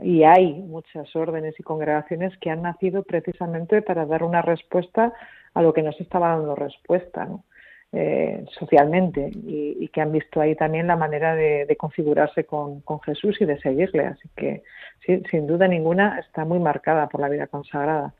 y 0.00 0.22
hay 0.22 0.54
muchas 0.54 1.14
órdenes 1.14 1.54
y 1.60 1.62
congregaciones 1.62 2.32
que 2.38 2.48
han 2.48 2.62
nacido 2.62 3.02
precisamente 3.02 3.82
para 3.82 4.06
dar 4.06 4.22
una 4.22 4.40
respuesta 4.40 5.12
a 5.52 5.60
lo 5.60 5.74
que 5.74 5.82
no 5.82 5.92
se 5.92 6.02
estaba 6.02 6.28
dando 6.28 6.54
respuesta, 6.54 7.26
¿no? 7.26 7.44
Eh, 7.92 8.44
socialmente 8.58 9.30
y, 9.34 9.88
que 9.88 10.00
han 10.00 10.12
visto 10.12 10.40
ahí 10.40 10.56
también 10.56 10.86
la 10.86 10.96
manera 10.96 11.34
de, 11.34 11.76
configurarse 11.78 12.44
con, 12.44 12.80
con, 12.80 13.00
Jesús 13.00 13.36
y 13.40 13.44
de 13.44 13.60
seguirle. 13.60 14.06
Así 14.06 14.28
que 14.34 14.62
sí, 15.04 15.22
sin 15.30 15.46
duda 15.46 15.68
ninguna 15.68 16.18
está 16.18 16.44
muy 16.46 16.58
marcada 16.58 17.08
por 17.08 17.20
la 17.20 17.28
vida 17.28 17.46
consagrada. 17.46 18.14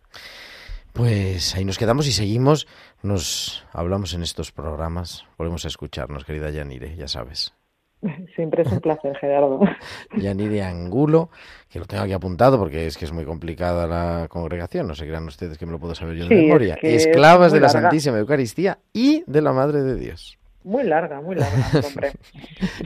Pues 0.93 1.55
ahí 1.55 1.65
nos 1.65 1.79
quedamos 1.79 2.07
y 2.07 2.13
seguimos. 2.13 2.67
Nos 3.03 3.67
hablamos 3.73 4.13
en 4.13 4.23
estos 4.23 4.53
programas. 4.53 5.25
Volvemos 5.39 5.65
a 5.65 5.69
escucharnos, 5.69 6.25
querida 6.25 6.51
Yanire, 6.51 6.95
ya 6.95 7.09
sabes. 7.09 7.55
Siempre 8.35 8.63
es 8.63 8.73
un 8.73 8.81
placer, 8.81 9.17
Gerardo. 9.17 9.61
Yanire 10.17 10.63
Angulo, 10.63 11.31
que 11.71 11.79
lo 11.79 11.87
tengo 11.87 12.03
aquí 12.03 12.13
apuntado 12.13 12.59
porque 12.59 12.87
es 12.87 12.97
que 12.97 13.05
es 13.05 13.13
muy 13.13 13.25
complicada 13.25 13.87
la 13.87 14.29
congregación, 14.29 14.87
no 14.87 14.95
se 14.95 15.07
crean 15.07 15.27
ustedes 15.27 15.59
que 15.59 15.67
me 15.67 15.73
lo 15.73 15.79
puedo 15.79 15.95
saber 15.95 16.17
yo 16.17 16.27
de 16.27 16.37
sí, 16.37 16.43
memoria. 16.47 16.79
Es 16.83 17.07
Esclavas 17.07 17.53
de 17.53 17.61
la 17.61 17.69
larga. 17.69 17.83
Santísima 17.83 18.19
Eucaristía 18.19 18.79
y 18.93 19.25
de 19.27 19.43
la 19.43 19.53
Madre 19.53 19.83
de 19.83 19.97
Dios. 19.97 20.39
Muy 20.65 20.85
larga, 20.85 21.21
muy 21.21 21.35
larga, 21.35 21.81
hombre. 21.87 22.13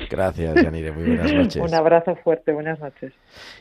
Gracias, 0.09 0.55
Yanire, 0.63 0.93
muy 0.93 1.05
buenas 1.05 1.33
noches. 1.33 1.63
Un 1.63 1.75
abrazo 1.75 2.17
fuerte, 2.17 2.53
buenas 2.53 2.81
noches. 2.81 3.13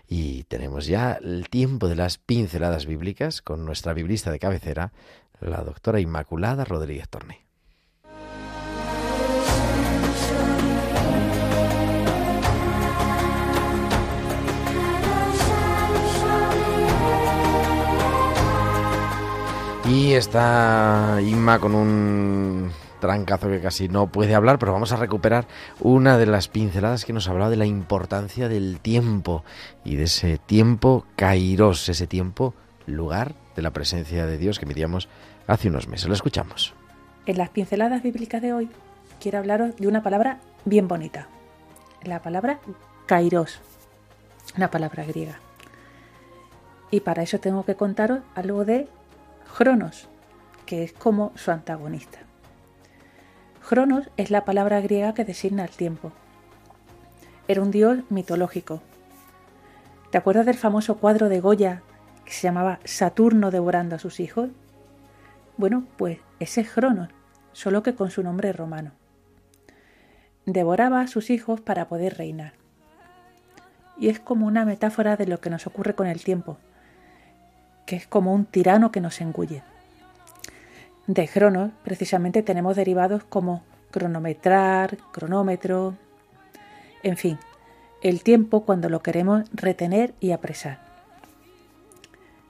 Y 0.07 0.43
tenemos 0.43 0.87
ya 0.87 1.19
el 1.21 1.49
tiempo 1.49 1.89
de 1.89 1.95
las 1.95 2.17
pinceladas 2.17 2.85
bíblicas 2.85 3.41
con 3.41 3.65
nuestra 3.65 3.93
biblista 3.93 4.31
de 4.31 4.39
cabecera, 4.39 4.93
la 5.41 5.63
doctora 5.63 5.99
Inmaculada 5.99 6.63
Rodríguez 6.63 7.09
Torné. 7.09 7.44
Y 19.88 20.13
está 20.13 21.19
Inma 21.21 21.59
con 21.59 21.75
un 21.75 22.71
trancazo 22.99 23.49
que 23.49 23.61
casi 23.61 23.88
no 23.88 24.07
puede 24.07 24.33
hablar, 24.33 24.57
pero 24.57 24.73
vamos 24.73 24.91
a 24.91 24.95
recuperar 24.95 25.45
una 25.79 26.17
de 26.17 26.25
las 26.25 26.47
pinceladas 26.47 27.05
que 27.05 27.13
nos 27.13 27.29
hablaba 27.29 27.51
de 27.51 27.57
la 27.57 27.67
importancia 27.67 28.49
del 28.49 28.79
tiempo 28.79 29.43
y 29.83 29.95
de 29.95 30.05
ese 30.05 30.39
tiempo 30.39 31.05
kairos, 31.15 31.88
ese 31.88 32.07
tiempo 32.07 32.55
lugar 32.88 33.36
de 33.55 33.61
la 33.61 33.71
presencia 33.71 34.25
de 34.25 34.39
Dios 34.39 34.57
que 34.57 34.65
miríamos 34.65 35.07
hace 35.45 35.67
unos 35.67 35.88
meses. 35.88 36.07
Lo 36.07 36.15
escuchamos. 36.15 36.73
En 37.27 37.38
las 37.38 37.49
pinceladas 37.49 38.01
bíblicas 38.01 38.41
de 38.41 38.53
hoy 38.53 38.69
quiero 39.19 39.38
hablaros 39.38 39.75
de 39.75 39.88
una 39.88 40.01
palabra 40.01 40.39
bien 40.65 40.88
bonita, 40.88 41.27
la 42.03 42.23
palabra 42.23 42.59
kairos, 43.05 43.59
una 44.57 44.71
palabra 44.71 45.03
griega. 45.03 45.39
Y 46.89 47.01
para 47.01 47.21
eso 47.21 47.39
tengo 47.39 47.65
que 47.65 47.75
contaros 47.75 48.21
algo 48.33 48.65
de 48.65 48.88
Cronos, 49.57 50.09
que 50.65 50.83
es 50.83 50.91
como 50.91 51.31
su 51.35 51.49
antagonista. 51.49 52.19
Cronos 53.65 54.09
es 54.17 54.29
la 54.29 54.43
palabra 54.43 54.81
griega 54.81 55.13
que 55.13 55.23
designa 55.23 55.63
el 55.63 55.69
tiempo. 55.69 56.11
Era 57.47 57.61
un 57.61 57.71
dios 57.71 57.99
mitológico. 58.09 58.81
¿Te 60.11 60.17
acuerdas 60.17 60.45
del 60.45 60.57
famoso 60.57 60.97
cuadro 60.97 61.29
de 61.29 61.39
Goya 61.39 61.83
que 62.25 62.33
se 62.33 62.41
llamaba 62.41 62.81
Saturno 62.83 63.49
devorando 63.49 63.95
a 63.95 63.99
sus 63.99 64.19
hijos? 64.19 64.49
Bueno, 65.55 65.85
pues 65.95 66.19
ese 66.41 66.59
es 66.59 66.69
Cronos, 66.69 67.07
solo 67.53 67.81
que 67.81 67.95
con 67.95 68.11
su 68.11 68.23
nombre 68.23 68.51
romano. 68.51 68.91
Devoraba 70.45 70.99
a 70.99 71.07
sus 71.07 71.29
hijos 71.29 71.61
para 71.61 71.87
poder 71.87 72.17
reinar. 72.17 72.55
Y 73.97 74.09
es 74.09 74.19
como 74.19 74.47
una 74.47 74.65
metáfora 74.65 75.15
de 75.15 75.27
lo 75.27 75.39
que 75.39 75.49
nos 75.49 75.65
ocurre 75.65 75.95
con 75.95 76.07
el 76.07 76.21
tiempo, 76.21 76.57
que 77.86 77.95
es 77.95 78.07
como 78.07 78.33
un 78.33 78.45
tirano 78.45 78.91
que 78.91 79.01
nos 79.01 79.21
engulle. 79.21 79.63
De 81.07 81.27
Cronos, 81.27 81.71
precisamente, 81.83 82.41
tenemos 82.41 82.75
derivados 82.75 83.23
como 83.23 83.63
cronometrar, 83.91 84.97
cronómetro, 85.11 85.95
en 87.03 87.17
fin, 87.17 87.38
el 88.01 88.23
tiempo 88.23 88.65
cuando 88.65 88.89
lo 88.89 89.01
queremos 89.01 89.43
retener 89.53 90.13
y 90.19 90.31
apresar. 90.31 90.79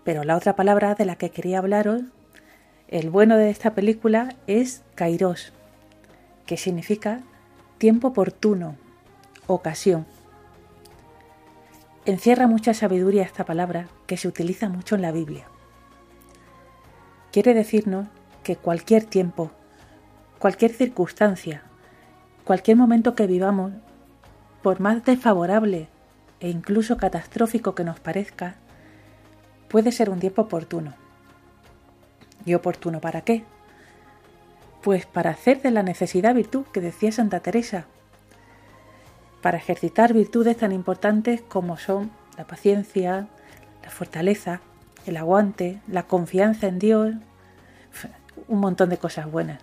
Pero 0.03 0.23
la 0.23 0.37
otra 0.37 0.55
palabra 0.55 0.95
de 0.95 1.05
la 1.05 1.17
que 1.17 1.31
quería 1.31 1.59
hablaros, 1.59 2.03
el 2.87 3.09
bueno 3.09 3.37
de 3.37 3.49
esta 3.49 3.73
película 3.73 4.35
es 4.47 4.83
kairos, 4.95 5.51
que 6.45 6.57
significa 6.57 7.21
tiempo 7.77 8.09
oportuno, 8.09 8.75
ocasión. 9.47 10.05
Encierra 12.07 12.45
mucha 12.45 12.75
sabiduría 12.75 13.23
esta 13.23 13.45
palabra 13.45 13.87
que 14.05 14.15
se 14.15 14.27
utiliza 14.27 14.69
mucho 14.69 14.93
en 14.93 15.01
la 15.01 15.11
Biblia. 15.11 15.47
Quiere 17.31 17.55
decirnos 17.55 18.07
que 18.43 18.57
cualquier 18.57 19.05
tiempo, 19.05 19.49
cualquier 20.37 20.71
circunstancia, 20.71 21.63
cualquier 22.43 22.77
momento 22.77 23.15
que 23.15 23.25
vivamos, 23.25 23.71
por 24.61 24.79
más 24.79 25.03
desfavorable 25.03 25.87
e 26.39 26.49
incluso 26.49 26.97
catastrófico 26.97 27.73
que 27.73 27.83
nos 27.83 27.99
parezca, 27.99 28.57
puede 29.67 29.91
ser 29.91 30.11
un 30.11 30.19
tiempo 30.19 30.43
oportuno. 30.43 30.93
¿Y 32.45 32.53
oportuno 32.53 33.01
para 33.01 33.21
qué? 33.21 33.45
Pues 34.83 35.07
para 35.07 35.31
hacer 35.31 35.63
de 35.63 35.71
la 35.71 35.81
necesidad 35.81 36.35
virtud 36.35 36.67
que 36.71 36.81
decía 36.81 37.11
Santa 37.11 37.39
Teresa, 37.39 37.87
para 39.45 39.59
ejercitar 39.59 40.11
virtudes 40.11 40.57
tan 40.57 40.71
importantes 40.71 41.39
como 41.39 41.77
son 41.77 42.09
la 42.35 42.47
paciencia, 42.47 43.27
la 43.83 43.91
fortaleza, 43.91 44.59
el 45.05 45.17
aguante, 45.17 45.79
la 45.87 46.01
confianza 46.01 46.65
en 46.65 46.79
Dios, 46.79 47.13
un 48.47 48.59
montón 48.59 48.89
de 48.89 48.97
cosas 48.97 49.31
buenas. 49.31 49.61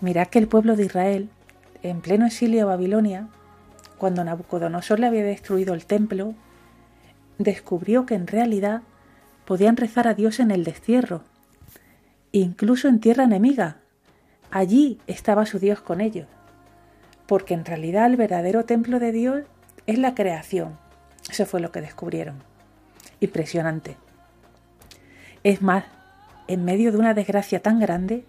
Mirad 0.00 0.28
que 0.28 0.38
el 0.38 0.48
pueblo 0.48 0.76
de 0.76 0.86
Israel, 0.86 1.28
en 1.82 2.00
pleno 2.00 2.24
exilio 2.24 2.62
a 2.62 2.64
Babilonia, 2.64 3.28
cuando 3.98 4.24
Nabucodonosor 4.24 4.98
le 4.98 5.08
había 5.08 5.22
destruido 5.22 5.74
el 5.74 5.84
templo, 5.84 6.32
descubrió 7.36 8.06
que 8.06 8.14
en 8.14 8.28
realidad 8.28 8.80
podían 9.44 9.76
rezar 9.76 10.08
a 10.08 10.14
Dios 10.14 10.40
en 10.40 10.50
el 10.50 10.64
destierro, 10.64 11.20
incluso 12.32 12.88
en 12.88 12.98
tierra 12.98 13.24
enemiga. 13.24 13.76
Allí 14.50 15.02
estaba 15.06 15.44
su 15.44 15.58
Dios 15.58 15.82
con 15.82 16.00
ellos, 16.00 16.28
porque 17.26 17.54
en 17.54 17.64
realidad 17.64 18.06
el 18.06 18.16
verdadero 18.16 18.64
templo 18.64 18.98
de 18.98 19.12
Dios 19.12 19.42
es 19.86 19.98
la 19.98 20.14
creación. 20.14 20.78
Eso 21.30 21.46
fue 21.46 21.60
lo 21.60 21.72
que 21.72 21.80
descubrieron. 21.80 22.42
Impresionante. 23.20 23.96
Es 25.42 25.62
más, 25.62 25.84
en 26.48 26.64
medio 26.64 26.92
de 26.92 26.98
una 26.98 27.14
desgracia 27.14 27.60
tan 27.60 27.80
grande 27.80 28.24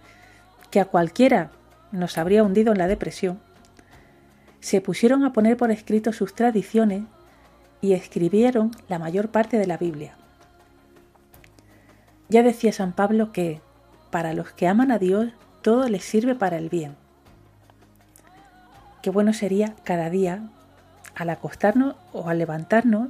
que 0.71 0.79
a 0.79 0.85
cualquiera 0.85 1.51
nos 1.91 2.17
habría 2.17 2.43
hundido 2.43 2.71
en 2.71 2.77
la 2.77 2.87
depresión, 2.87 3.39
se 4.59 4.81
pusieron 4.81 5.23
a 5.23 5.33
poner 5.33 5.57
por 5.57 5.71
escrito 5.71 6.11
sus 6.11 6.33
tradiciones 6.33 7.03
y 7.81 7.93
escribieron 7.93 8.71
la 8.89 8.99
mayor 8.99 9.29
parte 9.29 9.57
de 9.57 9.67
la 9.67 9.77
Biblia. 9.77 10.15
Ya 12.29 12.43
decía 12.43 12.73
San 12.73 12.93
Pablo 12.93 13.31
que 13.31 13.61
para 14.11 14.33
los 14.33 14.51
que 14.51 14.67
aman 14.67 14.91
a 14.91 14.99
Dios 14.99 15.31
todo 15.61 15.87
les 15.87 16.03
sirve 16.03 16.35
para 16.35 16.57
el 16.57 16.69
bien. 16.69 16.95
Qué 19.08 19.12
bueno 19.12 19.32
sería 19.32 19.74
cada 19.86 20.10
día, 20.10 20.49
al 21.16 21.30
acostarnos 21.30 21.95
o 22.12 22.28
al 22.28 22.39
levantarnos, 22.39 23.08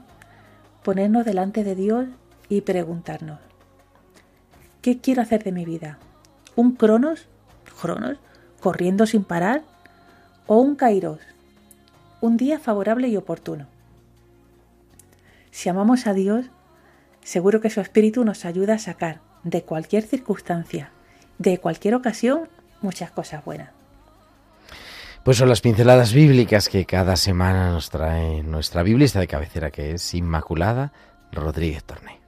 ponernos 0.84 1.26
delante 1.26 1.64
de 1.64 1.74
Dios 1.74 2.06
y 2.50 2.62
preguntarnos, 2.62 3.40
¿qué 4.84 5.00
quiero 5.00 5.24
hacer 5.24 5.44
de 5.44 5.52
mi 5.52 5.66
vida? 5.66 5.98
¿Un 6.56 6.74
cronos? 6.74 7.28
¿Cronos? 7.82 8.20
¿Corriendo 8.60 9.08
sin 9.08 9.24
parar? 9.24 9.64
¿O 10.46 10.60
un 10.60 10.76
kairos? 10.76 11.20
Un 12.22 12.38
día 12.38 12.60
favorable 12.60 13.08
y 13.08 13.18
oportuno. 13.18 13.66
Si 15.50 15.68
amamos 15.68 16.06
a 16.06 16.14
Dios, 16.14 16.46
seguro 17.24 17.60
que 17.60 17.72
su 17.72 17.82
espíritu 17.82 18.24
nos 18.24 18.46
ayuda 18.46 18.76
a 18.76 18.78
sacar 18.78 19.22
de 19.44 19.64
cualquier 19.64 20.04
circunstancia, 20.04 20.92
de 21.40 21.58
cualquier 21.58 21.96
ocasión, 21.96 22.50
muchas 22.84 23.10
cosas 23.10 23.44
buenas. 23.44 23.77
Pues 25.28 25.40
son 25.40 25.50
las 25.50 25.60
pinceladas 25.60 26.14
bíblicas 26.14 26.70
que 26.70 26.86
cada 26.86 27.18
semana 27.18 27.70
nos 27.70 27.90
trae 27.90 28.44
nuestra 28.44 28.82
biblista 28.82 29.20
de 29.20 29.28
cabecera, 29.28 29.72
que 29.72 29.92
es 29.92 30.14
Inmaculada 30.14 30.94
Rodríguez 31.34 31.84
Torné. 31.84 32.22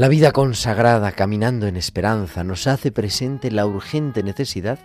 La 0.00 0.08
vida 0.08 0.32
consagrada, 0.32 1.12
caminando 1.12 1.66
en 1.66 1.76
esperanza, 1.76 2.42
nos 2.42 2.66
hace 2.66 2.90
presente 2.90 3.50
la 3.50 3.66
urgente 3.66 4.22
necesidad 4.22 4.78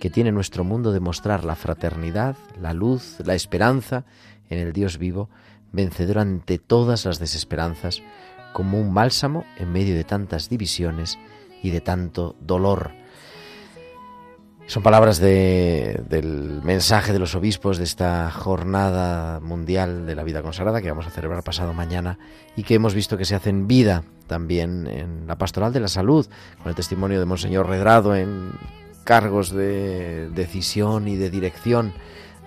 que 0.00 0.08
tiene 0.08 0.30
nuestro 0.30 0.62
mundo 0.62 0.92
de 0.92 1.00
mostrar 1.00 1.42
la 1.42 1.56
fraternidad, 1.56 2.36
la 2.60 2.72
luz, 2.72 3.16
la 3.24 3.34
esperanza 3.34 4.04
en 4.50 4.60
el 4.60 4.72
Dios 4.72 4.98
vivo, 4.98 5.28
vencedor 5.72 6.20
ante 6.20 6.58
todas 6.58 7.06
las 7.06 7.18
desesperanzas, 7.18 8.02
como 8.52 8.80
un 8.80 8.94
bálsamo 8.94 9.44
en 9.58 9.72
medio 9.72 9.96
de 9.96 10.04
tantas 10.04 10.48
divisiones 10.48 11.18
y 11.60 11.70
de 11.70 11.80
tanto 11.80 12.36
dolor. 12.40 12.92
Son 14.72 14.82
palabras 14.82 15.18
del 15.18 16.62
mensaje 16.64 17.12
de 17.12 17.18
los 17.18 17.34
obispos 17.34 17.76
de 17.76 17.84
esta 17.84 18.30
jornada 18.30 19.38
mundial 19.38 20.06
de 20.06 20.14
la 20.14 20.22
vida 20.22 20.40
consagrada 20.40 20.80
que 20.80 20.88
vamos 20.88 21.06
a 21.06 21.10
celebrar 21.10 21.44
pasado 21.44 21.74
mañana 21.74 22.18
y 22.56 22.62
que 22.62 22.76
hemos 22.76 22.94
visto 22.94 23.18
que 23.18 23.26
se 23.26 23.34
hacen 23.34 23.66
vida 23.68 24.02
también 24.28 24.86
en 24.86 25.26
la 25.26 25.36
pastoral 25.36 25.74
de 25.74 25.80
la 25.80 25.88
salud, 25.88 26.26
con 26.62 26.70
el 26.70 26.74
testimonio 26.74 27.20
de 27.20 27.26
Monseñor 27.26 27.68
Redrado 27.68 28.16
en 28.16 28.52
cargos 29.04 29.50
de 29.50 30.30
decisión 30.30 31.06
y 31.06 31.16
de 31.16 31.28
dirección 31.28 31.92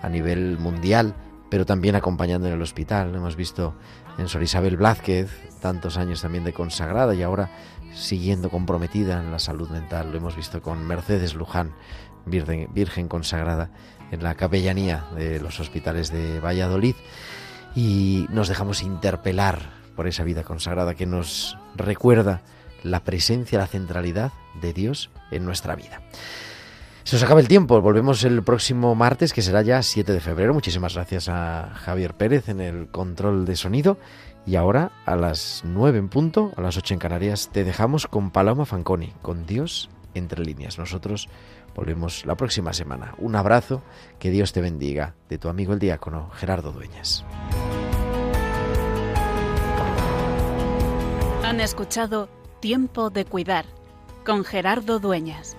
a 0.02 0.08
nivel 0.08 0.58
mundial, 0.58 1.14
pero 1.48 1.64
también 1.64 1.94
acompañando 1.94 2.48
en 2.48 2.54
el 2.54 2.62
hospital. 2.62 3.14
Hemos 3.14 3.36
visto 3.36 3.76
en 4.18 4.26
Sor 4.26 4.42
Isabel 4.42 4.76
Blázquez 4.76 5.30
tantos 5.60 5.96
años 5.96 6.22
también 6.22 6.42
de 6.42 6.52
consagrada 6.52 7.14
y 7.14 7.22
ahora 7.22 7.50
siguiendo 7.96 8.50
comprometida 8.50 9.20
en 9.20 9.30
la 9.30 9.38
salud 9.38 9.68
mental. 9.70 10.10
Lo 10.10 10.18
hemos 10.18 10.36
visto 10.36 10.60
con 10.60 10.86
Mercedes 10.86 11.34
Luján, 11.34 11.72
virgen, 12.26 13.08
consagrada 13.08 13.70
en 14.10 14.22
la 14.22 14.34
capellanía 14.34 15.06
de 15.16 15.40
los 15.40 15.58
hospitales 15.60 16.12
de 16.12 16.40
Valladolid. 16.40 16.94
Y 17.74 18.26
nos 18.30 18.48
dejamos 18.48 18.82
interpelar 18.82 19.70
por 19.94 20.06
esa 20.06 20.24
vida 20.24 20.44
consagrada 20.44 20.94
que 20.94 21.06
nos 21.06 21.56
recuerda 21.74 22.42
la 22.82 23.00
presencia, 23.00 23.58
la 23.58 23.66
centralidad 23.66 24.32
de 24.60 24.72
Dios 24.72 25.10
en 25.30 25.44
nuestra 25.44 25.74
vida. 25.74 26.02
Se 27.04 27.14
nos 27.14 27.22
acaba 27.22 27.40
el 27.40 27.46
tiempo, 27.46 27.80
volvemos 27.80 28.24
el 28.24 28.42
próximo 28.42 28.96
martes, 28.96 29.32
que 29.32 29.40
será 29.40 29.62
ya 29.62 29.80
7 29.80 30.12
de 30.12 30.20
febrero. 30.20 30.52
Muchísimas 30.52 30.94
gracias 30.94 31.28
a 31.28 31.70
Javier 31.74 32.14
Pérez 32.14 32.48
en 32.48 32.60
el 32.60 32.88
control 32.88 33.44
de 33.44 33.54
sonido. 33.54 33.96
Y 34.44 34.56
ahora, 34.56 34.90
a 35.04 35.14
las 35.14 35.62
9 35.64 35.98
en 35.98 36.08
punto, 36.08 36.52
a 36.56 36.62
las 36.62 36.76
8 36.76 36.94
en 36.94 37.00
Canarias, 37.00 37.50
te 37.52 37.62
dejamos 37.62 38.08
con 38.08 38.32
Paloma 38.32 38.64
Fanconi, 38.64 39.12
con 39.22 39.46
Dios 39.46 39.88
entre 40.14 40.44
líneas. 40.44 40.78
Nosotros 40.78 41.28
volvemos 41.76 42.24
la 42.26 42.34
próxima 42.34 42.72
semana. 42.72 43.14
Un 43.18 43.36
abrazo, 43.36 43.82
que 44.18 44.30
Dios 44.30 44.52
te 44.52 44.60
bendiga, 44.60 45.14
de 45.28 45.38
tu 45.38 45.48
amigo 45.48 45.74
el 45.74 45.78
diácono 45.78 46.30
Gerardo 46.30 46.72
Dueñas. 46.72 47.24
Han 51.44 51.60
escuchado 51.60 52.28
Tiempo 52.60 53.10
de 53.10 53.24
Cuidar 53.24 53.66
con 54.24 54.44
Gerardo 54.44 54.98
Dueñas. 54.98 55.56